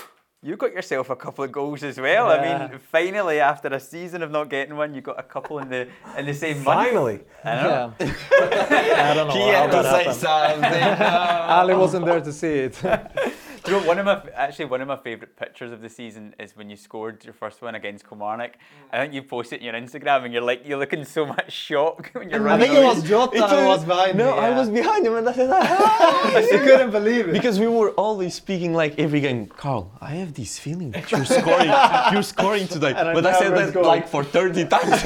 you 0.43 0.55
got 0.55 0.71
yourself 0.71 1.09
a 1.09 1.15
couple 1.15 1.43
of 1.43 1.51
goals 1.51 1.81
as 1.83 1.99
well 1.99 2.29
I 2.29 2.69
mean 2.69 2.79
finally 2.91 3.39
after 3.39 3.69
a 3.69 3.79
season 3.79 4.21
of 4.21 4.29
not 4.29 4.49
getting 4.49 4.75
one 4.75 4.93
you 4.93 5.01
got 5.01 5.19
a 5.19 5.23
couple 5.23 5.57
in 5.59 5.69
the 5.69 5.87
in 6.17 6.25
the 6.25 6.33
same 6.33 6.63
month 6.63 6.87
Finally. 6.89 7.19
I 7.43 7.55
know. 7.55 7.93
Yeah. 7.99 8.13
I 9.11 9.13
don't 9.15 9.27
know 9.29 9.51
how 9.51 9.67
that 9.67 9.85
happened. 9.85 10.15
something. 10.15 10.63
Eh? 10.63 11.47
Ali 11.59 11.73
wasn't 11.73 12.05
there 12.05 12.21
to 12.21 12.31
see 12.33 12.55
it. 12.67 12.75
Do 13.67 13.73
you 13.73 13.81
know, 13.81 13.87
one 13.87 13.99
of 13.99 14.05
my 14.05 14.21
actually 14.33 14.63
one 14.65 14.79
of 14.79 14.87
my 14.87 14.95
favourite 14.95 15.35
pictures 15.35 15.73
of 15.73 15.81
the 15.81 15.89
season 15.89 16.33
is 16.39 16.55
when 16.55 16.69
you 16.69 16.77
scored 16.77 17.25
your 17.25 17.33
first 17.33 17.61
one 17.61 17.75
against 17.75 18.07
Kilmarnock. 18.07 18.53
I 18.93 18.99
think 19.01 19.13
you 19.13 19.23
posted 19.23 19.61
it 19.61 19.67
on 19.67 19.75
your 19.75 19.83
Instagram 19.83 20.23
and 20.23 20.33
you're 20.33 20.41
like 20.41 20.65
you're 20.65 20.79
looking 20.79 21.03
so 21.03 21.25
much 21.25 21.51
shock 21.51 22.09
when 22.13 22.29
you're 22.29 22.39
I 22.39 22.43
running. 22.43 22.69
think 22.69 22.79
it 22.79 22.85
was 22.85 23.03
Jota 23.03 23.45
who 23.45 23.67
was 23.67 23.83
behind 23.83 24.17
no, 24.17 24.31
me. 24.33 24.39
I 24.39 24.57
was 24.57 24.69
behind 24.69 25.05
him 25.05 25.15
and 25.15 25.27
I 25.27 25.33
said, 25.33 25.49
"Ah." 25.53 26.37
you 26.39 26.59
couldn't 26.59 26.91
believe 26.91 27.27
it. 27.27 27.33
because 27.33 27.59
we 27.59 27.67
were 27.67 27.91
always 27.91 28.33
speaking 28.35 28.73
like 28.73 28.97
every 28.99 29.19
game. 29.19 29.47
Carl, 29.47 29.91
I 29.99 30.11
have 30.11 30.33
this 30.33 30.57
feeling 30.57 30.91
that 30.91 31.11
you're 31.11 31.25
scoring, 31.25 31.69
you're 32.13 32.23
scoring 32.23 32.69
today. 32.69 32.93
And 32.95 33.13
but 33.15 33.25
I 33.25 33.37
said 33.37 33.51
that 33.57 33.69
scored. 33.71 33.85
like 33.85 34.07
for 34.07 34.23
30 34.23 34.65
times 34.65 35.03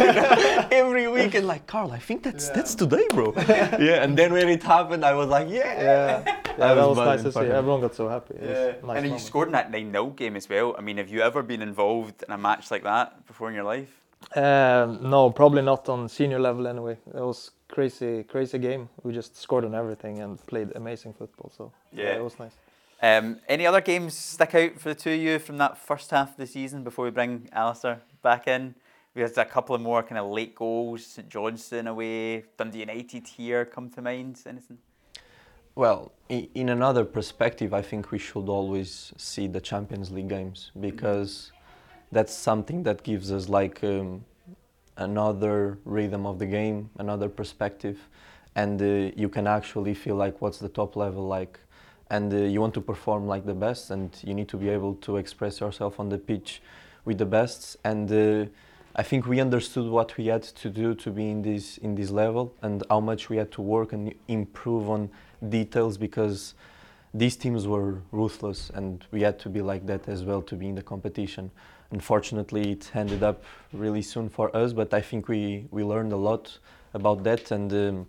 every 0.72 1.08
week, 1.08 1.34
and 1.34 1.48
like 1.48 1.66
Carl, 1.66 1.92
I 1.92 1.98
think 1.98 2.22
that's 2.22 2.50
that's 2.50 2.76
today, 2.76 3.08
bro. 3.10 3.34
yeah, 3.38 4.04
and 4.04 4.16
then 4.16 4.32
when 4.34 4.48
it 4.50 4.62
happened, 4.62 5.04
I 5.04 5.16
was 5.16 5.30
like, 5.30 5.50
yeah. 5.50 5.82
yeah, 5.82 6.24
yeah, 6.26 6.56
that 6.58 6.76
was 6.76 6.98
was 6.98 6.98
nice 6.98 7.24
to 7.24 7.32
see. 7.32 7.40
Everyone 7.40 7.82
got 7.82 7.96
so 7.96 8.08
happy. 8.08 8.36
It 8.36 8.50
was 8.50 8.51
Yeah. 8.56 8.88
nice 8.88 8.98
and 9.04 9.12
you 9.12 9.20
scored 9.20 9.48
in 9.48 9.54
that 9.54 9.72
9 9.72 9.92
0 9.92 10.06
game 10.12 10.36
as 10.36 10.48
well. 10.50 10.76
I 10.78 10.82
mean, 10.82 10.98
have 10.98 11.10
you 11.10 11.22
ever 11.22 11.44
been 11.44 11.62
involved 11.62 12.24
in 12.28 12.34
a 12.34 12.38
match 12.38 12.72
like 12.72 12.84
that 12.84 13.26
before 13.28 13.50
in 13.50 13.56
your 13.56 13.64
life? 13.64 13.90
Um, 14.36 15.10
no, 15.10 15.32
probably 15.32 15.62
not 15.64 15.90
on 15.90 16.08
senior 16.08 16.40
level 16.40 16.68
anyway. 16.68 16.98
It 17.08 17.16
was 17.22 17.52
crazy, 17.68 18.24
crazy 18.24 18.60
game. 18.60 18.88
We 19.04 19.14
just 19.14 19.36
scored 19.36 19.66
on 19.66 19.74
everything 19.76 20.20
and 20.22 20.46
played 20.46 20.72
amazing 20.76 21.14
football. 21.14 21.52
So 21.56 21.72
yeah, 21.92 22.04
Yeah. 22.06 22.16
it 22.18 22.24
was 22.24 22.38
nice. 22.40 22.54
Um, 23.04 23.40
any 23.50 23.66
other 23.66 23.82
games 23.82 24.16
stick 24.16 24.54
out 24.54 24.80
for 24.80 24.90
the 24.90 24.96
two 24.96 25.12
of 25.14 25.20
you 25.20 25.40
from 25.40 25.58
that 25.58 25.78
first 25.78 26.12
half 26.12 26.32
of 26.32 26.38
the 26.38 26.46
season 26.46 26.84
before 26.84 27.06
we 27.06 27.12
bring 27.12 27.50
Alistair 27.52 28.02
back 28.22 28.48
in? 28.48 28.76
We 29.16 29.24
had 29.24 29.36
a 29.38 29.44
couple 29.46 29.76
of 29.76 29.82
more 29.82 30.04
kind 30.04 30.20
of 30.20 30.32
late 30.32 30.56
goals, 30.56 31.06
St 31.06 31.28
Johnstone 31.28 31.88
away, 31.88 32.44
Dundee 32.58 32.80
United 32.82 33.28
here 33.28 33.66
come 33.66 33.90
to 33.90 34.02
mind. 34.02 34.40
Anything? 34.46 34.78
Well, 35.76 36.12
in 36.28 36.68
another 36.68 37.06
perspective, 37.06 37.74
I 37.74 37.82
think 37.82 38.12
we 38.12 38.18
should 38.18 38.50
always 38.50 39.14
see 39.18 39.48
the 39.48 39.62
Champions 39.62 40.12
League 40.12 40.28
games 40.28 40.72
because 40.80 41.52
that's 42.12 42.34
something 42.34 42.84
that 42.84 43.04
gives 43.04 43.32
us 43.32 43.48
like 43.48 43.82
um, 43.84 44.26
another 44.98 45.78
rhythm 45.86 46.26
of 46.26 46.40
the 46.40 46.46
game, 46.46 46.90
another 47.00 47.30
perspective, 47.30 48.00
and 48.56 48.82
uh, 48.82 49.14
you 49.16 49.30
can 49.30 49.48
actually 49.48 49.94
feel 49.94 50.16
like 50.16 50.42
what's 50.42 50.58
the 50.58 50.70
top 50.70 50.98
level 50.98 51.26
like. 51.26 51.60
And 52.10 52.34
uh, 52.34 52.38
you 52.38 52.60
want 52.60 52.74
to 52.74 52.82
perform 52.82 53.26
like 53.26 53.46
the 53.46 53.54
best, 53.54 53.92
and 53.92 54.14
you 54.24 54.34
need 54.34 54.50
to 54.50 54.58
be 54.58 54.68
able 54.68 54.96
to 54.96 55.16
express 55.16 55.62
yourself 55.62 56.02
on 56.02 56.10
the 56.10 56.18
pitch 56.18 56.62
with 57.06 57.18
the 57.18 57.26
best. 57.26 57.78
And 57.86 58.12
uh, 58.12 58.50
I 58.94 59.04
think 59.04 59.26
we 59.26 59.40
understood 59.40 59.90
what 59.90 60.18
we 60.18 60.28
had 60.28 60.44
to 60.44 60.70
do 60.70 60.94
to 60.96 61.12
be 61.12 61.30
in 61.30 61.42
this 61.42 61.78
in 61.78 61.96
this 61.96 62.10
level, 62.10 62.54
and 62.62 62.84
how 62.90 63.00
much 63.00 63.30
we 63.30 63.38
had 63.38 63.52
to 63.54 63.62
work 63.62 63.94
and 63.94 64.14
improve 64.28 64.90
on 64.90 65.10
details 65.48 65.98
because 65.98 66.56
these 67.14 67.38
teams 67.38 67.68
were 67.68 68.02
ruthless, 68.12 68.70
and 68.74 69.06
we 69.12 69.22
had 69.22 69.40
to 69.40 69.50
be 69.50 69.62
like 69.62 69.86
that 69.86 70.10
as 70.10 70.24
well 70.24 70.42
to 70.42 70.56
be 70.56 70.68
in 70.68 70.76
the 70.76 70.84
competition. 70.84 71.52
Unfortunately, 71.92 72.72
it 72.72 72.92
ended 72.94 73.24
up 73.24 73.44
really 73.74 74.02
soon 74.02 74.30
for 74.30 74.56
us, 74.56 74.74
but 74.74 74.94
I 74.94 75.02
think 75.02 75.28
we, 75.28 75.68
we 75.72 75.84
learned 75.84 76.14
a 76.14 76.18
lot 76.18 76.58
about 76.94 77.24
that, 77.24 77.52
and 77.52 77.72
um, 77.74 78.08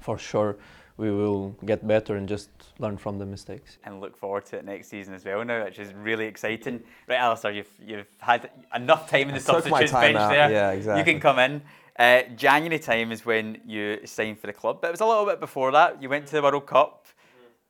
for 0.00 0.18
sure 0.18 0.56
we 0.96 1.10
will 1.10 1.50
get 1.64 1.86
better 1.86 2.16
and 2.16 2.28
just 2.28 2.50
learn 2.78 2.96
from 2.96 3.18
the 3.18 3.26
mistakes. 3.26 3.78
And 3.84 4.00
look 4.00 4.16
forward 4.16 4.46
to 4.46 4.58
it 4.58 4.64
next 4.64 4.88
season 4.88 5.14
as 5.14 5.24
well 5.24 5.44
now, 5.44 5.64
which 5.64 5.78
is 5.78 5.92
really 5.92 6.26
exciting. 6.26 6.82
Right, 7.08 7.18
Alistair, 7.18 7.50
you've, 7.50 7.70
you've 7.84 8.06
had 8.18 8.50
enough 8.74 9.10
time 9.10 9.28
in 9.28 9.34
the 9.34 9.34
I 9.34 9.38
took 9.38 9.64
substitutes 9.64 9.92
bench 9.92 10.16
out, 10.16 10.30
there. 10.30 10.50
yeah, 10.50 10.70
exactly. 10.70 11.00
You 11.00 11.04
can 11.04 11.20
come 11.20 11.38
in. 11.38 11.62
Uh, 11.98 12.22
January 12.36 12.78
time 12.78 13.12
is 13.12 13.24
when 13.24 13.60
you 13.66 14.00
signed 14.04 14.38
for 14.38 14.46
the 14.46 14.52
club, 14.52 14.80
but 14.80 14.88
it 14.88 14.90
was 14.92 15.00
a 15.00 15.06
little 15.06 15.26
bit 15.26 15.40
before 15.40 15.72
that. 15.72 16.02
You 16.02 16.08
went 16.08 16.26
to 16.26 16.32
the 16.32 16.42
World 16.42 16.66
Cup. 16.66 17.06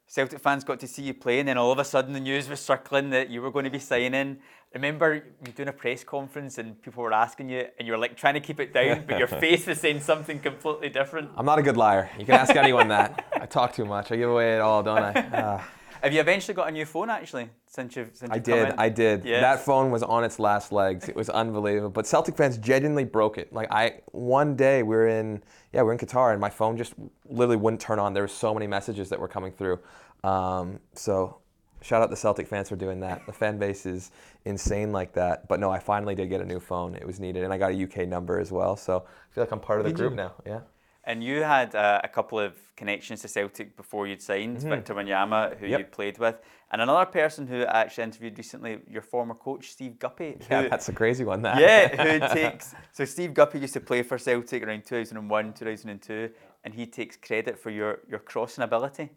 Celtic 0.06 0.38
fans 0.38 0.64
got 0.64 0.78
to 0.80 0.86
see 0.86 1.02
you 1.02 1.14
play, 1.14 1.40
and 1.40 1.48
then 1.48 1.56
all 1.58 1.72
of 1.72 1.78
a 1.78 1.84
sudden 1.84 2.12
the 2.12 2.20
news 2.20 2.48
was 2.48 2.60
circling 2.60 3.10
that 3.10 3.30
you 3.30 3.40
were 3.40 3.50
going 3.50 3.64
to 3.64 3.70
be 3.70 3.78
signing. 3.78 4.38
Remember 4.74 5.22
you're 5.44 5.52
doing 5.54 5.68
a 5.68 5.72
press 5.72 6.02
conference 6.02 6.58
and 6.58 6.80
people 6.82 7.02
were 7.02 7.12
asking 7.12 7.48
you, 7.48 7.64
and 7.78 7.86
you 7.86 7.92
were 7.92 7.98
like 7.98 8.16
trying 8.16 8.34
to 8.34 8.40
keep 8.40 8.58
it 8.58 8.74
down, 8.74 9.04
but 9.06 9.18
your 9.18 9.28
face 9.44 9.66
was 9.66 9.80
saying 9.80 10.00
something 10.00 10.40
completely 10.40 10.88
different. 10.88 11.30
I'm 11.36 11.46
not 11.46 11.58
a 11.58 11.62
good 11.62 11.76
liar. 11.76 12.10
You 12.18 12.26
can 12.26 12.34
ask 12.34 12.54
anyone 12.56 12.88
that. 12.88 13.24
I 13.40 13.46
talk 13.46 13.72
too 13.72 13.84
much. 13.84 14.10
I 14.10 14.16
give 14.16 14.30
away 14.30 14.54
it 14.56 14.60
all, 14.60 14.82
don't 14.82 14.98
I? 14.98 15.28
Ah. 15.32 15.68
Have 16.02 16.12
you 16.12 16.20
eventually 16.20 16.54
got 16.54 16.68
a 16.68 16.70
new 16.70 16.84
phone 16.84 17.08
actually 17.08 17.48
since 17.66 17.96
you've 17.96 18.10
since 18.12 18.30
I 18.30 18.34
you've 18.34 18.44
did. 18.44 18.72
I 18.76 18.88
did. 18.90 19.24
Yeah. 19.24 19.40
That 19.40 19.64
phone 19.64 19.90
was 19.90 20.02
on 20.02 20.22
its 20.22 20.38
last 20.38 20.70
legs. 20.70 21.08
It 21.08 21.16
was 21.16 21.30
unbelievable. 21.30 21.88
But 21.88 22.06
Celtic 22.06 22.36
fans 22.36 22.58
genuinely 22.58 23.04
broke 23.04 23.38
it. 23.38 23.52
Like 23.52 23.68
I, 23.72 24.00
one 24.12 24.54
day 24.54 24.82
we 24.82 24.94
were 24.94 25.08
in, 25.08 25.42
yeah, 25.72 25.82
we 25.82 25.88
are 25.88 25.92
in 25.92 25.98
Qatar, 25.98 26.32
and 26.32 26.40
my 26.40 26.50
phone 26.50 26.76
just 26.76 26.94
literally 27.28 27.56
wouldn't 27.56 27.80
turn 27.80 27.98
on. 27.98 28.12
There 28.12 28.22
were 28.22 28.28
so 28.28 28.52
many 28.52 28.66
messages 28.66 29.08
that 29.08 29.18
were 29.18 29.28
coming 29.28 29.50
through. 29.50 29.80
Um, 30.22 30.78
so, 30.92 31.38
shout 31.84 32.02
out 32.02 32.10
the 32.10 32.16
Celtic 32.16 32.46
fans 32.48 32.68
for 32.68 32.76
doing 32.76 32.98
that. 33.00 33.24
The 33.26 33.32
fan 33.32 33.58
base 33.58 33.86
is 33.86 34.10
insane 34.44 34.90
like 34.92 35.12
that. 35.14 35.46
But 35.48 35.60
no, 35.60 35.70
I 35.70 35.78
finally 35.78 36.14
did 36.14 36.28
get 36.28 36.40
a 36.40 36.44
new 36.46 36.60
phone. 36.60 36.96
It 36.96 37.06
was 37.06 37.20
needed, 37.20 37.44
and 37.44 37.52
I 37.52 37.58
got 37.58 37.72
a 37.72 37.82
UK 37.84 38.08
number 38.08 38.40
as 38.40 38.50
well. 38.50 38.76
So 38.76 39.04
I 39.06 39.34
feel 39.34 39.44
like 39.44 39.52
I'm 39.52 39.60
part 39.60 39.78
of 39.80 39.84
the 39.84 39.90
Did 39.92 39.98
group 39.98 40.12
you? 40.12 40.16
now. 40.16 40.32
Yeah. 40.46 40.60
And 41.06 41.22
you 41.22 41.42
had 41.42 41.74
uh, 41.74 42.00
a 42.02 42.08
couple 42.08 42.40
of 42.40 42.54
connections 42.76 43.20
to 43.20 43.28
Celtic 43.28 43.76
before 43.76 44.06
you'd 44.06 44.22
signed, 44.22 44.58
Victor 44.62 44.94
Wanyama, 44.94 45.50
who 45.50 45.54
Mm-hmm. 45.56 45.66
Yep. 45.66 45.78
you 45.80 45.84
played 45.86 46.18
with, 46.18 46.36
and 46.72 46.80
another 46.80 47.04
person 47.04 47.46
who 47.46 47.62
I 47.64 47.82
actually 47.82 48.04
interviewed 48.04 48.38
recently, 48.38 48.78
your 48.90 49.02
former 49.02 49.34
coach, 49.34 49.70
Steve 49.72 49.98
Guppy. 49.98 50.38
Yeah, 50.50 50.62
who- 50.62 50.68
that's 50.70 50.88
a 50.88 50.94
crazy 50.94 51.22
one. 51.24 51.42
That. 51.42 51.60
yeah, 51.60 51.88
who 52.02 52.34
takes 52.40 52.74
so 52.92 53.04
Steve 53.04 53.34
Guppy 53.34 53.58
used 53.58 53.74
to 53.74 53.80
play 53.80 54.02
for 54.02 54.16
Celtic 54.16 54.62
around 54.66 54.86
2001, 54.86 55.52
2002, 55.52 56.30
and 56.64 56.72
he 56.72 56.86
takes 56.86 57.16
credit 57.18 57.58
for 57.58 57.68
your 57.68 57.98
your 58.08 58.20
crossing 58.20 58.64
ability. 58.64 59.10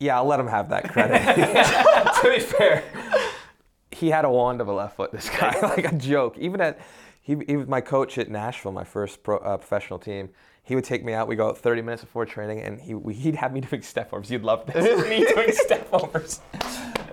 Yeah, 0.00 0.16
I'll 0.16 0.26
let 0.26 0.40
him 0.40 0.48
have 0.48 0.70
that 0.70 0.90
credit. 0.92 1.18
to 2.22 2.30
be 2.30 2.40
fair, 2.40 2.82
he 3.90 4.10
had 4.10 4.24
a 4.24 4.30
wand 4.30 4.60
of 4.60 4.68
a 4.68 4.72
left 4.72 4.96
foot. 4.96 5.12
This 5.12 5.30
guy, 5.30 5.58
like 5.62 5.90
a 5.90 5.94
joke. 5.94 6.36
Even 6.38 6.60
at 6.60 6.78
he, 7.22 7.36
he 7.46 7.56
was 7.56 7.68
my 7.68 7.80
coach 7.80 8.18
at 8.18 8.30
Nashville, 8.30 8.72
my 8.72 8.84
first 8.84 9.22
pro, 9.22 9.38
uh, 9.38 9.56
professional 9.56 9.98
team. 9.98 10.30
He 10.62 10.74
would 10.74 10.84
take 10.84 11.04
me 11.04 11.12
out. 11.12 11.28
We 11.28 11.36
go 11.36 11.48
out 11.48 11.58
30 11.58 11.82
minutes 11.82 12.02
before 12.02 12.26
training, 12.26 12.60
and 12.60 12.80
he 12.80 12.94
we, 12.94 13.14
he'd 13.14 13.36
have 13.36 13.52
me 13.52 13.60
doing 13.60 13.82
step 13.82 14.12
overs. 14.12 14.30
You'd 14.30 14.42
love 14.42 14.66
this. 14.66 14.74
This 14.74 15.00
is 15.00 15.08
me 15.08 15.24
doing 15.24 15.52
step 15.52 15.88
overs. 15.92 16.40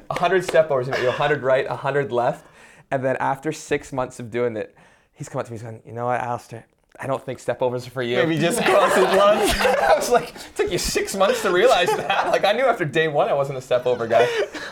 100 0.07 0.43
step 0.43 0.71
overs. 0.71 0.87
You 0.87 0.93
know, 0.93 1.05
100 1.09 1.43
right, 1.43 1.67
100 1.69 2.11
left, 2.11 2.45
and 2.89 3.03
then 3.03 3.15
after 3.17 3.51
six 3.51 3.93
months 3.93 4.19
of 4.19 4.31
doing 4.31 4.57
it, 4.57 4.75
he's 5.13 5.29
come 5.29 5.39
up 5.39 5.45
to 5.47 5.51
me 5.51 5.59
and 5.59 5.65
going, 5.65 5.81
"You 5.85 5.93
know 5.93 6.05
what, 6.05 6.19
Alistair? 6.19 6.65
I 6.99 7.07
don't 7.07 7.23
think 7.23 7.39
step 7.39 7.61
overs 7.61 7.87
are 7.87 7.91
for 7.91 8.03
you." 8.03 8.17
Maybe 8.17 8.37
just 8.37 8.61
cross 8.65 8.95
it 8.95 9.03
once. 9.03 9.53
I 9.59 9.93
was 9.95 10.09
like, 10.09 10.29
it 10.29 10.51
took 10.55 10.71
you 10.71 10.77
six 10.77 11.15
months 11.15 11.41
to 11.43 11.51
realize 11.51 11.87
that. 11.87 12.27
Like, 12.27 12.43
I 12.43 12.53
knew 12.53 12.65
after 12.65 12.85
day 12.85 13.07
one 13.07 13.29
I 13.29 13.33
wasn't 13.33 13.57
a 13.57 13.61
step 13.61 13.85
over 13.85 14.07
guy. 14.07 14.27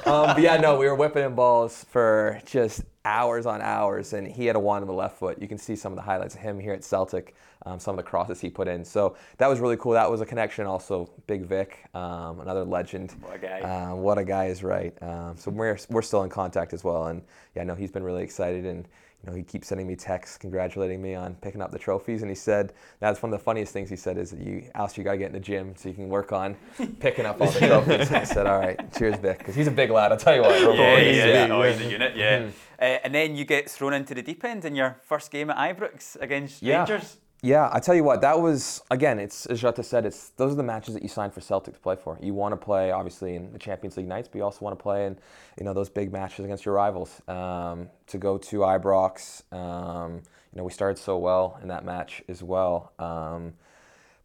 Um, 0.05 0.27
but 0.27 0.41
yeah, 0.41 0.57
no, 0.57 0.77
we 0.77 0.87
were 0.87 0.95
whipping 0.95 1.23
in 1.23 1.35
balls 1.35 1.85
for 1.89 2.41
just 2.45 2.83
hours 3.05 3.45
on 3.45 3.61
hours, 3.61 4.13
and 4.13 4.27
he 4.27 4.45
had 4.45 4.55
a 4.55 4.59
wand 4.59 4.83
on 4.83 4.87
the 4.87 4.93
left 4.93 5.17
foot. 5.17 5.41
You 5.41 5.47
can 5.47 5.57
see 5.57 5.75
some 5.75 5.91
of 5.91 5.95
the 5.95 6.01
highlights 6.01 6.35
of 6.35 6.41
him 6.41 6.59
here 6.59 6.73
at 6.73 6.83
Celtic, 6.83 7.35
um, 7.65 7.79
some 7.79 7.97
of 7.97 8.03
the 8.03 8.09
crosses 8.09 8.39
he 8.39 8.49
put 8.49 8.67
in. 8.67 8.85
So 8.85 9.15
that 9.37 9.47
was 9.47 9.59
really 9.59 9.77
cool. 9.77 9.93
That 9.93 10.09
was 10.09 10.21
a 10.21 10.25
connection. 10.25 10.65
Also, 10.65 11.09
Big 11.27 11.43
Vic, 11.43 11.85
um, 11.93 12.39
another 12.39 12.63
legend. 12.63 13.11
What 13.21 13.35
a 13.35 13.39
guy. 13.39 13.59
Um, 13.61 14.01
what 14.01 14.17
a 14.17 14.23
guy 14.23 14.45
is 14.45 14.63
right. 14.63 14.93
Um, 15.01 15.35
so 15.37 15.51
we're, 15.51 15.77
we're 15.89 16.01
still 16.01 16.23
in 16.23 16.29
contact 16.29 16.73
as 16.73 16.83
well. 16.83 17.07
And 17.07 17.21
yeah, 17.55 17.63
no, 17.63 17.75
he's 17.75 17.91
been 17.91 18.03
really 18.03 18.23
excited. 18.23 18.65
And 18.65 18.87
you 19.23 19.29
know, 19.29 19.35
he 19.35 19.43
keeps 19.43 19.67
sending 19.67 19.85
me 19.85 19.95
texts 19.97 20.37
congratulating 20.37 21.01
me 21.01 21.13
on 21.13 21.35
picking 21.35 21.61
up 21.61 21.71
the 21.71 21.79
trophies. 21.79 22.21
And 22.21 22.31
he 22.31 22.35
said, 22.35 22.71
that's 23.01 23.21
one 23.21 23.33
of 23.33 23.37
the 23.39 23.43
funniest 23.43 23.73
things 23.73 23.89
he 23.89 23.97
said 23.97 24.17
is, 24.17 24.31
that 24.31 24.39
you, 24.39 24.63
Alistair, 24.75 25.01
you 25.01 25.05
got 25.05 25.11
to 25.11 25.17
get 25.17 25.27
in 25.27 25.33
the 25.33 25.39
gym 25.41 25.73
so 25.75 25.89
you 25.89 25.95
can 25.95 26.07
work 26.07 26.31
on 26.31 26.55
picking 26.99 27.25
up 27.25 27.41
all 27.41 27.51
the 27.51 27.59
trophies. 27.67 28.11
I 28.11 28.23
said, 28.23 28.47
all 28.47 28.59
right, 28.59 28.79
cheers, 28.97 29.17
Vic. 29.17 29.39
Because 29.39 29.55
he's 29.55 29.67
a 29.67 29.71
big 29.71 29.89
lad, 29.89 30.13
I'll 30.13 30.17
tell 30.17 30.35
you 30.35 30.41
what. 30.41 30.59
Yeah, 30.61 30.71
yeah, 30.73 30.99
he's 31.03 31.17
yeah. 31.17 31.43
big. 31.43 31.51
Oh, 31.51 31.63
he's 31.63 31.81
a 31.81 31.91
unit, 31.91 32.15
yeah. 32.15 32.47
Uh, 32.81 32.83
and 33.03 33.13
then 33.13 33.35
you 33.35 33.43
get 33.43 33.69
thrown 33.69 33.93
into 33.93 34.15
the 34.15 34.21
deep 34.21 34.43
end 34.45 34.63
in 34.63 34.73
your 34.75 34.97
first 35.03 35.31
game 35.31 35.49
at 35.49 35.57
Ibrox 35.57 36.15
against 36.21 36.61
Yeah. 36.61 36.79
Rangers. 36.79 37.17
Yeah, 37.41 37.69
I 37.71 37.79
tell 37.79 37.95
you 37.95 38.03
what, 38.03 38.19
that 38.21 38.41
was 38.41 38.81
again. 38.91 39.17
It's 39.17 39.45
as 39.45 39.61
Jota 39.61 39.81
said. 39.81 40.05
It's 40.05 40.31
those 40.31 40.51
are 40.51 40.55
the 40.55 40.63
matches 40.63 40.93
that 40.93 41.03
you 41.03 41.07
signed 41.07 41.33
for 41.33 41.39
Celtic 41.39 41.73
to 41.73 41.79
play 41.79 41.95
for. 41.95 42.17
You 42.21 42.33
want 42.33 42.51
to 42.51 42.57
play 42.57 42.91
obviously 42.91 43.35
in 43.35 43.53
the 43.53 43.59
Champions 43.59 43.95
League 43.95 44.09
nights, 44.09 44.27
but 44.27 44.39
you 44.39 44.43
also 44.43 44.59
want 44.59 44.77
to 44.77 44.83
play 44.83 45.05
in 45.05 45.17
you 45.57 45.63
know 45.63 45.73
those 45.73 45.87
big 45.87 46.11
matches 46.11 46.43
against 46.43 46.65
your 46.65 46.75
rivals. 46.75 47.21
Um, 47.29 47.89
to 48.07 48.17
go 48.17 48.37
to 48.37 48.57
Ibrox, 48.57 49.53
um, 49.53 50.15
you 50.15 50.57
know 50.57 50.65
we 50.65 50.71
started 50.71 51.01
so 51.01 51.17
well 51.17 51.57
in 51.61 51.69
that 51.69 51.85
match 51.85 52.21
as 52.27 52.43
well. 52.43 52.91
Um, 52.99 53.53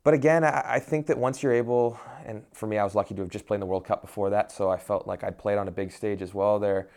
but 0.02 0.12
again, 0.12 0.42
I, 0.42 0.62
I 0.64 0.78
think 0.80 1.06
that 1.06 1.16
once 1.16 1.40
you're 1.40 1.52
able, 1.52 2.00
and 2.26 2.42
for 2.52 2.66
me, 2.66 2.78
I 2.78 2.84
was 2.84 2.96
lucky 2.96 3.14
to 3.14 3.22
have 3.22 3.30
just 3.30 3.46
played 3.46 3.56
in 3.56 3.60
the 3.60 3.66
World 3.66 3.84
Cup 3.84 4.02
before 4.02 4.30
that, 4.30 4.50
so 4.50 4.70
I 4.70 4.76
felt 4.76 5.06
like 5.06 5.22
I'd 5.22 5.38
played 5.38 5.56
on 5.56 5.68
a 5.68 5.72
big 5.72 5.92
stage 5.92 6.20
as 6.20 6.34
well 6.34 6.58
there 6.58 6.88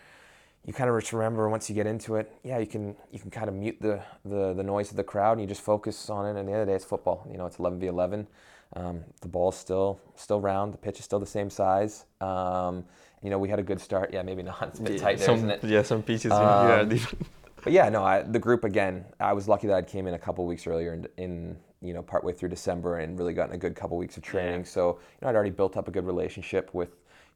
you 0.66 0.72
kind 0.72 0.90
of 0.90 1.00
just 1.00 1.12
remember 1.12 1.48
once 1.48 1.68
you 1.68 1.74
get 1.74 1.86
into 1.86 2.16
it, 2.16 2.32
yeah, 2.42 2.58
you 2.58 2.66
can 2.66 2.94
you 3.10 3.18
can 3.18 3.30
kind 3.30 3.48
of 3.48 3.54
mute 3.54 3.78
the, 3.80 4.02
the, 4.24 4.52
the 4.54 4.62
noise 4.62 4.90
of 4.90 4.96
the 4.96 5.04
crowd 5.04 5.32
and 5.32 5.40
you 5.40 5.46
just 5.46 5.62
focus 5.62 6.10
on 6.10 6.26
it. 6.26 6.38
And 6.38 6.48
the 6.48 6.52
other 6.52 6.66
day, 6.66 6.74
it's 6.74 6.84
football. 6.84 7.26
You 7.30 7.38
know, 7.38 7.46
it's 7.46 7.58
11 7.58 7.80
v 7.80 7.86
11. 7.86 8.26
Um, 8.74 9.04
the 9.22 9.28
ball's 9.28 9.56
still 9.56 10.00
still 10.14 10.40
round. 10.40 10.74
The 10.74 10.78
pitch 10.78 10.98
is 10.98 11.04
still 11.04 11.20
the 11.20 11.26
same 11.26 11.48
size. 11.48 12.04
Um, 12.20 12.84
you 13.22 13.30
know, 13.30 13.38
we 13.38 13.48
had 13.48 13.58
a 13.58 13.62
good 13.62 13.80
start. 13.80 14.12
Yeah, 14.12 14.22
maybe 14.22 14.42
not. 14.42 14.62
It's 14.62 14.78
a 14.78 14.82
bit 14.82 15.00
tight 15.00 15.18
there, 15.18 15.26
some, 15.26 15.36
isn't 15.36 15.50
it? 15.50 15.64
Yeah, 15.64 15.82
some 15.82 16.02
pieces. 16.02 16.32
Um, 16.32 16.68
yeah, 16.68 16.84
different. 16.88 17.26
But 17.64 17.72
yeah, 17.72 17.88
no, 17.88 18.04
I, 18.04 18.22
the 18.22 18.38
group 18.38 18.64
again. 18.64 19.04
I 19.18 19.32
was 19.32 19.48
lucky 19.48 19.66
that 19.66 19.76
I 19.76 19.82
came 19.82 20.06
in 20.06 20.14
a 20.14 20.18
couple 20.18 20.46
weeks 20.46 20.66
earlier 20.66 20.94
in, 20.94 21.08
in 21.16 21.56
you 21.80 21.94
know 21.94 22.02
partway 22.02 22.32
through 22.32 22.50
December 22.50 22.98
and 22.98 23.18
really 23.18 23.32
gotten 23.32 23.54
a 23.54 23.58
good 23.58 23.74
couple 23.74 23.96
weeks 23.96 24.16
of 24.16 24.22
training. 24.22 24.64
So 24.64 24.98
you 24.98 25.18
know, 25.22 25.28
I'd 25.28 25.34
already 25.34 25.50
built 25.50 25.76
up 25.76 25.88
a 25.88 25.90
good 25.90 26.04
relationship 26.06 26.74
with 26.74 26.90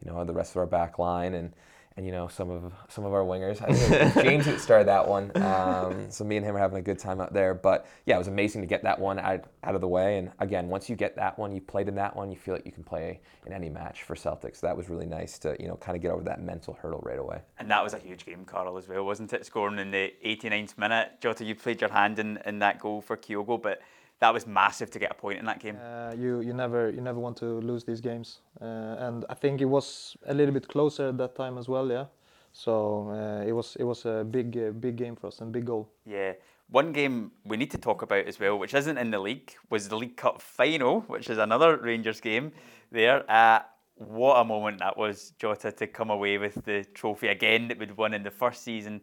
you 0.05 0.11
know 0.11 0.23
the 0.25 0.35
rest 0.35 0.53
of 0.53 0.59
our 0.59 0.67
back 0.67 0.99
line 0.99 1.35
and 1.35 1.53
and 1.97 2.07
you 2.07 2.13
know 2.13 2.29
some 2.29 2.51
of 2.51 2.73
some 2.89 3.05
of 3.05 3.13
our 3.13 3.23
wingers. 3.23 3.63
I 3.63 3.73
think 3.73 4.15
James 4.27 4.63
started 4.63 4.89
that 4.89 5.07
one. 5.07 5.31
Um, 5.37 6.11
so 6.11 6.25
me 6.25 6.37
and 6.37 6.47
him 6.47 6.57
are 6.57 6.59
having 6.59 6.79
a 6.79 6.83
good 6.83 6.99
time 6.99 7.21
out 7.21 7.33
there. 7.33 7.55
But 7.55 7.87
yeah, 8.07 8.17
it 8.17 8.19
was 8.19 8.29
amazing 8.29 8.63
to 8.63 8.67
get 8.67 8.83
that 8.85 8.99
one 8.99 9.19
out, 9.19 9.45
out 9.65 9.75
of 9.75 9.81
the 9.81 9.89
way. 9.89 10.19
And 10.19 10.31
again, 10.39 10.69
once 10.69 10.89
you 10.89 10.97
get 10.97 11.17
that 11.17 11.39
one, 11.39 11.53
you 11.53 11.61
played 11.61 11.89
in 11.89 11.95
that 11.97 12.15
one, 12.17 12.31
you 12.31 12.37
feel 12.37 12.55
like 12.55 12.67
you 12.67 12.73
can 12.73 12.85
play 12.85 13.21
in 13.47 13.53
any 13.53 13.69
match 13.69 14.03
for 14.05 14.15
Celtics. 14.15 14.57
So 14.57 14.67
that 14.67 14.77
was 14.77 14.89
really 14.89 15.07
nice 15.07 15.39
to 15.41 15.57
you 15.59 15.69
know 15.69 15.77
kind 15.77 15.97
of 15.97 16.03
get 16.03 16.11
over 16.11 16.23
that 16.25 16.41
mental 16.41 16.75
hurdle 16.81 17.01
right 17.05 17.19
away. 17.19 17.41
And 17.59 17.71
that 17.71 17.83
was 17.83 17.95
a 17.95 17.99
huge 17.99 18.25
game, 18.25 18.45
Carl, 18.45 18.77
as 18.79 18.89
well, 18.89 19.05
wasn't 19.05 19.33
it? 19.33 19.45
Scoring 19.47 19.79
in 19.79 19.91
the 19.91 20.13
89th 20.25 20.79
minute. 20.79 21.21
Jota, 21.21 21.45
you 21.45 21.55
played 21.55 21.81
your 21.81 21.91
hand 21.91 22.19
in, 22.19 22.39
in 22.47 22.59
that 22.61 22.79
goal 22.79 23.01
for 23.01 23.17
Kyogo, 23.17 23.61
but 23.61 23.81
that 24.23 24.33
was 24.33 24.47
massive 24.47 24.89
to 24.89 25.01
get 25.01 25.11
a 25.11 25.15
point 25.15 25.41
in 25.41 25.45
that 25.47 25.59
game. 25.59 25.77
Uh, 25.77 26.15
you 26.17 26.41
you 26.41 26.55
never 26.55 26.91
you 26.91 27.01
never 27.01 27.19
want 27.19 27.37
to 27.39 27.61
lose 27.61 27.85
these 27.85 28.01
games, 28.01 28.41
uh, 28.61 29.07
and 29.07 29.25
I 29.29 29.35
think 29.35 29.61
it 29.61 29.65
was 29.67 30.17
a 30.27 30.33
little 30.33 30.55
bit 30.55 30.69
closer 30.69 31.09
at 31.09 31.19
that 31.19 31.35
time 31.35 31.59
as 31.59 31.69
well. 31.69 31.91
Yeah, 31.91 32.07
so 32.53 33.11
uh, 33.11 33.45
it 33.45 33.53
was 33.53 33.77
it 33.81 33.85
was 33.85 34.07
a 34.07 34.25
big 34.25 34.57
uh, 34.57 34.71
big 34.71 34.97
game 34.97 35.17
for 35.17 35.27
us 35.27 35.41
and 35.41 35.53
big 35.53 35.67
goal. 35.67 35.89
Yeah. 36.07 36.35
One 36.71 36.93
game 36.93 37.33
we 37.45 37.57
need 37.57 37.71
to 37.73 37.79
talk 37.79 38.01
about 38.01 38.27
as 38.27 38.41
well, 38.41 38.59
which 38.59 38.73
isn't 38.73 38.97
in 38.97 39.11
the 39.11 39.19
league, 39.19 39.53
was 39.69 39.89
the 39.89 39.97
League 39.97 40.17
Cup 40.17 40.41
final, 40.41 41.01
which 41.03 41.29
is 41.29 41.37
another 41.37 41.77
Rangers 41.77 42.21
game. 42.21 42.53
There, 42.91 43.31
uh, 43.31 43.61
what 43.97 44.37
a 44.41 44.45
moment 44.45 44.79
that 44.79 44.97
was, 44.97 45.33
Jota, 45.39 45.71
to 45.73 45.87
come 45.87 46.09
away 46.09 46.39
with 46.39 46.65
the 46.65 46.85
trophy 46.95 47.29
again 47.29 47.69
that 47.69 47.79
we'd 47.79 47.97
won 47.97 48.15
in 48.15 48.23
the 48.23 48.31
first 48.31 48.63
season. 48.63 49.03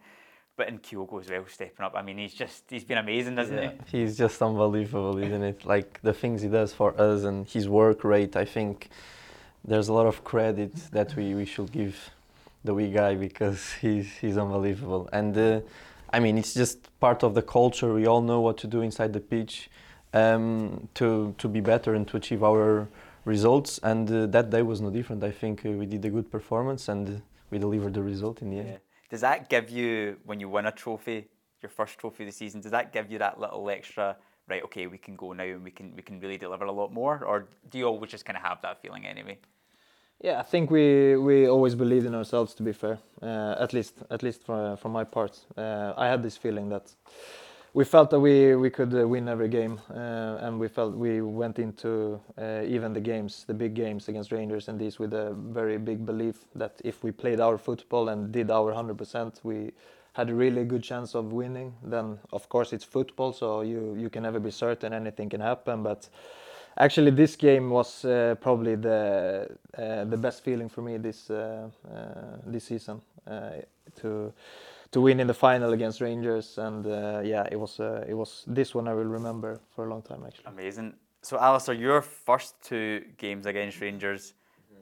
But 0.60 0.67
in 0.67 0.80
Kyogo 0.80 1.22
as 1.22 1.30
well, 1.30 1.45
stepping 1.48 1.86
up. 1.86 1.93
I 1.95 2.02
mean, 2.02 2.17
he's 2.17 2.34
just 2.34 2.63
he's 2.69 2.84
been 2.84 2.98
amazing, 2.98 3.38
hasn't 3.38 3.62
yeah. 3.63 3.72
he? 3.89 4.00
He's 4.00 4.17
just 4.17 4.41
unbelievable, 4.41 5.17
isn't 5.17 5.45
it? 5.52 5.60
Like 5.74 6.02
the 6.02 6.15
things 6.22 6.41
he 6.41 6.50
does 6.50 6.74
for 6.74 6.89
us 7.00 7.24
and 7.24 7.48
his 7.48 7.65
work 7.69 8.04
rate. 8.04 8.36
I 8.36 8.43
think 8.43 8.89
there's 9.63 9.88
a 9.88 9.93
lot 9.93 10.06
of 10.06 10.26
credit 10.32 10.74
that 10.91 11.15
we, 11.15 11.34
we 11.34 11.45
should 11.45 11.72
give 11.72 11.95
the 12.65 12.74
wee 12.74 12.91
guy 12.91 13.15
because 13.15 13.72
he's 13.82 14.08
he's 14.22 14.38
unbelievable. 14.38 15.08
And 15.13 15.38
uh, 15.38 15.62
I 16.12 16.19
mean, 16.19 16.38
it's 16.38 16.54
just 16.54 16.78
part 17.00 17.24
of 17.24 17.32
the 17.36 17.45
culture. 17.58 17.93
We 17.93 18.06
all 18.06 18.22
know 18.22 18.41
what 18.41 18.58
to 18.58 18.67
do 18.67 18.82
inside 18.82 19.13
the 19.13 19.22
pitch 19.22 19.69
um, 20.13 20.89
to 20.95 21.34
to 21.38 21.48
be 21.48 21.62
better 21.62 21.95
and 21.95 22.06
to 22.10 22.17
achieve 22.17 22.43
our 22.43 22.89
results. 23.24 23.80
And 23.82 24.12
uh, 24.12 24.26
that 24.36 24.50
day 24.50 24.63
was 24.63 24.82
no 24.82 24.89
different. 24.89 25.24
I 25.24 25.32
think 25.32 25.65
uh, 25.65 25.69
we 25.69 25.86
did 25.86 26.04
a 26.04 26.10
good 26.10 26.30
performance 26.30 26.89
and 26.89 27.22
we 27.50 27.60
delivered 27.60 27.93
the 27.93 28.04
result 28.04 28.41
in 28.41 28.50
the 28.50 28.60
end. 28.60 28.69
Yeah. 28.69 28.88
Does 29.10 29.22
that 29.22 29.50
give 29.50 29.69
you, 29.69 30.17
when 30.26 30.39
you 30.39 30.50
win 30.50 30.65
a 30.65 30.72
trophy, 30.72 31.28
your 31.62 31.69
first 31.69 31.98
trophy 31.98 32.24
of 32.24 32.28
the 32.28 32.34
season, 32.34 32.62
does 32.62 32.72
that 32.72 32.93
give 32.93 33.12
you 33.12 33.19
that 33.19 33.39
little 33.39 33.69
extra, 33.69 34.15
right, 34.48 34.63
okay, 34.63 34.88
we 34.88 34.98
can 34.98 35.15
go 35.15 35.34
now 35.34 35.43
and 35.43 35.63
we 35.63 35.72
can, 35.72 35.95
we 35.95 36.02
can 36.02 36.19
really 36.19 36.38
deliver 36.38 36.65
a 36.65 36.72
lot 36.72 36.93
more? 36.93 37.24
Or 37.26 37.48
do 37.69 37.78
you 37.78 37.86
always 37.86 38.12
just 38.12 38.26
kind 38.26 38.38
of 38.38 38.43
have 38.43 38.62
that 38.62 38.82
feeling 38.82 39.06
anyway? 39.06 39.38
Yeah, 40.22 40.39
I 40.39 40.43
think 40.43 40.69
we, 40.69 41.15
we 41.15 41.48
always 41.48 41.76
believed 41.76 42.06
in 42.06 42.13
ourselves. 42.13 42.54
To 42.56 42.63
be 42.63 42.74
fair, 42.74 43.00
uh, 43.22 43.56
at 43.58 43.72
least 43.72 43.95
at 44.10 44.22
least 44.22 44.43
from 44.43 44.76
from 44.76 44.91
my 44.91 45.06
part, 45.06 45.45
uh, 45.56 45.93
I 45.95 46.08
had 46.08 46.22
this 46.22 46.36
feeling 46.36 46.67
that 46.69 46.93
we 47.74 47.86
felt 47.86 48.10
that 48.10 48.20
we 48.20 48.56
we 48.56 48.70
could 48.70 48.94
uh, 48.94 49.08
win 49.08 49.28
every 49.28 49.48
game, 49.48 49.80
uh, 49.92 50.38
and 50.42 50.60
we 50.60 50.68
felt 50.68 50.96
we 50.96 51.22
went 51.22 51.60
into 51.60 52.20
uh, 52.38 52.62
even 52.66 52.94
the 52.94 53.00
games, 53.00 53.46
the 53.46 53.54
big 53.54 53.76
games 53.76 54.08
against 54.10 54.32
Rangers 54.32 54.68
and 54.68 54.80
these 54.80 54.98
with 54.98 55.14
a 55.14 55.34
very 55.34 55.78
big 55.78 56.06
belief 56.06 56.46
that 56.56 56.82
if 56.84 57.04
we 57.04 57.12
played 57.12 57.40
our 57.40 57.58
football 57.58 58.10
and 58.10 58.32
did 58.32 58.50
our 58.50 58.74
100%, 58.74 59.40
we 59.44 59.72
had 60.14 60.30
a 60.30 60.34
really 60.34 60.64
good 60.66 60.84
chance 60.84 61.14
of 61.16 61.32
winning. 61.32 61.74
Then 61.84 62.18
of 62.34 62.50
course 62.50 62.74
it's 62.74 62.86
football, 62.86 63.34
so 63.34 63.62
you 63.62 63.96
you 63.96 64.10
can 64.10 64.24
never 64.24 64.40
be 64.40 64.52
certain 64.52 64.94
anything 64.94 65.30
can 65.30 65.42
happen, 65.42 65.84
but. 65.84 66.10
Actually, 66.78 67.12
this 67.12 67.36
game 67.36 67.72
was 67.72 68.06
uh, 68.06 68.36
probably 68.40 68.76
the 68.76 69.50
the 69.76 70.18
best 70.18 70.44
feeling 70.44 70.70
for 70.70 70.82
me 70.82 70.98
this 70.98 71.30
this 72.46 72.64
season. 72.64 73.02
to 73.96 74.32
to 74.91 75.02
win 75.02 75.19
in 75.19 75.28
the 75.28 75.34
final 75.34 75.73
against 75.73 76.02
Rangers, 76.02 76.58
and 76.58 76.86
uh, 76.86 77.21
yeah, 77.23 77.47
it 77.52 77.58
was 77.58 77.80
uh, 77.80 78.06
it 78.08 78.13
was 78.13 78.43
this 78.47 78.73
one 78.73 78.88
I 78.88 78.93
will 78.93 79.06
remember 79.06 79.60
for 79.75 79.86
a 79.86 79.89
long 79.89 80.02
time 80.02 80.23
actually. 80.25 80.45
Amazing. 80.47 80.93
So, 81.21 81.38
Alistair, 81.38 81.75
your 81.75 82.02
first 82.02 82.56
two 82.63 83.04
games 83.17 83.45
against 83.45 83.82
Rangers, 83.82 84.34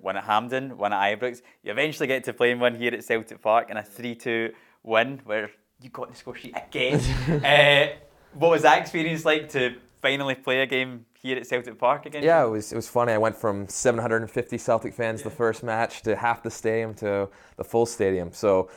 one 0.01 0.17
at 0.17 0.23
Hampden, 0.23 0.77
one 0.77 0.93
at 0.93 1.19
Ibrox. 1.19 1.41
You 1.63 1.71
eventually 1.71 2.07
get 2.07 2.23
to 2.25 2.33
play 2.33 2.51
in 2.51 2.59
one 2.59 2.75
here 2.75 2.93
at 2.93 3.03
Celtic 3.03 3.41
Park 3.41 3.71
in 3.71 3.77
a 3.77 3.83
three-two 3.83 4.53
win 4.83 5.19
where 5.25 5.49
you 5.81 5.89
got 5.89 6.09
the 6.09 6.15
score 6.15 6.35
sheet 6.35 6.55
again. 6.55 6.99
uh, 7.43 7.97
what 8.33 8.51
was 8.51 8.61
that 8.61 8.79
experience 8.79 9.25
like 9.25 9.49
to 9.49 9.77
finally 10.01 10.35
play 10.35 10.61
a 10.61 10.67
game 10.67 11.05
here 11.19 11.37
at 11.37 11.47
Celtic 11.47 11.77
Park 11.79 12.05
again? 12.05 12.23
Yeah, 12.23 12.45
it 12.45 12.49
was 12.49 12.71
it 12.71 12.75
was 12.75 12.87
funny. 12.87 13.13
I 13.13 13.17
went 13.17 13.35
from 13.35 13.67
750 13.67 14.57
Celtic 14.57 14.93
fans 14.93 15.21
yeah. 15.21 15.25
the 15.25 15.35
first 15.35 15.63
match 15.63 16.03
to 16.03 16.15
half 16.15 16.43
the 16.43 16.51
stadium 16.51 16.93
to 16.95 17.29
the 17.57 17.63
full 17.63 17.85
stadium. 17.85 18.31
So 18.31 18.69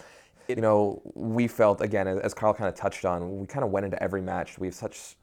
you 0.48 0.57
know, 0.57 1.00
we 1.14 1.46
felt 1.46 1.81
again, 1.81 2.09
as 2.09 2.35
Carl 2.35 2.55
kind 2.55 2.68
of 2.68 2.74
touched 2.74 3.05
on, 3.05 3.40
we 3.40 3.46
kind 3.46 3.64
of 3.64 3.70
went 3.70 3.85
into 3.85 4.03
every 4.03 4.22
match. 4.22 4.59
We 4.59 4.66
have 4.68 4.74
such 4.74 5.16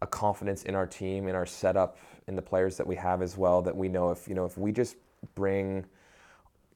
a 0.00 0.06
confidence 0.06 0.64
in 0.64 0.74
our 0.74 0.86
team, 0.86 1.28
in 1.28 1.34
our 1.34 1.46
setup, 1.46 1.96
in 2.26 2.36
the 2.36 2.42
players 2.42 2.76
that 2.76 2.86
we 2.86 2.96
have 2.96 3.22
as 3.22 3.36
well. 3.36 3.62
That 3.62 3.76
we 3.76 3.88
know 3.88 4.10
if 4.10 4.28
you 4.28 4.34
know 4.34 4.44
if 4.44 4.58
we 4.58 4.72
just 4.72 4.96
bring, 5.34 5.84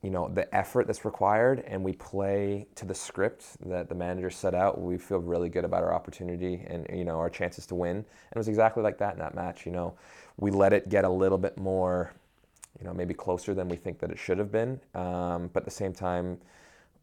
you 0.03 0.11
know, 0.11 0.29
the 0.29 0.53
effort 0.55 0.87
that's 0.87 1.05
required 1.05 1.65
and 1.67 1.83
we 1.83 1.93
play 1.93 2.67
to 2.77 2.85
the 2.85 2.95
script 2.95 3.45
that 3.69 3.89
the 3.89 3.95
manager 3.95 4.31
set 4.31 4.55
out, 4.55 4.81
we 4.81 4.97
feel 4.99 5.19
really 5.19 5.49
good 5.49 5.65
about 5.65 5.83
our 5.83 5.93
opportunity 5.93 6.65
and 6.69 6.87
you 6.97 7.05
know 7.05 7.19
our 7.19 7.31
chances 7.31 7.67
to 7.67 7.75
win. 7.75 7.97
And 7.97 8.05
it 8.35 8.39
was 8.39 8.49
exactly 8.49 8.83
like 8.83 8.99
that 8.99 9.15
in 9.15 9.19
that 9.19 9.35
match. 9.35 9.67
You 9.67 9.73
know, 9.73 9.95
we 10.37 10.51
let 10.51 10.73
it 10.73 10.89
get 10.89 11.05
a 11.05 11.11
little 11.11 11.39
bit 11.39 11.59
more, 11.59 12.13
you 12.79 12.85
know, 12.87 12.95
maybe 12.95 13.15
closer 13.15 13.55
than 13.55 13.69
we 13.69 13.77
think 13.77 13.99
that 13.99 14.11
it 14.11 14.19
should 14.19 14.39
have 14.39 14.53
been, 14.53 14.81
um, 14.95 15.51
but 15.53 15.63
at 15.63 15.65
the 15.65 15.71
same 15.71 15.93
time 15.93 16.39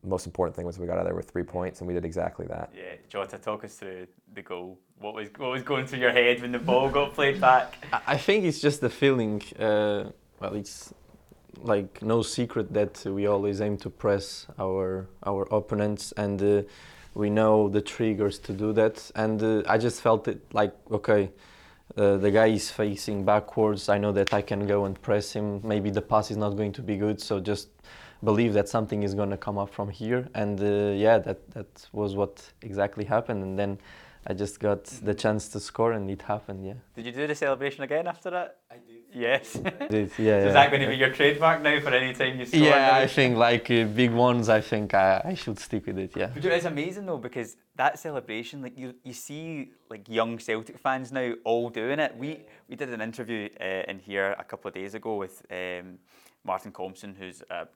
most 0.04 0.26
important 0.26 0.56
thing 0.56 0.66
was 0.66 0.78
we 0.78 0.88
got 0.88 0.98
out 0.98 1.06
there 1.06 1.16
with 1.16 1.30
three 1.30 1.44
points, 1.44 1.80
and 1.80 1.88
we 1.88 1.94
did 1.94 2.06
exactly 2.06 2.46
that. 2.48 2.72
Yeah, 2.76 2.96
Jota, 3.10 3.38
talk 3.38 3.64
us 3.64 3.76
through 3.76 4.08
the 4.34 4.42
goal. 4.42 4.78
What 5.00 5.14
was 5.16 5.30
what 5.38 5.52
was 5.52 5.64
going 5.64 5.86
through 5.88 6.00
your 6.00 6.12
head 6.12 6.42
when 6.42 6.52
the 6.52 6.60
ball 6.60 6.90
got 6.90 7.14
played 7.14 7.40
back? 7.40 7.74
I 8.08 8.18
think 8.18 8.46
it's 8.46 8.60
just 8.60 8.82
the 8.82 8.90
feeling. 8.90 9.42
Uh, 9.60 10.12
well, 10.40 10.56
it's 10.56 10.94
like 11.62 12.02
no 12.02 12.22
secret 12.22 12.74
that 12.74 13.04
we 13.06 13.28
always 13.28 13.62
aim 13.62 13.78
to 13.78 13.90
press 13.90 14.48
our 14.60 15.08
our 15.26 15.44
opponents, 15.52 16.14
and 16.18 16.42
uh, 16.42 16.62
we 17.14 17.30
know 17.30 17.70
the 17.70 17.82
triggers 17.82 18.40
to 18.40 18.54
do 18.54 18.74
that. 18.74 19.12
And 19.16 19.42
uh, 19.42 19.64
I 19.68 19.78
just 19.78 20.02
felt 20.02 20.28
it 20.28 20.42
like 20.54 20.74
okay. 20.92 21.32
Uh, 21.96 22.18
the 22.18 22.32
guy 22.32 22.48
is 22.48 22.72
facing 22.72 23.24
backwards. 23.24 23.88
I 23.88 24.00
know 24.00 24.12
that 24.14 24.34
I 24.34 24.42
can 24.42 24.66
go 24.66 24.86
and 24.86 25.00
press 25.00 25.34
him. 25.34 25.62
Maybe 25.64 25.92
the 25.92 26.02
pass 26.02 26.32
is 26.32 26.38
not 26.38 26.52
going 26.52 26.72
to 26.72 26.82
be 26.82 26.98
good, 26.98 27.22
so 27.22 27.40
just 27.40 27.68
believe 28.24 28.54
that 28.54 28.70
something 28.70 29.04
is 29.04 29.14
going 29.14 29.30
to 29.30 29.38
come 29.38 29.58
up 29.58 29.70
from 29.70 29.90
here. 29.90 30.28
And 30.34 30.60
uh, 30.60 30.94
yeah 30.96 31.20
that 31.20 31.50
that 31.52 31.88
was 31.92 32.16
what 32.16 32.52
exactly 32.62 33.06
happened. 33.06 33.44
And 33.44 33.58
then 33.58 33.78
I 34.26 34.34
just 34.34 34.60
got 34.60 34.86
the 34.86 35.14
chance 35.14 35.50
to 35.50 35.60
score 35.60 35.92
and 35.92 36.10
it 36.10 36.22
happened 36.22 36.66
yeah. 36.66 36.74
Did 36.96 37.06
you 37.08 37.12
do 37.12 37.28
the 37.28 37.36
celebration 37.36 37.84
again 37.84 38.08
after 38.08 38.30
that? 38.30 38.60
I 38.72 38.76
did. 38.76 39.04
Yes. 39.14 39.60
I 39.66 39.88
did, 39.88 40.12
yeah, 40.18 40.42
so 40.42 40.48
is 40.48 40.54
that 40.54 40.70
going 40.72 40.82
to 40.82 40.88
be 40.88 40.96
your 40.96 41.12
trademark 41.12 41.62
now 41.62 41.80
for 41.82 41.90
any 41.90 42.14
time 42.14 42.40
you 42.40 42.46
score? 42.46 42.60
Yeah 42.60 42.96
I 42.96 43.08
think 43.08 43.38
like 43.38 43.70
uh, 43.70 43.84
big 43.84 44.12
ones 44.12 44.48
I 44.48 44.62
think 44.62 44.94
I, 44.94 45.22
I 45.26 45.34
should 45.34 45.60
stick 45.60 45.86
with 45.86 45.98
it 45.98 46.14
yeah. 46.16 46.32
But 46.34 46.46
it's 46.46 46.66
amazing 46.66 47.06
though 47.06 47.18
because 47.18 47.58
that 47.76 48.00
celebration 48.00 48.62
like 48.62 48.78
you 48.78 48.96
you 49.04 49.14
see 49.14 49.72
like 49.90 50.08
young 50.08 50.40
Celtic 50.40 50.80
fans 50.80 51.12
now 51.12 51.34
all 51.44 51.70
doing 51.70 52.00
it. 52.00 52.16
We 52.16 52.40
we 52.70 52.76
did 52.78 52.90
an 52.90 53.02
interview 53.02 53.50
uh, 53.60 53.92
in 53.92 54.00
here 54.00 54.36
a 54.40 54.44
couple 54.44 54.70
of 54.70 54.74
days 54.74 54.96
ago 54.96 55.18
with 55.18 55.46
um, 55.52 56.00
Martin 56.46 56.72
Compston 56.72 57.16
who's 57.18 57.44
a 57.50 57.68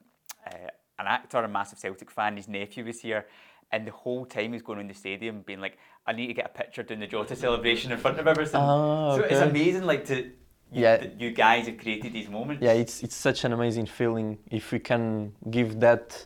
uh, 0.48 0.70
an 1.00 1.08
actor, 1.08 1.40
a 1.40 1.48
massive 1.48 1.80
Celtic 1.80 2.10
fan. 2.12 2.38
His 2.38 2.48
nephew 2.48 2.86
was 2.86 3.02
here, 3.02 3.28
and 3.72 3.86
the 3.86 3.92
whole 3.92 4.26
time 4.26 4.54
he's 4.54 4.62
going 4.62 4.80
around 4.80 4.90
the 4.90 4.96
stadium, 4.96 5.42
being 5.42 5.62
like, 5.62 5.78
"I 6.06 6.14
need 6.14 6.28
to 6.28 6.34
get 6.34 6.46
a 6.46 6.50
picture 6.50 6.84
doing 6.84 7.00
the 7.00 7.08
Jota 7.08 7.36
celebration 7.36 7.92
in 7.92 7.98
front 7.98 8.20
of 8.20 8.28
everything." 8.28 8.62
Oh, 8.62 9.12
okay. 9.12 9.30
So 9.30 9.36
it's 9.36 9.52
amazing, 9.52 9.84
like 9.84 10.06
to. 10.06 10.32
You, 10.70 10.82
yeah, 10.82 11.06
you 11.18 11.32
guys 11.32 11.68
have 11.68 11.78
created 11.78 12.12
these 12.12 12.30
moments. 12.30 12.62
Yeah, 12.62 12.74
it's 12.74 13.02
it's 13.02 13.16
such 13.16 13.46
an 13.46 13.54
amazing 13.54 13.86
feeling 13.86 14.38
if 14.52 14.74
we 14.74 14.80
can 14.80 15.34
give 15.50 15.80
that 15.80 16.26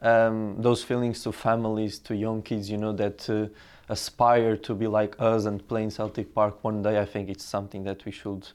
um, 0.00 0.56
those 0.58 0.82
feelings 0.82 1.22
to 1.24 1.32
families, 1.32 1.98
to 2.00 2.14
young 2.14 2.42
kids, 2.42 2.70
you 2.70 2.78
know, 2.78 2.92
that 2.92 3.28
uh, 3.28 3.48
aspire 3.88 4.56
to 4.56 4.74
be 4.74 4.86
like 4.86 5.14
us 5.18 5.44
and 5.44 5.66
play 5.68 5.82
in 5.82 5.90
Celtic 5.90 6.34
Park 6.34 6.64
one 6.64 6.82
day. 6.82 6.98
I 6.98 7.04
think 7.04 7.28
it's 7.28 7.44
something 7.44 7.84
that 7.84 8.04
we 8.04 8.12
should 8.12 8.48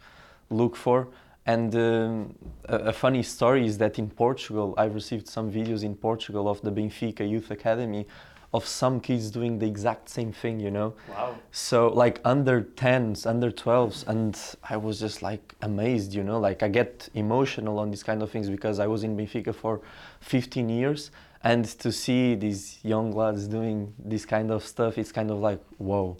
look 0.49 0.75
for. 0.75 1.07
And 1.47 1.73
um, 1.75 2.35
a, 2.65 2.75
a, 2.91 2.93
funny 2.93 3.23
story 3.23 3.65
is 3.65 3.77
that 3.77 3.97
in 3.97 4.09
Portugal, 4.09 4.73
I've 4.77 4.93
received 4.93 5.29
some 5.29 5.49
videos 5.49 5.81
in 5.81 5.95
Portugal 5.95 6.49
of 6.49 6.61
the 6.61 6.71
Benfica 6.71 7.27
Youth 7.27 7.51
Academy 7.51 8.05
of 8.53 8.65
some 8.65 8.99
kids 8.99 9.31
doing 9.31 9.57
the 9.57 9.65
exact 9.65 10.09
same 10.09 10.33
thing, 10.33 10.59
you 10.59 10.71
know? 10.71 10.93
Wow. 11.09 11.37
So, 11.51 11.87
like 11.89 12.19
under 12.25 12.61
10s, 12.61 13.25
under 13.25 13.49
12s, 13.49 14.07
and 14.07 14.37
I 14.69 14.75
was 14.75 14.99
just 14.99 15.21
like 15.21 15.55
amazed, 15.61 16.13
you 16.13 16.23
know? 16.23 16.37
Like, 16.39 16.63
I 16.63 16.67
get 16.67 17.09
emotional 17.13 17.79
on 17.79 17.91
these 17.91 18.03
kind 18.03 18.21
of 18.21 18.29
things 18.29 18.49
because 18.49 18.79
I 18.79 18.87
was 18.87 19.03
in 19.03 19.15
Benfica 19.15 19.55
for 19.55 19.81
15 20.19 20.67
years, 20.67 21.11
and 21.43 21.63
to 21.79 21.91
see 21.91 22.35
these 22.35 22.79
young 22.83 23.11
lads 23.11 23.47
doing 23.47 23.93
this 24.03 24.25
kind 24.25 24.51
of 24.51 24.65
stuff, 24.65 24.97
it's 24.97 25.13
kind 25.13 25.31
of 25.31 25.37
like, 25.37 25.61
whoa. 25.77 26.17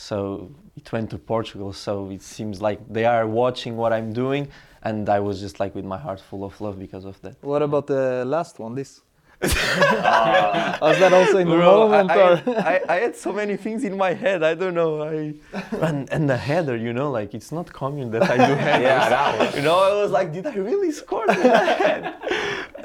So 0.00 0.50
it 0.76 0.90
went 0.92 1.10
to 1.10 1.18
Portugal. 1.18 1.74
So 1.74 2.10
it 2.10 2.22
seems 2.22 2.62
like 2.62 2.80
they 2.88 3.04
are 3.04 3.26
watching 3.26 3.76
what 3.76 3.92
I'm 3.92 4.14
doing, 4.14 4.48
and 4.82 5.08
I 5.10 5.20
was 5.20 5.40
just 5.40 5.60
like 5.60 5.74
with 5.74 5.84
my 5.84 5.98
heart 5.98 6.20
full 6.20 6.42
of 6.42 6.58
love 6.58 6.78
because 6.78 7.04
of 7.04 7.20
that. 7.20 7.36
What 7.42 7.62
about 7.62 7.86
the 7.86 8.24
last 8.24 8.58
one? 8.58 8.74
This. 8.74 9.02
Was 9.42 10.98
that 10.98 11.12
also 11.14 11.38
in 11.38 11.48
the 11.48 11.56
Bro, 11.56 11.88
moment, 11.88 12.10
I, 12.10 12.16
or? 12.20 12.42
I, 12.46 12.74
I, 12.74 12.94
I 12.94 12.96
had 13.00 13.16
so 13.16 13.32
many 13.32 13.56
things 13.56 13.84
in 13.84 13.96
my 13.96 14.12
head. 14.12 14.42
I 14.42 14.54
don't 14.54 14.74
know. 14.74 15.02
I 15.02 15.34
and 15.86 16.10
and 16.10 16.28
the 16.28 16.36
header, 16.36 16.76
you 16.76 16.92
know, 16.92 17.10
like 17.10 17.32
it's 17.32 17.50
not 17.50 17.72
common 17.72 18.10
that 18.10 18.22
I 18.22 18.36
do 18.36 18.54
headers. 18.54 18.82
Yeah, 18.82 19.08
that 19.08 19.38
one. 19.38 19.54
You 19.56 19.62
know, 19.62 19.78
I 19.78 19.94
was 20.02 20.10
like, 20.10 20.32
did 20.32 20.46
I 20.46 20.56
really 20.56 20.92
score 20.92 21.26
that? 21.26 22.20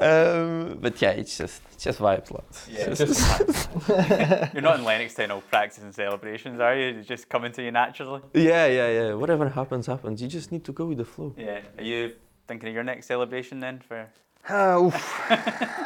Um, 0.00 0.78
but 0.80 1.00
yeah, 1.02 1.10
it's 1.10 1.36
just 1.38 1.62
it's 1.72 1.84
just 1.84 1.98
vibes, 1.98 2.30
lads. 2.32 2.66
Yeah. 2.70 2.86
It's 2.90 3.00
just- 3.00 3.68
You're 4.54 4.62
not 4.62 4.78
in 4.78 4.84
Lennoxtown 4.84 5.30
all 5.30 5.40
practice 5.42 5.82
and 5.82 5.94
celebrations, 5.94 6.60
are 6.60 6.74
you? 6.76 6.98
It's 6.98 7.08
just 7.08 7.28
coming 7.28 7.52
to 7.52 7.62
you 7.62 7.70
naturally. 7.70 8.22
yeah, 8.34 8.66
yeah, 8.66 8.88
yeah. 8.90 9.14
Whatever 9.14 9.48
happens, 9.48 9.86
happens. 9.86 10.20
You 10.22 10.28
just 10.28 10.52
need 10.52 10.64
to 10.64 10.72
go 10.72 10.86
with 10.86 10.98
the 10.98 11.04
flow. 11.04 11.34
Yeah. 11.36 11.60
Are 11.78 11.84
you 11.84 12.12
thinking 12.48 12.68
of 12.68 12.74
your 12.74 12.84
next 12.84 13.06
celebration 13.06 13.60
then 13.60 13.80
for 13.80 14.06
Uh. 14.48 14.90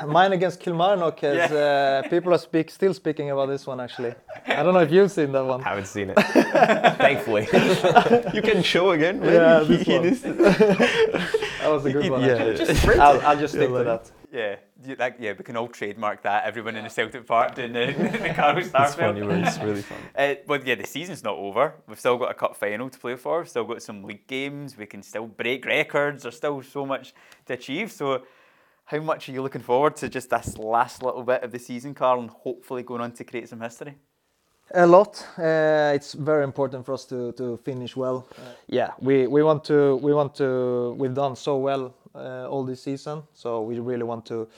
Mine 0.07 0.33
against 0.33 0.61
Kilmarnock, 0.61 1.25
as 1.25 1.51
uh, 1.53 2.03
people 2.11 2.33
are 2.35 2.39
speak, 2.39 2.71
still 2.71 2.93
speaking 2.95 3.31
about 3.31 3.47
this 3.49 3.67
one 3.67 3.81
actually. 3.81 4.15
I 4.47 4.63
don't 4.63 4.75
know 4.75 4.81
if 4.81 4.91
you've 4.93 5.11
seen 5.11 5.33
that 5.33 5.45
one. 5.45 5.61
I 5.63 5.69
haven't 5.71 5.87
seen 5.87 6.11
it. 6.11 6.17
Thankfully. 6.99 7.47
You 8.35 8.43
can 8.43 8.63
show 8.63 8.91
again. 8.91 9.21
Maybe 9.21 9.33
Yeah, 9.35 9.65
he- 9.65 9.77
this 9.77 9.87
he 9.87 9.93
one. 9.95 10.03
needs 10.05 10.21
to- 10.23 11.29
That 11.61 11.71
was 11.71 11.85
a 11.87 11.93
good 11.93 12.11
one. 12.11 12.23
Yeah. 12.23 12.35
actually. 12.35 12.99
I'll, 12.99 13.21
I'll 13.23 13.39
just 13.39 13.55
stick 13.55 13.69
Yeah, 13.71 13.77
to 13.79 13.83
like- 13.85 14.05
that. 14.05 14.13
Yeah, 14.33 14.57
you, 14.87 14.95
like 14.97 15.17
yeah, 15.19 15.33
we 15.37 15.43
can 15.43 15.57
all 15.57 15.67
trademark 15.67 16.23
that. 16.23 16.45
Everyone 16.45 16.77
in 16.77 16.85
the 16.85 16.91
Celtic 16.91 17.27
Park 17.27 17.57
doing 17.57 17.73
the, 17.73 17.87
the 18.23 18.33
Carlo 18.33 18.61
Starfelt. 18.61 18.87
It's 18.87 18.95
funny, 18.95 19.21
but 19.23 19.39
it's 19.39 19.59
really 19.59 19.83
fun. 19.83 19.99
Uh, 20.17 20.35
but 20.47 20.65
yeah, 20.65 20.77
the 20.77 20.87
season's 20.87 21.25
not 21.25 21.35
over. 21.37 21.75
We've 21.89 21.99
still 21.99 22.17
got 22.17 22.31
a 22.31 22.35
cup 22.35 22.55
final 22.57 22.89
to 22.89 22.99
play 22.99 23.17
for. 23.17 23.39
We've 23.41 23.49
still 23.49 23.65
got 23.65 23.83
some 23.83 24.05
league 24.05 24.29
games. 24.29 24.77
We 24.77 24.87
can 24.87 25.03
still 25.03 25.27
break 25.27 25.65
records. 25.67 26.23
There's 26.23 26.37
still 26.37 26.63
so 26.63 26.87
much 26.87 27.13
to 27.47 27.55
achieve. 27.55 27.91
So, 27.91 28.23
how 28.85 29.01
much 29.01 29.29
are 29.29 29.33
you 29.33 29.43
looking 29.43 29.63
forward 29.63 29.97
to 29.97 30.09
just 30.09 30.31
this 30.31 30.57
last 30.57 31.03
little 31.03 31.25
bit 31.25 31.43
of 31.43 31.51
the 31.51 31.59
season, 31.59 31.93
Carl, 31.95 32.21
and 32.21 32.31
hopefully 32.31 32.85
going 32.85 33.01
on 33.01 33.11
to 33.13 33.25
create 33.25 33.49
some 33.49 33.61
history? 33.61 33.97
A 34.75 34.87
lot. 34.87 35.27
Uh, 35.37 35.93
it's 35.95 36.13
very 36.13 36.45
important 36.45 36.87
for 36.87 36.95
us 36.95 37.05
to, 37.07 37.33
to 37.33 37.57
finish 37.57 37.97
well. 37.97 38.27
yeah, 38.69 38.91
we, 39.01 39.27
we 39.27 39.43
want 39.43 39.65
to 39.65 39.97
we 39.97 40.15
want 40.15 40.35
to 40.37 40.95
we've 40.97 41.15
done 41.15 41.35
so 41.35 41.57
well 41.57 41.95
uh, 42.15 42.49
all 42.49 42.65
this 42.65 42.83
season, 42.83 43.23
so 43.35 43.63
we 43.63 43.79
really 43.81 44.05
want 44.05 44.25
to 44.27 44.49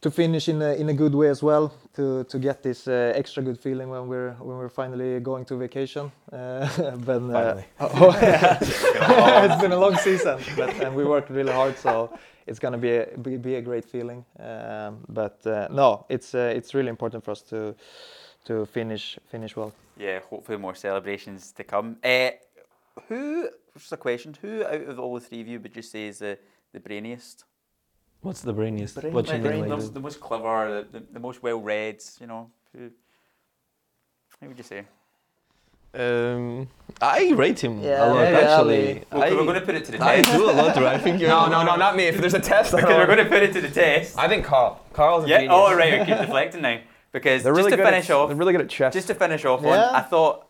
to 0.00 0.10
finish 0.10 0.48
in 0.48 0.62
a, 0.62 0.74
in 0.74 0.88
a 0.88 0.94
good 0.94 1.14
way 1.14 1.28
as 1.28 1.42
well 1.42 1.72
to, 1.94 2.24
to 2.24 2.38
get 2.38 2.62
this 2.62 2.86
uh, 2.86 3.12
extra 3.14 3.42
good 3.42 3.58
feeling 3.58 3.88
when 3.88 4.06
we're 4.08 4.32
when 4.38 4.56
we're 4.56 4.68
finally 4.68 5.20
going 5.20 5.44
to 5.44 5.56
vacation. 5.56 6.12
Uh, 6.32 6.68
when, 7.04 7.30
uh, 7.30 7.32
Finally. 7.32 7.64
oh, 7.80 8.18
yeah. 8.22 8.58
it's 8.60 9.60
been 9.60 9.72
a 9.72 9.78
long 9.78 9.96
season, 9.96 10.38
but 10.56 10.70
and 10.80 10.94
we 10.94 11.04
worked 11.04 11.30
really 11.30 11.52
hard, 11.52 11.76
so 11.78 12.10
it's 12.46 12.58
gonna 12.58 12.78
be 12.78 12.96
a 12.96 13.06
be, 13.22 13.36
be 13.36 13.56
a 13.56 13.62
great 13.62 13.84
feeling. 13.84 14.24
Um, 14.38 15.04
but 15.08 15.46
uh, 15.46 15.68
no, 15.70 16.06
it's 16.08 16.34
uh, 16.34 16.52
it's 16.56 16.74
really 16.74 16.90
important 16.90 17.24
for 17.24 17.32
us 17.32 17.42
to 17.42 17.74
to 18.46 18.66
finish 18.66 19.18
finish 19.30 19.56
well. 19.56 19.72
Yeah, 19.98 20.20
hopefully 20.30 20.58
more 20.58 20.74
celebrations 20.74 21.52
to 21.52 21.64
come. 21.64 21.96
Uh, 22.04 22.30
who, 23.08 23.48
just 23.78 23.92
a 23.92 23.96
question, 23.96 24.34
who 24.42 24.64
out 24.64 24.82
of 24.88 24.98
all 24.98 25.14
the 25.14 25.20
three 25.20 25.40
of 25.40 25.48
you 25.48 25.60
would 25.60 25.74
you 25.76 25.82
say 25.82 26.06
is 26.08 26.18
the, 26.18 26.38
the 26.72 26.80
brainiest? 26.80 27.44
What's 28.22 28.40
the 28.42 28.52
brainiest? 28.52 29.00
Brain- 29.00 29.12
what 29.12 29.26
you 29.26 29.34
Like, 29.34 29.42
mean 29.42 29.62
the, 29.62 29.68
most- 29.68 29.94
the 29.94 30.00
most 30.00 30.20
clever, 30.20 30.86
the, 30.92 30.98
the, 31.00 31.06
the 31.12 31.20
most 31.20 31.42
well 31.42 31.60
read, 31.60 32.02
you 32.20 32.26
know? 32.26 32.50
Who, 32.72 32.90
who 34.40 34.48
would 34.48 34.58
you 34.58 34.64
say? 34.64 34.84
Um, 35.94 36.68
I 37.00 37.32
rate 37.34 37.60
him 37.64 37.80
Yeah, 37.80 38.04
a 38.04 38.12
lot 38.12 38.16
maybe 38.24 38.36
actually. 38.36 39.04
Well, 39.10 39.22
I, 39.22 39.30
we're 39.30 39.44
going 39.44 39.60
to 39.60 39.64
put 39.64 39.74
it 39.76 39.84
to 39.86 39.92
the 39.92 40.04
I 40.04 40.20
test. 40.20 40.36
do 40.36 40.50
a 40.50 40.52
lot, 40.52 40.76
right? 40.76 40.86
I 40.94 40.98
think 40.98 41.20
you're 41.20 41.28
No, 41.36 41.46
no, 41.46 41.62
no, 41.64 41.76
not 41.76 41.96
me. 41.96 42.04
If 42.04 42.18
there's 42.18 42.34
a 42.34 42.40
test, 42.40 42.74
I 42.74 42.80
Because 42.80 42.96
we're 42.98 43.06
going 43.06 43.18
to 43.24 43.30
put 43.30 43.42
it 43.42 43.52
to 43.54 43.62
the 43.62 43.70
test. 43.70 44.18
I 44.18 44.28
think 44.28 44.44
Carl. 44.44 44.84
Carl's 44.92 45.24
a 45.24 45.28
Yeah. 45.28 45.36
genius. 45.38 45.54
Oh, 45.56 45.74
right. 45.74 46.00
We 46.00 46.06
keep 46.06 46.18
deflecting 46.26 46.60
now 46.62 46.80
because 47.16 47.42
They're 47.42 47.52
just 47.54 47.58
really 47.58 47.70
to 47.70 47.76
good 47.78 47.86
finish 47.86 48.10
at, 48.10 48.16
off, 48.16 48.28
They're 48.28 48.36
really 48.36 48.52
good 48.52 48.60
at 48.60 48.68
chess. 48.68 48.92
just 48.92 49.06
to 49.06 49.14
finish 49.14 49.44
off 49.46 49.64
on, 49.64 49.78
I 49.78 50.02
thought, 50.02 50.48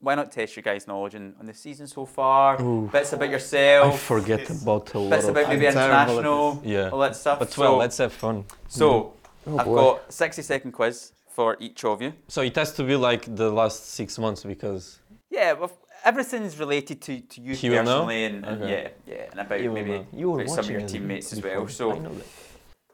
why 0.00 0.16
not 0.16 0.32
test 0.32 0.56
your 0.56 0.64
guys' 0.64 0.88
knowledge 0.88 1.14
on, 1.14 1.34
on 1.38 1.46
the 1.46 1.54
season 1.54 1.86
so 1.86 2.04
far? 2.04 2.60
Ooh. 2.60 2.88
Bits 2.92 3.12
about 3.12 3.30
yourself. 3.30 3.94
I 3.94 3.96
forget 3.96 4.50
about 4.50 4.92
a 4.94 4.98
lot 4.98 5.10
Bits 5.10 5.28
about 5.28 5.48
maybe 5.48 5.68
I'm 5.68 5.74
terrible 5.74 5.94
at 5.94 6.08
international. 6.08 6.62
Yeah. 6.64 6.88
All 6.90 6.98
that 6.98 7.14
stuff. 7.14 7.38
But 7.38 7.56
well, 7.56 7.74
so, 7.74 7.76
let's 7.78 7.98
have 7.98 8.12
fun. 8.12 8.44
so 8.68 8.90
mm. 8.90 9.12
Oh, 9.46 9.58
I've 9.58 9.66
boy. 9.66 9.76
got 9.76 10.08
a 10.08 10.12
60 10.12 10.42
second 10.42 10.72
quiz 10.72 11.12
for 11.28 11.56
each 11.60 11.84
of 11.84 12.02
you. 12.02 12.12
So 12.28 12.42
it 12.42 12.56
has 12.56 12.72
to 12.74 12.84
be 12.84 12.96
like 12.96 13.34
the 13.34 13.50
last 13.50 13.90
six 13.90 14.18
months 14.18 14.42
because 14.44 14.98
Yeah, 15.30 15.52
well, 15.52 15.70
everything's 16.04 16.58
related 16.58 17.00
to, 17.02 17.20
to 17.20 17.40
you 17.40 17.54
He 17.54 17.68
personally, 17.70 18.24
and, 18.24 18.44
and 18.44 18.62
Okay. 18.62 18.92
yeah, 19.06 19.14
yeah, 19.14 19.30
and 19.30 19.40
about 19.40 19.60
you 19.62 19.70
maybe 19.70 20.04
you 20.12 20.30
were 20.30 20.42
about 20.42 20.54
some 20.56 20.64
of 20.64 20.70
your 20.70 20.86
teammates 20.88 21.32
as 21.32 21.40
well. 21.42 21.68
So 21.68 21.92
I 21.92 21.98
know 21.98 22.14
that. 22.14 22.26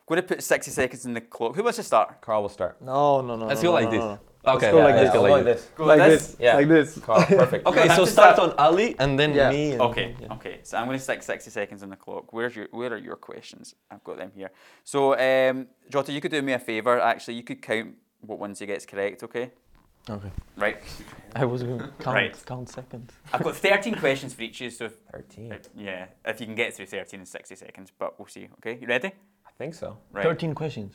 Going 0.09 0.21
to 0.23 0.27
put 0.27 0.43
60 0.43 0.71
seconds 0.71 1.05
in 1.07 1.15
the 1.15 1.21
clock. 1.21 1.55
Who 1.57 1.63
wants 1.63 1.77
to 1.77 1.83
start? 1.83 2.21
Carl 2.21 2.43
will 2.43 2.49
start. 2.49 2.81
No, 2.81 3.21
no, 3.21 3.37
no. 3.37 3.47
Let's 3.47 3.63
no, 3.63 3.73
go 3.73 3.79
no, 3.79 3.85
like 3.85 3.93
no, 3.93 4.11
this. 4.13 4.21
Okay, 4.47 4.71
go 4.71 4.79
yeah, 4.79 4.85
like 4.85 4.95
let's 4.95 5.11
this. 5.11 5.13
go 5.13 5.23
like 5.23 5.45
this. 5.45 5.71
Go 5.77 5.85
Like 5.85 5.99
this. 5.99 6.37
Yeah. 6.41 6.55
Like 6.57 6.69
this. 6.69 6.99
Carl, 7.01 7.25
perfect. 7.27 7.67
Okay, 7.67 7.89
so 7.89 8.05
start 8.05 8.37
start- 8.37 8.39
on 8.53 8.59
Ali 8.59 8.97
and 8.99 9.19
then 9.19 9.35
Yeah. 9.35 9.51
me. 9.51 9.73
And 9.73 9.81
Okay, 9.83 10.17
yeah. 10.21 10.33
okay. 10.35 10.61
So 10.63 10.79
I'm 10.79 10.87
going 10.87 10.97
to 10.97 11.03
stick 11.05 11.23
60 11.23 11.51
seconds 11.51 11.83
on 11.83 11.91
the 11.91 11.97
clock. 11.97 12.33
Where's 12.33 12.57
your 12.57 12.69
Where 12.71 12.93
are 12.93 12.97
your 12.97 13.17
questions? 13.17 13.75
I've 13.91 14.03
got 14.05 14.17
them 14.17 14.31
here. 14.35 14.51
So, 14.85 15.19
um, 15.19 15.67
Jota, 15.91 16.13
you 16.13 16.21
could 16.21 16.31
do 16.31 16.41
me 16.41 16.53
a 16.55 16.59
favour. 16.59 16.99
Actually, 17.01 17.35
you 17.35 17.43
could 17.43 17.61
count 17.61 17.97
what 18.21 18.39
ones 18.39 18.59
he 18.61 18.67
gets 18.67 18.87
correct. 18.87 19.23
Okay. 19.25 19.51
Okay. 20.09 20.31
Right. 20.57 20.83
I 21.37 21.45
was 21.45 21.63
going 21.63 21.79
to 21.81 21.89
count, 22.01 22.15
Right. 22.15 22.47
count 22.47 22.69
seconds. 22.71 23.13
I've 23.33 23.43
got 23.43 23.57
13 23.57 23.97
questions 23.97 24.33
for 24.33 24.43
each 24.43 24.57
of 24.61 24.65
you. 24.65 24.71
So, 24.71 24.89
13. 25.13 25.55
Yeah, 25.77 26.07
if 26.25 26.41
you 26.41 26.47
can 26.47 26.55
get 26.55 26.73
through 26.75 26.87
13 26.87 27.21
in 27.21 27.27
60 27.27 27.55
seconds, 27.57 27.93
but 27.99 28.19
we'll 28.19 28.29
see. 28.29 28.49
Okay, 28.59 28.79
you 28.81 28.87
ready? 28.87 29.13
Think 29.59 29.75
so. 29.75 29.99
Right. 30.13 30.23
13 30.25 30.55
questions. 30.55 30.95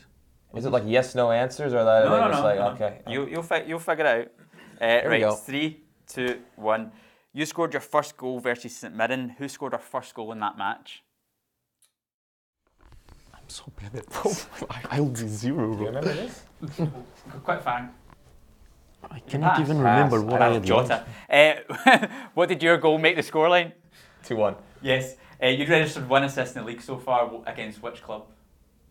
Is 0.55 0.65
it 0.65 0.69
like 0.69 0.83
yes, 0.85 1.15
no 1.15 1.31
answers, 1.31 1.73
or 1.73 1.83
that? 1.83 2.05
No, 2.05 2.19
no, 2.19 2.27
just 2.29 2.39
no. 2.43 2.45
like 2.47 2.57
no. 2.59 2.67
okay? 2.85 2.99
You, 3.07 3.27
you'll, 3.27 3.43
fi- 3.43 3.63
you'll 3.63 3.79
figure 3.79 4.05
it 4.05 4.31
out. 4.79 4.87
Uh, 4.87 5.01
we 5.03 5.09
right, 5.09 5.21
go. 5.21 5.33
three, 5.35 5.81
two, 6.07 6.39
one. 6.55 6.91
You 7.33 7.45
scored 7.47 7.73
your 7.73 7.81
first 7.81 8.15
goal 8.17 8.39
versus 8.39 8.75
St 8.75 8.95
Mirren. 8.95 9.29
Who 9.39 9.47
scored 9.49 9.73
our 9.73 9.79
first 9.79 10.13
goal 10.13 10.31
in 10.31 10.39
that 10.39 10.55
match? 10.57 11.03
I'm 13.33 13.49
so 13.49 13.63
bad 13.81 13.95
at 13.95 14.07
this. 14.07 14.47
I- 14.69 14.81
I'll 14.97 15.05
be 15.09 15.27
zero, 15.27 15.73
Do 15.73 15.79
you 15.81 15.85
remember 15.87 16.13
this? 16.13 16.43
Quite 17.43 17.63
fan. 17.63 17.89
I 19.09 19.19
cannot 19.19 19.59
even 19.59 19.77
Pass. 19.77 19.85
remember 20.11 20.21
what 20.21 20.41
I 20.41 20.45
Pass. 20.49 20.53
had 20.53 20.63
Jota. 20.65 21.05
Uh, 21.29 22.07
what 22.35 22.47
did 22.47 22.61
your 22.61 22.77
goal 22.77 22.99
make 22.99 23.15
the 23.15 23.23
scoreline? 23.23 23.73
Two 24.23 24.35
one. 24.37 24.55
Yes. 24.81 25.15
Uh, 25.41 25.47
you 25.47 25.65
registered 25.65 26.07
one 26.07 26.23
assist 26.23 26.55
in 26.55 26.61
the 26.61 26.67
league 26.67 26.81
so 26.81 26.97
far. 26.97 27.29
Against 27.47 27.81
which 27.81 28.01
club? 28.03 28.27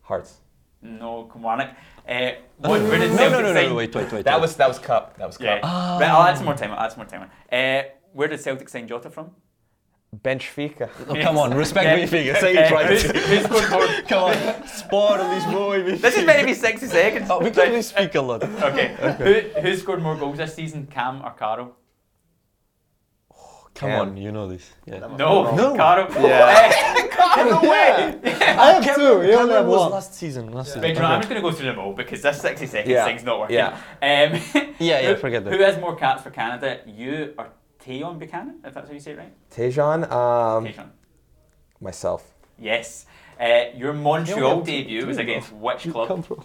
Hearts. 0.03 0.39
No, 0.81 1.23
Kilmarnock. 1.31 1.69
Uh, 2.07 2.31
what, 2.57 2.81
where 2.81 2.99
did 2.99 3.11
No, 3.11 3.15
Celtic 3.17 3.31
no, 3.31 3.41
no, 3.41 3.53
sign? 3.53 3.69
no, 3.69 3.75
wait, 3.75 3.95
wait, 3.95 4.11
wait. 4.11 4.25
That 4.25 4.35
wait. 4.35 4.41
was 4.41 4.55
that 4.57 4.67
was 4.67 4.79
cup. 4.79 5.17
That 5.17 5.27
was 5.27 5.37
cup. 5.37 5.45
Yeah. 5.45 5.97
Right, 5.99 6.09
I'll 6.09 6.23
add 6.23 6.35
some 6.37 6.45
more 6.45 6.55
time. 6.55 6.71
I'll 6.71 6.79
add 6.81 6.91
some 6.91 6.99
more 6.99 7.07
time. 7.07 7.29
Uh, 7.51 7.87
where 8.11 8.27
did 8.27 8.39
Celtic 8.41 8.67
sign 8.69 8.87
Jota 8.87 9.09
from? 9.09 9.31
Benfica. 10.15 10.89
Oh, 11.07 11.15
come 11.21 11.37
on, 11.37 11.53
respect 11.55 11.85
Yeah. 11.85 11.95
me, 11.95 12.05
figure. 12.05 12.35
Say 12.35 12.55
it 12.55 12.69
right. 12.71 12.85
who's- 12.85 13.01
who's 13.29 13.43
scored 13.45 13.69
more? 13.71 14.01
come 14.07 14.23
on, 14.25 14.67
spot 14.67 15.19
on 15.21 15.33
this 15.33 15.45
boy. 15.45 15.83
This 15.97 16.15
is 16.17 16.25
meant 16.25 16.39
to 16.41 16.45
be 16.45 16.53
60 16.53 16.85
seconds. 16.85 17.29
Oh, 17.31 17.39
we 17.39 17.49
can 17.49 17.69
really 17.69 17.81
speak 17.81 18.13
a 18.15 18.21
lot. 18.21 18.43
Okay. 18.69 18.87
Who, 19.55 19.61
who 19.61 19.75
scored 19.77 20.03
more 20.03 20.15
goals 20.15 20.37
this 20.37 20.53
season, 20.53 20.85
Cam 20.85 21.23
or 21.23 21.31
Caro? 21.31 21.75
Come 23.73 23.89
Cam. 23.89 24.01
on, 24.09 24.17
you 24.17 24.31
know 24.31 24.47
this. 24.47 24.69
Yeah. 24.85 24.99
No, 24.99 25.55
No. 25.55 25.75
Caro. 25.75 26.07
Yeah. 26.21 27.07
Caro, 27.33 27.49
no 27.49 27.61
way. 27.61 28.19
I 28.23 28.71
have 28.81 28.95
two. 28.95 29.01
You 29.01 29.07
only 29.09 29.27
Cameron 29.31 29.49
have 29.51 29.65
was 29.67 29.79
one. 29.79 29.91
last 29.91 30.13
season. 30.15 30.51
Last 30.51 30.67
season. 30.67 30.81
Right, 30.81 30.91
Okay. 30.97 31.03
I'm 31.05 31.19
just 31.21 31.29
going 31.29 31.41
to 31.41 31.49
go 31.49 31.55
through 31.55 31.65
them 31.67 31.79
all 31.79 31.93
because 31.93 32.21
this 32.21 32.41
60 32.41 32.65
seconds 32.67 32.89
Yeah. 32.91 33.05
thing's 33.05 33.23
not 33.23 33.39
working. 33.39 33.55
Yeah. 33.55 33.77
Um, 34.01 34.39
Yeah, 34.79 34.99
yeah, 34.99 35.07
who- 35.13 35.15
forget 35.17 35.43
that. 35.43 35.53
Who 35.53 35.59
has 35.63 35.77
more 35.79 35.95
cats 35.95 36.23
for 36.23 36.29
Canada, 36.31 36.79
you 36.85 37.33
or 37.37 37.47
Tayon 37.83 38.17
Buchanan, 38.19 38.59
if 38.63 38.73
that's 38.73 38.87
how 38.87 38.93
you 38.93 38.99
say 38.99 39.11
it 39.11 39.17
right? 39.17 39.33
Tejan. 39.51 40.03
Um, 40.11 40.65
Tayon. 40.65 40.89
myself. 41.81 42.31
Yes. 42.59 43.05
Uh, 43.39 43.65
your 43.75 43.93
Montreal 43.93 44.61
debut 44.61 45.05
was 45.05 45.17
against 45.17 45.51
which 45.53 45.91
club? 45.91 46.07
Come 46.07 46.21
from. 46.23 46.43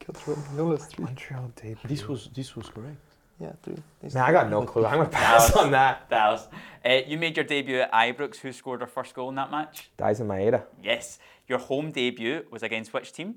Come 0.00 0.14
from. 0.14 0.42
You 0.56 0.64
only. 0.64 0.98
Montreal 0.98 1.52
debut. 1.56 1.76
This 1.84 2.08
was 2.08 2.30
this 2.34 2.56
was 2.56 2.68
correct. 2.68 2.96
Yeah, 3.40 3.52
three. 3.62 3.76
These 4.02 4.14
Man, 4.14 4.24
I 4.24 4.32
got 4.32 4.50
no 4.50 4.62
clue. 4.64 4.84
I'm 4.84 4.98
gonna 4.98 5.08
pass 5.22 5.48
Dallas. 5.50 5.64
on 5.64 5.70
that. 5.72 6.10
Dallas. 6.10 6.46
Uh, 6.84 6.98
you 7.06 7.16
made 7.18 7.36
your 7.36 7.44
debut 7.44 7.80
at 7.80 7.92
Ibrox. 7.92 8.36
Who 8.36 8.52
scored 8.52 8.82
our 8.82 8.86
first 8.88 9.14
goal 9.14 9.28
in 9.30 9.34
that 9.36 9.50
match? 9.50 9.90
Daizen 9.98 10.26
Maeda. 10.26 10.62
Yes. 10.82 11.18
Your 11.48 11.58
home 11.58 11.90
debut 11.90 12.44
was 12.50 12.62
against 12.62 12.92
which 12.92 13.12
team? 13.12 13.36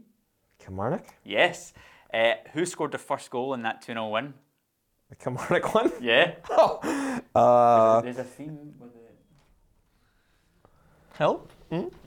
Kilmarnock. 0.59 1.05
Yes. 1.23 1.73
Uh, 2.13 2.33
who 2.53 2.65
scored 2.65 2.91
the 2.91 2.97
first 2.97 3.29
goal 3.31 3.53
in 3.53 3.61
that 3.63 3.81
2 3.81 3.93
0 3.93 4.09
win? 4.09 4.33
The 5.09 5.15
Kilmarnock 5.15 5.73
one. 5.73 5.91
Yeah. 6.01 6.33
Oh. 6.49 6.79
Uh, 7.35 8.01
There's 8.01 8.19
a 8.19 8.23
theme 8.23 8.75
with 8.79 8.93
it. 8.95 9.15
Help? 11.17 11.51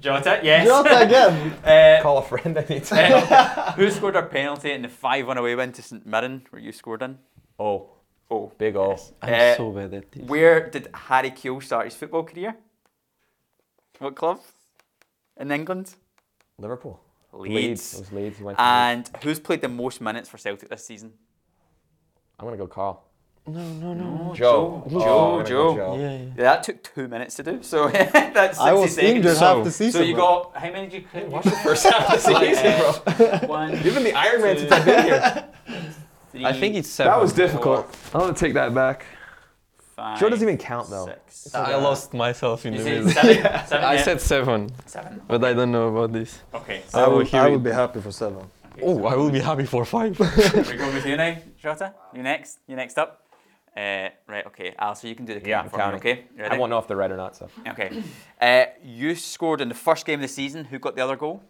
Jota, 0.00 0.38
yes. 0.44 0.64
Jota 0.68 1.00
again. 1.00 1.52
Uh, 1.64 2.00
call 2.02 2.18
a 2.18 2.22
friend. 2.22 2.56
I 2.56 2.64
need 2.68 2.84
to. 2.84 2.94
uh, 2.94 3.72
who 3.72 3.90
scored 3.90 4.14
our 4.14 4.26
penalty 4.26 4.70
in 4.70 4.82
the 4.82 4.88
5 4.88 5.26
1 5.26 5.38
away 5.38 5.56
win 5.56 5.72
to 5.72 5.82
St 5.82 6.06
Mirren, 6.06 6.46
where 6.50 6.62
you 6.62 6.70
scored 6.70 7.02
in? 7.02 7.18
Oh, 7.58 7.88
Oh. 8.30 8.52
big 8.58 8.74
O. 8.76 8.96
I'm 9.22 9.32
Uh, 9.34 9.54
so 9.56 9.70
bad 9.70 9.94
at 9.94 10.10
this. 10.12 10.22
Where 10.28 10.68
did 10.68 10.88
Harry 10.92 11.30
Kewell 11.30 11.62
start 11.62 11.84
his 11.86 11.94
football 11.94 12.24
career? 12.24 12.56
What 13.98 14.16
club? 14.16 14.40
In 15.38 15.50
England? 15.50 15.94
Liverpool. 16.58 17.00
Leeds. 17.32 17.94
It 17.94 18.00
was 18.00 18.12
Leeds. 18.12 18.38
He 18.38 18.44
went 18.44 18.58
to 18.58 18.64
Leeds. 18.64 19.10
And 19.10 19.22
who's 19.22 19.38
played 19.38 19.60
the 19.60 19.68
most 19.68 20.00
minutes 20.00 20.28
for 20.28 20.38
Celtic 20.38 20.68
this 20.70 20.84
season? 20.84 21.12
I'm 22.38 22.46
gonna 22.46 22.56
go 22.56 22.66
Carl. 22.66 23.02
No, 23.48 23.62
no, 23.62 23.94
no. 23.94 24.34
Joe. 24.34 24.82
Oh, 24.86 24.90
Joe. 24.90 25.38
I'm 25.40 25.46
Joe. 25.46 25.96
Yeah, 25.96 26.00
yeah. 26.02 26.18
Yeah, 26.18 26.32
that 26.36 26.62
took 26.64 26.82
two 26.82 27.06
minutes 27.06 27.36
to 27.36 27.42
do. 27.44 27.62
So 27.62 27.88
that's 27.90 28.58
60 28.58 28.60
I 28.60 28.72
was 28.72 28.94
seconds. 28.94 29.14
injured 29.16 29.36
So- 29.36 29.54
half 29.56 29.64
the 29.64 29.70
season. 29.70 30.00
So 30.00 30.04
you 30.04 30.16
got 30.16 30.56
how 30.56 30.70
many 30.72 30.88
did 30.88 31.02
you 31.02 31.08
play? 31.08 31.24
Watch 31.28 31.44
the 31.44 31.50
first 31.52 31.84
half 31.86 32.12
of 32.12 32.22
the 32.24 32.40
season, 33.14 33.40
bro. 33.40 33.48
One. 33.48 33.72
You've 33.84 33.94
the 33.94 34.12
Iron 34.14 34.42
Man 34.42 34.58
since 34.58 34.72
I've 34.72 34.84
been 34.84 35.04
here. 35.04 35.48
Three, 36.36 36.44
I 36.46 36.52
think 36.52 36.74
it's 36.76 36.88
seven. 36.88 37.12
That 37.12 37.20
was 37.20 37.32
difficult. 37.32 37.86
I'm 38.14 38.20
gonna 38.20 38.34
take 38.34 38.54
that 38.54 38.74
back. 38.74 39.06
five, 39.96 40.18
Joe 40.20 40.28
doesn't 40.28 40.46
even 40.46 40.58
count 40.58 40.90
though. 40.90 41.06
Six. 41.06 41.54
I 41.54 41.74
lost 41.76 42.12
myself 42.14 42.66
in 42.66 42.74
You 42.74 42.82
the 42.82 42.84
said 42.84 43.04
middle. 43.04 43.10
seven. 43.42 43.66
seven 43.68 43.84
I 43.84 43.94
yeah? 43.94 44.02
said 44.02 44.20
seven, 44.20 44.70
seven. 44.86 45.22
but 45.28 45.44
I 45.44 45.52
don't 45.54 45.72
know 45.72 45.88
about 45.88 46.12
this. 46.12 46.40
Okay. 46.54 46.78
I 46.88 46.90
So 46.90 47.16
would, 47.16 47.26
hear 47.26 47.40
I 47.42 47.46
it. 47.48 47.50
would 47.52 47.62
be 47.64 47.70
happy 47.70 48.00
for 48.00 48.12
seven. 48.12 48.44
Oh, 48.82 49.06
I 49.06 49.14
will 49.16 49.30
be 49.30 49.40
happy 49.40 49.64
for 49.64 49.84
five. 49.86 50.18
we 50.20 50.76
go 50.76 50.86
with 50.94 51.06
you 51.06 51.16
now, 51.16 51.36
Jota. 51.58 51.94
You 52.14 52.22
next. 52.22 52.58
You 52.66 52.76
next 52.76 52.98
up. 52.98 53.22
Uh, 53.76 54.08
right. 54.26 54.46
Okay. 54.46 54.74
Al, 54.78 54.94
so 54.94 55.06
you 55.08 55.14
can 55.14 55.24
do 55.26 55.38
the 55.38 55.46
Yeah, 55.48 55.62
count 55.62 55.64
I'm 55.66 55.70
for 55.70 55.76
me. 55.76 55.82
counting. 55.82 56.00
Okay. 56.00 56.24
You 56.36 56.42
ready? 56.42 56.54
I 56.54 56.58
won't 56.58 56.70
know 56.70 56.78
if 56.78 56.86
they're 56.88 56.96
right 56.96 57.10
or 57.10 57.16
not. 57.16 57.36
So 57.36 57.48
Okay. 57.68 58.02
Uh, 58.40 58.64
you 58.82 59.14
scored 59.14 59.60
in 59.62 59.68
the 59.68 59.74
first 59.74 60.04
game 60.06 60.16
of 60.20 60.22
the 60.22 60.28
season. 60.28 60.64
Who 60.66 60.78
got 60.78 60.94
the 60.96 61.02
other 61.04 61.16
goal? 61.16 61.42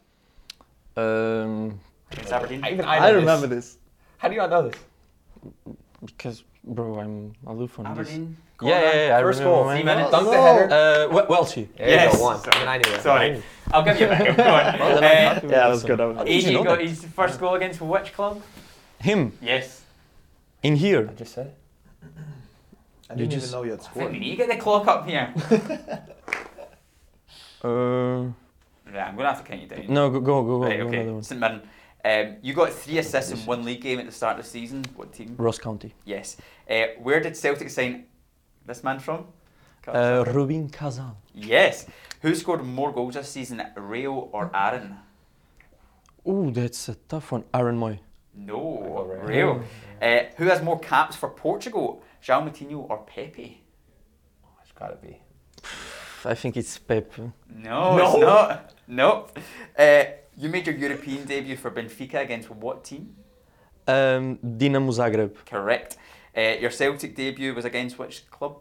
um, 0.96 1.80
Against 2.12 2.32
Aberdeen. 2.32 2.64
even 2.64 2.84
I, 2.84 3.10
remember 3.10 3.46
this. 3.48 3.78
How 4.18 4.28
do 4.28 4.34
you 4.34 4.40
not 4.40 4.50
know 4.50 4.68
this? 4.68 4.78
because 6.04 6.44
bro, 6.64 6.98
I'm 7.00 7.32
aloof 7.46 7.78
on 7.78 7.84
this. 7.84 7.92
Aberdeen. 7.92 8.36
Yeah, 8.62 8.68
yeah, 8.80 9.06
yeah. 9.08 9.18
I 9.18 9.20
First 9.22 9.38
remember 9.40 9.56
goal. 9.58 9.66
man. 9.66 9.76
Three 9.76 9.84
minutes. 9.84 10.10
Dunk 10.10 10.26
the 10.30 10.40
header. 10.42 10.64
Uh, 11.10 11.14
Wel- 11.14 11.26
Welchie. 11.26 11.68
There 11.76 11.88
Yes. 11.88 12.12
you 12.12 12.18
go. 12.18 12.24
One. 12.24 12.40
I 12.46 12.58
mean, 12.58 12.68
I 12.68 12.78
knew 12.78 12.90
it. 12.94 13.00
Sorry. 13.02 13.42
I'll 13.72 13.82
give 13.84 14.00
you 14.00 14.06
a 14.06 14.16
bit. 14.16 14.36
Go 14.36 14.42
on. 14.44 14.78
Well, 14.78 14.98
Uh, 14.98 15.02
happy 15.02 15.46
with 15.46 15.52
Yeah, 15.52 15.68
this 15.70 15.82
that's 15.82 15.84
good. 15.84 15.98
one. 15.98 16.16
that 16.16 16.26
was- 16.26 16.44
Did 16.44 16.54
AJ 16.56 16.64
got 16.64 16.80
his 16.80 17.04
first 17.04 17.38
goal 17.40 17.54
against 17.54 17.80
which 17.80 18.12
club? 18.14 18.42
Him 18.98 19.32
Yes. 19.42 19.82
in 20.62 20.76
here. 20.76 21.08
I 21.10 21.12
just 21.14 21.34
said 21.34 21.46
it. 21.48 21.56
I 23.10 23.14
didn't 23.14 23.30
just- 23.32 23.48
even 23.48 23.58
know 23.60 23.64
you 23.64 23.70
had 23.72 23.80
I 23.80 23.82
think 23.82 23.92
scored. 23.94 24.12
we 24.12 24.18
need 24.18 24.30
to 24.30 24.36
get 24.36 24.48
the 24.48 24.56
clock 24.56 24.86
up 24.88 25.06
here. 25.06 25.32
Uh, 27.64 27.68
right, 27.68 29.08
I'm 29.08 29.16
gonna 29.16 29.28
have 29.28 29.42
to 29.42 29.48
count 29.48 29.62
you 29.62 29.66
down. 29.66 29.86
no, 29.88 30.10
go 30.10 30.20
go 30.20 30.42
go, 30.44 30.58
go 30.60 30.64
Right, 30.66 30.78
another 30.80 30.96
okay. 30.98 31.10
one. 31.10 31.22
St 31.22 31.40
Mirren. 31.40 31.62
Um, 32.06 32.36
you 32.40 32.54
got 32.54 32.72
three 32.72 32.98
assists 32.98 33.32
in 33.32 33.38
one 33.46 33.64
league 33.64 33.80
game 33.80 33.98
at 33.98 34.06
the 34.06 34.12
start 34.12 34.38
of 34.38 34.44
the 34.44 34.50
season. 34.50 34.84
What 34.94 35.12
team? 35.12 35.34
Ross 35.38 35.58
County. 35.58 35.92
Yes. 36.04 36.36
Uh, 36.70 36.84
where 37.02 37.20
did 37.20 37.36
Celtic 37.36 37.68
sign 37.70 38.04
this 38.64 38.84
man 38.84 39.00
from? 39.00 39.26
Uh, 39.88 40.24
Rubin 40.28 40.68
Kazan. 40.68 41.16
yes. 41.34 41.86
Who 42.22 42.34
scored 42.34 42.64
more 42.64 42.92
goals 42.92 43.14
this 43.14 43.28
season, 43.28 43.62
Reo 43.76 44.12
or 44.32 44.50
Aaron? 44.54 44.96
Oh, 46.24 46.50
that's 46.50 46.88
a 46.88 46.94
tough 46.94 47.32
one. 47.32 47.44
Aaron 47.54 47.78
Mooy. 47.78 47.98
No, 48.34 49.04
Reo. 49.22 49.54
Reo. 49.54 49.62
Uh, 50.02 50.26
who 50.36 50.44
has 50.44 50.62
more 50.62 50.78
caps 50.78 51.16
for 51.16 51.28
Portugal, 51.30 52.02
João 52.22 52.48
Moutinho 52.48 52.88
or 52.90 52.98
Pepe? 53.06 53.62
Oh, 54.44 54.48
it's 54.62 54.72
gotta 54.72 54.96
be. 54.96 55.20
I 56.24 56.34
think 56.34 56.56
it's 56.56 56.78
Pep. 56.78 57.12
No, 57.48 57.98
it's 57.98 58.18
not. 58.18 58.74
No. 58.88 59.28
Uh, 59.78 60.04
you 60.36 60.48
made 60.48 60.66
your 60.66 60.76
European 60.76 61.24
debut 61.26 61.56
for 61.56 61.70
Benfica 61.70 62.20
against 62.22 62.50
what 62.50 62.84
team? 62.84 63.14
Um, 63.88 64.38
Dinamo 64.38 64.90
Zagreb. 64.92 65.34
Correct. 65.46 65.96
Uh, 66.36 66.56
your 66.60 66.70
Celtic 66.70 67.14
debut 67.16 67.54
was 67.54 67.64
against 67.64 67.98
which 67.98 68.28
club? 68.30 68.58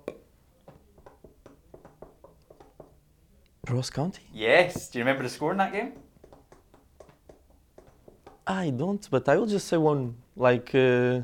Ross 3.69 3.89
County? 3.89 4.21
Yes. 4.31 4.89
Do 4.89 4.99
you 4.99 5.03
remember 5.05 5.23
the 5.23 5.29
score 5.29 5.51
in 5.51 5.57
that 5.57 5.73
game? 5.73 5.93
I 8.47 8.69
don't, 8.69 9.05
but 9.09 9.27
I 9.27 9.37
will 9.37 9.47
just 9.47 9.67
say 9.67 9.77
one. 9.77 10.15
Like 10.37 10.69
uh, 10.75 11.21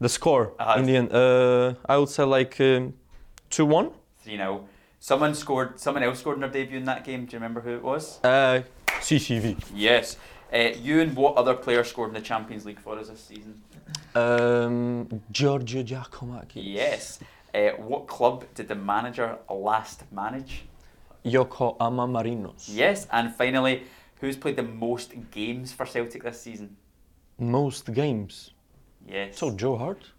the 0.00 0.08
score 0.08 0.54
Uh-huh. 0.58 0.80
in 0.80 0.86
the 0.86 0.96
end. 0.96 1.12
Uh, 1.12 1.74
I 1.88 1.96
would 1.98 2.08
say 2.08 2.24
like 2.24 2.58
um, 2.60 2.94
2 3.50 3.64
1. 3.66 3.90
3 4.24 4.36
0. 4.36 4.68
Someone 4.98 5.34
scored. 5.34 5.78
Someone 5.78 6.02
else 6.02 6.18
scored 6.20 6.36
in 6.36 6.40
their 6.40 6.50
debut 6.50 6.78
in 6.78 6.84
that 6.86 7.04
game. 7.04 7.26
Do 7.26 7.32
you 7.36 7.38
remember 7.38 7.60
who 7.60 7.76
it 7.76 7.82
was? 7.82 8.18
Uh, 8.24 8.62
CCV. 9.00 9.62
Yes. 9.74 10.16
Uh, 10.52 10.70
you 10.80 11.00
and 11.00 11.14
what 11.14 11.36
other 11.36 11.54
player 11.54 11.84
scored 11.84 12.08
in 12.08 12.14
the 12.14 12.20
Champions 12.20 12.64
League 12.64 12.80
for 12.80 12.98
us 12.98 13.08
this 13.08 13.20
season? 13.20 13.60
Um, 14.14 15.22
Giorgio 15.30 15.82
Giakoumakis. 15.82 16.52
Yes. 16.54 17.18
Uh, 17.54 17.70
what 17.78 18.06
club 18.06 18.44
did 18.54 18.68
the 18.68 18.74
manager 18.74 19.38
last 19.50 20.10
manage? 20.10 20.64
Yokohama 21.22 22.06
Marinos. 22.06 22.64
Yes. 22.68 23.06
And 23.12 23.34
finally, 23.34 23.84
who's 24.20 24.36
played 24.36 24.56
the 24.56 24.62
most 24.62 25.12
games 25.30 25.72
for 25.72 25.84
Celtic 25.84 26.22
this 26.22 26.40
season? 26.40 26.76
Most 27.38 27.92
games. 27.92 28.52
Yes. 29.06 29.38
So 29.38 29.50
Joe 29.50 29.76
Hart? 29.76 30.10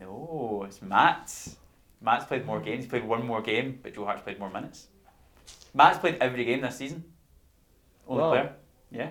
No, 0.00 0.64
it's 0.66 0.82
Matt. 0.82 1.32
Matt's 2.00 2.24
played 2.26 2.46
more 2.46 2.60
games. 2.60 2.84
He 2.84 2.90
played 2.90 3.04
one 3.04 3.26
more 3.26 3.42
game, 3.42 3.78
but 3.82 3.94
Joe 3.94 4.04
Hart's 4.04 4.22
played 4.22 4.38
more 4.38 4.50
minutes. 4.50 4.88
Matt's 5.74 5.98
played 5.98 6.16
every 6.20 6.44
game 6.44 6.60
this 6.60 6.76
season. 6.76 7.04
Only 8.08 8.22
Wow. 8.22 8.30
player. 8.30 8.52
Yeah. 8.90 9.10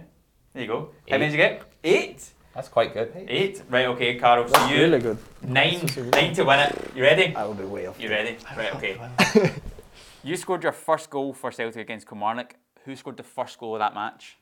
There 0.53 0.61
you 0.63 0.67
go. 0.67 0.79
How 1.09 1.15
Eight. 1.15 1.19
many 1.19 1.25
did 1.25 1.31
you 1.31 1.37
get? 1.37 1.61
Eight. 1.83 2.29
That's 2.53 2.67
quite 2.69 2.93
good. 2.93 3.11
Eight. 3.27 3.61
Right. 3.69 3.85
Okay, 3.85 4.15
Carl. 4.17 4.47
So 4.47 4.53
That's 4.53 4.71
you 4.71 4.77
really 4.77 4.99
good. 4.99 5.17
nine. 5.43 5.79
Nine 6.11 6.33
to 6.33 6.43
win 6.43 6.59
it. 6.59 6.91
You 6.95 7.03
ready? 7.03 7.35
I 7.35 7.43
will 7.45 7.53
be 7.53 7.65
way 7.65 7.85
off. 7.85 7.99
You 8.01 8.09
ready? 8.09 8.37
Right. 8.57 8.73
Okay. 8.75 8.97
you 10.23 10.35
scored 10.37 10.63
your 10.63 10.71
first 10.71 11.09
goal 11.11 11.33
for 11.33 11.51
Celtic 11.51 11.81
against 11.81 12.07
Kilmarnock. 12.07 12.55
Who 12.85 12.95
scored 12.95 13.17
the 13.17 13.23
first 13.23 13.59
goal 13.59 13.75
of 13.75 13.79
that 13.79 13.93
match? 13.93 14.37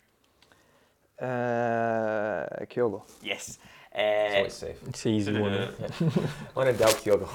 Uh, 1.22 2.46
Kyogo. 2.66 3.04
Yes. 3.22 3.58
It's 3.98 4.34
Uh, 4.34 4.38
always 4.38 4.54
safe. 4.54 4.78
It's 4.88 5.06
an 5.06 5.12
easy 5.14 5.32
one. 5.42 5.52
When 6.54 6.68
in 6.68 6.78
doubt, 6.78 6.96
Kyogo. 7.04 7.28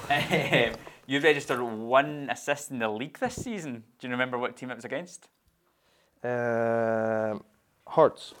You've 1.07 1.23
registered 1.23 1.59
one 1.61 2.29
assist 2.31 2.71
in 2.71 2.79
the 2.79 2.87
league 2.89 3.17
this 3.19 3.35
season. 3.35 3.83
Do 3.99 4.07
you 4.07 4.11
remember 4.11 4.37
what 4.37 4.55
team 4.55 4.71
it 4.71 4.75
was 4.75 4.85
against? 4.85 5.27
Um 6.23 7.43
Hearts. 7.87 8.33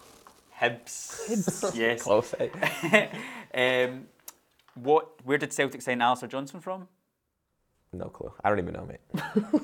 Hibs. 0.59 1.75
yes. 1.83 2.03
Close. 2.03 2.33
eh? 2.39 3.07
um, 3.87 4.07
what? 4.75 5.07
Where 5.25 5.37
did 5.37 5.51
Celtic 5.51 5.81
sign 5.81 6.01
Alistair 6.01 6.29
Johnston 6.29 6.61
from? 6.61 6.87
No 7.91 8.05
clue. 8.09 8.31
I 8.43 8.49
don't 8.49 8.59
even 8.59 8.73
know, 8.73 8.85
mate. 8.85 9.01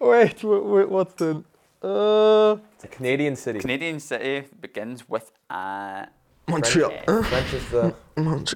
Wait, 0.00 0.42
wait, 0.44 0.64
wait 0.64 0.88
what's 0.88 1.14
the? 1.14 1.44
Uh, 1.82 2.56
It's 2.74 2.84
a 2.84 2.88
Canadian 2.88 3.36
city. 3.36 3.58
Canadian 3.60 4.00
city 4.00 4.46
begins 4.60 5.08
with 5.08 5.30
a. 5.50 6.08
Montreal. 6.48 6.92
Uh, 7.06 7.22
French 7.22 7.52
is 7.54 7.68
the. 7.70 7.94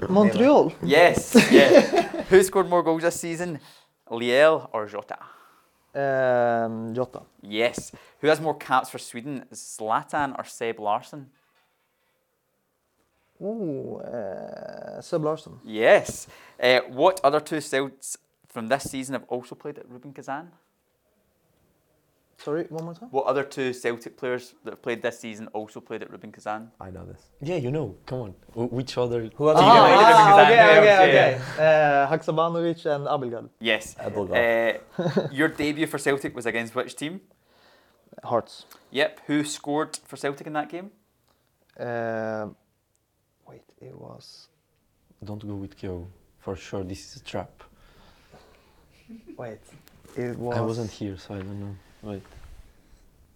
Montreal. 0.08 0.72
yes. 0.82 1.34
Yeah. 1.52 1.80
Who 2.30 2.42
scored 2.42 2.68
more 2.68 2.82
goals 2.82 3.02
this 3.02 3.18
season? 3.20 3.60
Liel 4.10 4.68
or 4.72 4.86
Jota? 4.86 5.18
Um, 5.94 6.94
Jota. 6.94 7.22
Yes. 7.42 7.92
Who 8.20 8.28
has 8.28 8.40
more 8.40 8.54
caps 8.54 8.90
for 8.90 8.98
Sweden? 8.98 9.44
Zlatan 9.52 10.38
or 10.38 10.44
Seb 10.44 10.80
Larsson? 10.80 11.30
Ooh, 13.42 13.96
uh, 13.96 15.00
Seb 15.00 15.24
Larsson. 15.24 15.58
Yes. 15.64 16.28
Uh, 16.62 16.80
what 16.88 17.20
other 17.24 17.40
two 17.40 17.60
Celts 17.60 18.16
from 18.46 18.68
this 18.68 18.84
season 18.90 19.14
have 19.14 19.24
also 19.28 19.54
played 19.54 19.78
at 19.78 19.88
Rubin 19.90 20.12
Kazan? 20.12 20.52
Sorry, 22.44 22.64
one 22.70 22.84
more 22.84 22.94
time. 22.94 23.08
What 23.12 23.26
other 23.26 23.44
two 23.44 23.72
Celtic 23.72 24.16
players 24.16 24.54
that 24.64 24.70
have 24.72 24.82
played 24.82 25.00
this 25.00 25.20
season 25.20 25.46
also 25.52 25.78
played 25.80 26.02
at 26.02 26.10
Rubin 26.10 26.32
Kazan? 26.32 26.72
I 26.80 26.90
know 26.90 27.04
this. 27.04 27.30
Yeah, 27.40 27.54
you 27.56 27.70
know. 27.70 27.94
Come 28.04 28.20
on. 28.20 28.34
Wh- 28.54 28.72
Which 28.72 28.98
other? 28.98 29.30
Who 29.36 29.48
else? 29.48 29.58
Ah, 29.60 29.62
you 29.62 29.94
know? 29.94 30.00
ah, 30.04 30.42
okay, 30.42 30.52
okay, 30.52 30.78
okay, 30.78 31.04
okay, 31.04 31.40
okay. 31.54 31.62
Uh, 31.66 32.10
Haksabanovic 32.10 32.84
and 32.86 33.06
Abildgaard. 33.06 33.48
Yes. 33.60 33.94
Abildgaard. 33.94 34.80
Uh, 34.98 35.28
your 35.30 35.48
debut 35.48 35.86
for 35.86 35.98
Celtic 35.98 36.34
was 36.34 36.44
against 36.46 36.74
which 36.74 36.96
team? 36.96 37.20
Hearts. 38.24 38.66
Yep. 38.90 39.20
Who 39.28 39.44
scored 39.44 39.98
for 40.04 40.16
Celtic 40.16 40.46
in 40.48 40.52
that 40.54 40.68
game? 40.68 40.90
Um, 41.78 42.56
wait, 43.48 43.62
it 43.80 43.96
was. 43.96 44.48
Don't 45.22 45.46
go 45.46 45.54
with 45.54 45.76
Kyo. 45.76 46.08
For 46.40 46.56
sure, 46.56 46.82
this 46.82 47.06
is 47.14 47.22
a 47.22 47.24
trap. 47.24 47.62
Wait, 49.36 49.60
it 50.16 50.36
was. 50.36 50.56
I 50.56 50.60
wasn't 50.60 50.90
here, 50.90 51.16
so 51.16 51.34
I 51.34 51.38
don't 51.38 51.60
know. 51.60 51.76
Wait. 52.02 52.22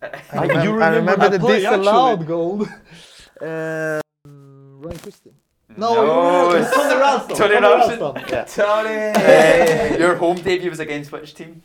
I 0.02 0.06
Ah, 0.32 0.40
remember, 0.42 0.64
you 0.64 0.70
I 0.70 0.74
remember 0.74 0.96
remember 1.00 1.28
the 1.30 1.38
that 1.38 1.40
play, 1.40 1.60
disallowed 1.60 2.12
actually. 2.20 2.26
goal. 2.26 2.62
um, 3.40 4.82
Ryan 4.82 4.98
Christie. 4.98 5.30
No, 5.76 5.94
No, 5.94 6.50
it's- 6.56 6.66
it's 6.66 6.76
Tony 6.76 6.94
Ralston. 7.00 7.36
Tony 7.36 7.54
Ralston. 7.60 8.28
Yeah. 8.30 8.44
Tony! 8.44 9.94
Uh, 9.94 9.98
your 9.98 10.14
home 10.16 10.36
debut 10.36 10.70
was 10.70 10.80
against 10.80 11.12
which 11.12 11.34
team? 11.34 11.62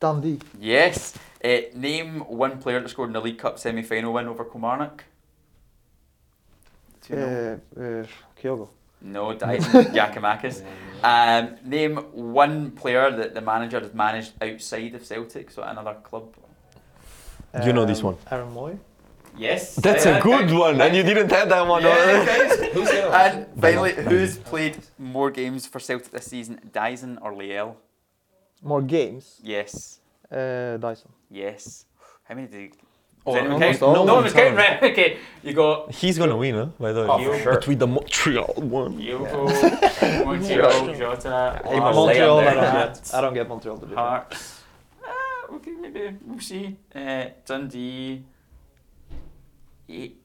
Dundee. 0.00 0.40
Yes. 0.58 1.14
Uh, 1.44 1.48
name 1.74 2.20
one 2.20 2.58
player 2.58 2.80
that 2.80 2.88
scored 2.88 3.08
in 3.08 3.12
the 3.12 3.20
League 3.20 3.38
Cup 3.38 3.58
semi-final 3.58 4.12
win 4.12 4.26
over 4.28 4.44
Kilmarnock. 4.44 5.04
Do 7.06 7.14
you 7.14 7.20
know? 7.20 7.60
Uh, 7.76 7.80
uh, 7.80 8.06
Kyogo. 8.40 8.68
No, 9.02 9.34
Daizen 9.34 9.84
Giakoumakis. 9.94 10.62
Um, 11.04 11.56
name 11.64 11.96
one 12.12 12.70
player 12.72 13.10
that 13.10 13.34
the 13.34 13.40
manager 13.40 13.80
has 13.80 13.92
managed 13.94 14.32
outside 14.42 14.94
of 14.94 15.04
Celtic, 15.04 15.50
so 15.50 15.62
at 15.62 15.70
another 15.72 15.94
club. 16.02 16.34
You 17.64 17.72
know 17.72 17.84
this 17.84 17.98
Um, 18.00 18.04
one. 18.06 18.16
Aaron 18.30 18.54
Mooy. 18.54 18.78
Yes. 19.36 19.76
That's 19.76 20.04
Yeah, 20.04 20.18
a 20.18 20.22
good 20.22 20.44
okay. 20.44 20.54
one, 20.56 20.80
and 20.80 20.94
you 20.96 21.02
didn't 21.02 21.30
have 21.32 21.48
that 21.48 21.66
one. 21.66 21.82
Yeah, 21.82 22.24
guys. 22.26 22.58
Who's 22.74 22.90
and 22.90 23.46
finally, 23.60 23.92
who's 23.94 24.36
played 24.38 24.76
more 24.98 25.30
games 25.30 25.66
for 25.66 25.80
Celtic 25.80 26.10
this 26.10 26.26
season, 26.26 26.60
Daizen 26.70 27.18
or 27.22 27.32
Liel? 27.32 27.76
More 28.62 28.82
games. 28.82 29.40
Yes. 29.42 30.00
Uh, 30.30 30.78
Daizen. 30.78 31.08
Yes. 31.30 31.86
How 32.24 32.34
many 32.34 32.46
did 32.46 32.60
you... 32.62 32.70
Oh, 33.24 33.34
Does 33.34 33.40
anyone 33.44 33.62
almost 33.62 33.80
No 33.80 34.02
of 34.02 34.08
one 34.08 34.24
was 34.24 34.34
them. 34.34 34.56
counting. 34.56 34.90
Okay, 34.90 35.16
you 35.44 35.52
got 35.52 35.92
He's 35.94 36.18
gonna 36.18 36.36
win, 36.36 36.54
huh? 36.56 36.66
By 36.80 36.92
the 36.92 37.02
way. 37.02 37.06
Oh, 37.08 37.18
for 37.24 37.38
sure. 37.38 37.52
But 37.54 37.68
with 37.68 37.78
the 37.78 37.86
Montreal 37.86 38.54
one. 38.56 38.98
Yoho, 38.98 39.44
Montreal, 40.24 40.94
Jota, 40.94 41.62
Hey, 41.64 41.78
Montreal, 41.78 42.08
I 42.08 42.14
there, 42.14 42.54
don't 42.54 42.72
get. 42.94 43.10
I 43.14 43.20
don't 43.20 43.34
get 43.34 43.48
Montreal 43.48 43.78
to 43.78 43.86
do 43.86 43.94
that. 43.94 43.98
Hearts. 43.98 44.60
Uh, 45.04 45.54
okay, 45.54 45.70
maybe 45.70 46.16
we'll 46.26 46.40
see. 46.40 46.76
Uh, 46.94 47.24
Dundee. 47.46 48.24
Eight. 49.88 50.18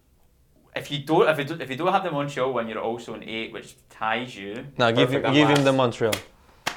If 0.76 0.91
you 0.91 1.00
don't, 1.00 1.28
if 1.30 1.38
you 1.39 1.43
don't, 1.43 1.62
if 1.62 1.70
you 1.70 1.76
don't 1.76 1.91
have 1.91 2.04
the 2.04 2.12
Montreal 2.12 2.54
one, 2.54 2.68
you're 2.68 2.80
also 2.82 3.14
in 3.16 3.24
eight, 3.24 3.52
which 3.54 3.76
ties 3.89 4.36
you. 4.36 4.66
Now 4.78 4.91
give 4.91 5.12
him, 5.12 5.26
I'm 5.26 5.34
give 5.34 5.50
him 5.50 5.64
the 5.64 5.74
Montreal. 5.74 6.14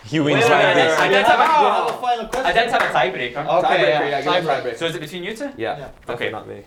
He 0.05 0.19
wins 0.21 0.43
Wait, 0.45 0.51
like 0.51 0.65
wait, 0.65 0.67
wait, 0.67 0.75
this. 0.75 0.99
I 0.99 1.09
did 1.09 1.27
have 1.27 1.41
a, 1.41 1.43
a 1.43 2.01
final 2.01 2.47
I 2.47 2.53
did 2.53 2.71
have 2.71 2.83
a 2.83 2.87
tiebreaker. 2.87 3.47
Okay, 3.47 3.69
Tiebreaker, 3.69 3.89
yeah, 3.89 4.09
yeah, 4.09 4.23
tiebreaker. 4.23 4.63
tiebreaker. 4.63 4.77
So 4.77 4.87
is 4.87 4.95
it 4.97 5.01
between 5.01 5.25
you 5.25 5.37
two? 5.37 5.51
Yeah, 5.57 5.79
Yeah. 5.79 5.89
Okay. 6.15 6.31
not 6.31 6.49
me. 6.49 6.63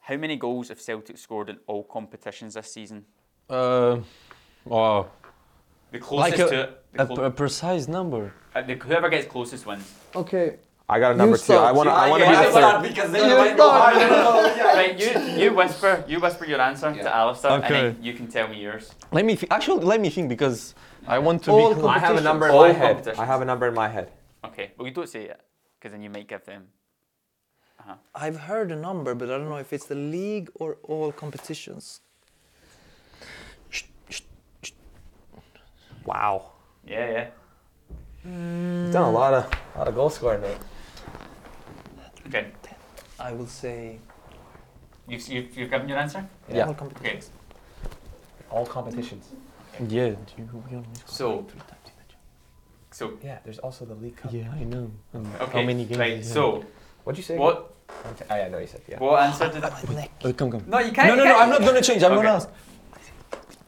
How 0.00 0.16
many 0.16 0.36
goals 0.36 0.68
have 0.68 0.80
Celtic 0.80 1.18
scored 1.18 1.48
in 1.50 1.58
all 1.66 1.82
competitions 1.84 2.54
this 2.54 2.72
season? 2.72 3.04
Uh, 3.50 3.98
wow. 4.64 5.08
The 5.92 5.98
closest 5.98 6.38
Like 6.38 6.46
a- 6.46 6.50
to 6.50 6.60
it. 6.62 6.82
The 6.92 7.22
A, 7.22 7.24
a 7.26 7.30
precise 7.30 7.88
number. 7.88 8.32
uh, 8.54 8.62
the, 8.62 8.74
whoever 8.74 9.08
gets 9.08 9.26
closest 9.26 9.66
wins. 9.66 9.92
Okay. 10.14 10.56
I 10.88 11.00
got 11.00 11.12
a 11.12 11.16
number 11.16 11.36
two. 11.36 11.52
I 11.54 11.72
want 11.72 11.88
to. 11.88 11.92
I 11.92 12.04
You- 12.06 12.10
want 12.12 12.22
to 12.22 12.30
you 12.30 12.36
be 12.36 12.44
the 12.44 12.50
start 12.52 12.74
third. 12.82 12.88
because 12.88 13.10
You 13.12 13.54
start. 13.54 13.96
right, 14.80 14.98
you 15.02 15.42
you 15.42 15.54
whisper 15.54 16.04
you 16.06 16.20
whisper 16.20 16.44
your 16.46 16.60
answer 16.60 16.92
to 16.92 16.96
Yeah. 16.98 17.20
Alistair, 17.20 17.50
and 17.50 17.64
then 17.64 17.98
you 18.00 18.12
can 18.14 18.26
tell 18.28 18.46
me 18.48 18.56
yours. 18.62 18.92
Let 19.10 19.24
me 19.24 19.34
thi- 19.34 19.50
actually 19.50 19.84
let 19.84 20.00
me 20.00 20.10
think 20.10 20.28
because 20.28 20.74
I 21.08 21.18
want 21.18 21.42
to 21.44 21.50
All 21.50 21.70
be. 21.74 21.80
cl- 21.80 21.88
I 21.88 21.98
have 21.98 22.16
a 22.16 22.20
number 22.20 22.46
in 22.48 22.54
All 22.54 22.68
my 22.68 22.72
head. 22.72 23.08
I 23.18 23.24
have 23.24 23.40
a 23.42 23.44
number 23.44 23.66
in 23.66 23.74
my 23.74 23.88
head. 23.88 24.12
Okay, 24.44 24.70
well 24.76 24.86
you 24.86 24.94
don't 24.94 25.08
say 25.08 25.22
it, 25.24 25.40
because 25.76 25.90
then 25.92 26.02
you 26.02 26.10
might 26.10 26.28
give 26.28 26.44
them. 26.44 26.62
uh-huh. 27.80 27.94
I've 28.14 28.38
heard 28.50 28.70
a 28.70 28.76
number, 28.76 29.14
but 29.16 29.26
I 29.28 29.38
don't 29.38 29.48
know 29.48 29.56
if 29.66 29.72
it's 29.72 29.86
the 29.86 29.96
league 30.18 30.50
or 30.54 30.76
all 30.84 31.10
competitions. 31.10 32.00
Wow. 36.04 36.52
Yeah, 36.86 37.10
yeah. 37.16 37.26
He's 38.22 38.92
done 38.92 39.02
a 39.02 39.10
lot 39.10 39.34
of 39.34 39.50
lot 39.76 39.88
of 39.88 39.94
goal 39.96 40.10
scoring. 40.10 40.42
Mate. 40.42 40.56
Okay, 42.26 42.46
I 43.20 43.32
will 43.32 43.46
say 43.46 43.98
you've 45.08 45.26
you've, 45.28 45.56
you've 45.56 45.70
given 45.70 45.88
your 45.88 45.98
answer. 45.98 46.26
Yeah. 46.52 46.64
all 46.64 46.70
Okay, 46.70 46.78
competitions. 46.78 47.30
All 48.50 48.66
competitions. 48.66 49.24
Yeah. 49.88 50.10
do 50.10 50.16
you- 50.38 50.64
we 50.70 50.76
only 50.76 50.88
So- 51.06 51.42
three 51.48 51.60
times 51.60 51.86
in 51.86 51.92
the 52.00 52.06
champ- 52.12 52.22
so 52.90 53.04
Yeah, 53.22 53.38
there's 53.44 53.58
also 53.58 53.84
the 53.84 53.94
League 53.94 54.16
Cup. 54.16 54.32
Yeah, 54.32 54.50
I 54.60 54.64
know. 54.64 54.90
And 55.12 55.26
okay, 55.40 55.60
How 55.60 55.66
many 55.66 55.84
games? 55.84 55.98
right. 55.98 56.12
is 56.12 56.30
it? 56.30 56.32
So 56.34 56.64
What'd 57.04 57.18
you 57.18 57.24
say? 57.24 57.36
what 57.38 57.72
Oh 57.88 58.36
yeah, 58.36 58.48
no, 58.48 58.58
you 58.58 58.66
said 58.66 58.80
yeah. 58.88 58.98
what 58.98 59.22
answer 59.22 59.48
did? 59.48 59.62
My 59.62 59.94
neck. 59.94 60.10
Uh, 60.24 60.32
come, 60.32 60.50
come. 60.50 60.64
No, 60.66 60.78
you 60.80 60.90
can't. 60.90 61.08
No, 61.08 61.14
no, 61.14 61.22
you 61.22 61.28
no. 61.28 61.34
can't. 61.36 61.42
I'm 61.42 61.50
not 61.50 61.60
gonna 61.60 61.80
change. 61.82 62.02
I'm 62.02 62.12
Okay. 62.12 62.22
gonna 62.22 62.36
ask. 62.36 62.48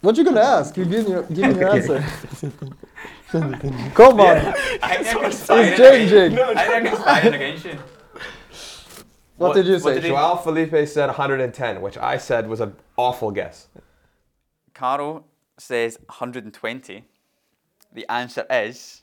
What 0.00 0.16
you 0.16 0.24
gonna 0.24 0.40
ask? 0.40 0.76
You 0.76 0.84
give 0.84 1.04
me 1.06 1.10
your, 1.12 1.22
give 1.22 1.54
me 1.54 1.60
your 1.60 1.70
answer. 1.76 2.04
Come 3.30 4.20
on. 4.20 4.36
I 4.82 5.02
think 5.02 5.20
they're 5.20 5.26
It's 5.26 5.46
changing. 5.46 6.38
I 6.38 6.54
think 6.54 6.68
they're 6.68 6.90
conspiring 6.90 7.34
against 7.34 7.64
you. 7.66 7.78
What 9.38 9.54
did 9.54 9.66
you 9.66 9.78
say? 9.78 9.94
did 9.94 10.02
he- 10.04 10.08
Joao 10.10 10.36
Filipe 10.36 10.86
said 10.88 11.06
110, 11.08 11.80
which 11.80 11.96
I 11.98 12.18
said 12.18 12.48
was 12.48 12.60
an 12.60 12.76
awful 12.96 13.30
guess. 13.30 13.68
Caro 14.74 15.24
says 15.58 15.98
120. 16.08 17.04
The 17.92 18.06
answer 18.10 18.44
is 18.50 19.02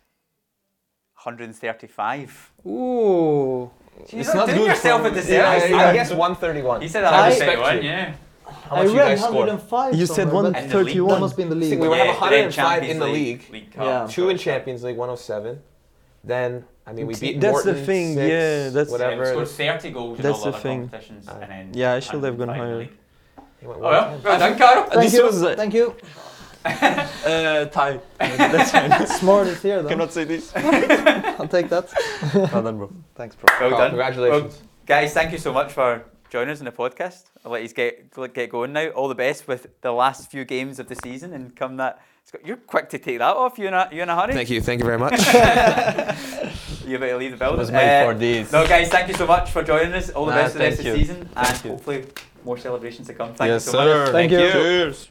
135. 1.23 2.51
Ooh. 2.67 3.71
It's 4.09 4.33
not 4.33 4.47
doing 4.47 4.59
good 4.59 4.67
yourself 4.67 5.01
for- 5.01 5.07
a 5.07 5.11
Yeah, 5.11 5.15
disservice. 5.15 5.73
I 5.73 5.93
guess 5.93 6.11
131. 6.11 6.81
He 6.81 6.87
said 6.87 7.03
I- 7.05 7.29
131, 7.29 7.83
yeah. 7.83 8.13
How 8.45 8.75
much 8.75 8.85
I 8.87 8.89
you 8.91 8.97
read 8.99 9.05
guys 9.07 9.19
scored? 9.19 9.35
105. 9.35 9.95
You 9.95 10.05
said 10.05 10.27
somewhere, 10.27 10.51
but 10.51 10.61
In 10.61 10.69
the 10.69 10.77
league. 10.77 10.99
131. 10.99 11.09
That 11.15 11.19
must 11.19 11.37
be 11.37 11.43
in 11.43 11.49
the 11.49 11.55
league. 11.55 11.69
think 11.69 11.81
we 11.81 11.87
were- 11.87 11.95
yeah, 11.95 12.03
have 12.05 12.15
105 12.21 12.83
in 12.83 12.99
the 12.99 13.05
League, 13.07 13.49
league. 13.51 13.71
Cup. 13.73 13.83
Yeah. 13.85 14.07
Two 14.13 14.29
in 14.29 14.37
Champions 14.37 14.83
League, 14.83 14.97
107. 14.97 15.61
Then 16.23 16.65
I 16.87 16.93
mean 16.93 17.07
we 17.07 17.13
See, 17.15 17.33
beat 17.33 17.41
that's 17.41 17.63
the 17.63 17.73
thing, 17.73 18.13
six, 18.15 18.29
yeah, 18.29 18.69
that's- 18.69 18.87
Yeah, 18.87 18.91
whatever. 18.91 19.25
scored 19.25 19.47
30 19.47 19.89
goals 19.91 20.17
in 20.19 20.23
That's 20.23 20.39
all 20.39 20.51
the 20.51 20.57
thing. 20.59 20.79
competitions. 20.89 21.27
Uh, 21.27 21.39
and 21.41 21.51
then 21.51 21.71
Yeah, 21.73 21.93
I 21.93 21.99
should 21.99 22.23
have 22.23 22.37
gone 22.37 22.47
105 22.49 22.49
in 22.49 22.57
the 22.57 22.63
higher. 22.63 22.77
league. 22.77 22.91
He 23.59 23.67
went 23.67 23.79
Oh, 23.81 23.91
yeah. 23.91 24.11
110. 24.11 24.23
Well 24.23 24.39
done, 24.39 24.57
Caro. 24.59 24.89
Thank 24.89 25.01
This 25.03 25.13
you. 25.13 25.23
was, 25.25 25.43
uh, 25.43 25.55
Thank 25.55 25.73
you. 25.73 25.95
Uh, 26.65 27.65
tie. 27.65 27.99
That's 28.17 28.71
fine. 28.71 29.07
Smart 29.19 29.47
is 29.47 29.61
here, 29.61 29.81
though. 29.83 29.89
Cannot 29.89 30.11
say 30.11 30.23
this. 30.23 30.51
I'll 30.55 31.47
take 31.47 31.69
that. 31.69 31.91
well 32.33 32.63
done, 32.63 32.77
bro. 32.77 32.91
Thanks, 33.15 33.35
bro. 33.35 33.45
Well 33.59 33.73
Oh, 33.75 33.77
done. 33.77 33.89
congratulations. 33.89 34.61
Guys, 34.85 35.13
thank 35.13 35.31
you 35.31 35.37
so 35.37 35.53
much 35.53 35.71
for 35.73 36.03
joining 36.35 36.51
us 36.51 36.59
in 36.59 36.65
the 36.65 36.71
podcast. 36.83 37.21
I'll 37.45 37.51
let 37.53 37.63
you 37.63 37.69
get 37.69 38.11
get 38.33 38.49
going 38.49 38.73
now. 38.73 38.87
All 38.89 39.07
the 39.07 39.15
best 39.15 39.47
with 39.47 39.67
the 39.81 39.91
last 39.93 40.29
few 40.31 40.43
games 40.45 40.79
of 40.79 40.87
the 40.91 40.95
season, 40.95 41.33
and 41.33 41.55
come 41.55 41.77
that. 41.77 41.93
You're 42.43 42.57
quick 42.57 42.89
to 42.89 42.97
take 42.97 43.19
that 43.19 43.35
off. 43.43 43.57
You 43.59 43.67
in 43.67 43.73
a 43.75 43.87
you 43.91 44.01
in 44.01 44.09
a 44.09 44.15
hurry? 44.19 44.33
Thank 44.33 44.49
you. 44.49 44.59
Thank 44.59 44.79
you 44.81 44.85
very 44.91 44.99
much. 45.05 45.13
You 46.85 46.99
better 46.99 47.17
leave 47.17 47.31
the 47.31 47.37
building. 47.37 47.57
was 47.57 47.71
made 47.71 48.01
Uh, 48.03 48.05
for 48.11 48.13
this. 48.19 48.51
No, 48.51 48.67
guys, 48.67 48.89
thank 48.89 49.07
you 49.07 49.15
so 49.15 49.25
much 49.25 49.49
for 49.49 49.63
joining 49.63 49.91
us. 49.93 50.11
All 50.11 50.25
the 50.27 50.35
Nah, 50.35 50.41
best 50.43 50.53
for 50.53 50.59
the 50.59 50.65
rest 50.65 50.77
of 50.79 50.85
the 50.85 50.91
you. 50.91 50.97
season, 50.97 51.29
and 51.35 51.63
you. 51.63 51.71
hopefully 51.71 52.05
more 52.43 52.59
celebrations 52.59 53.07
to 53.07 53.13
come. 53.15 53.33
Thank 53.33 53.49
yes, 53.49 53.65
you 53.65 53.71
so 53.71 53.77
much. 53.79 53.87
sir. 54.07 54.11
Thank 54.11 54.31
you. 54.31 54.37
Cheers. 54.51 55.09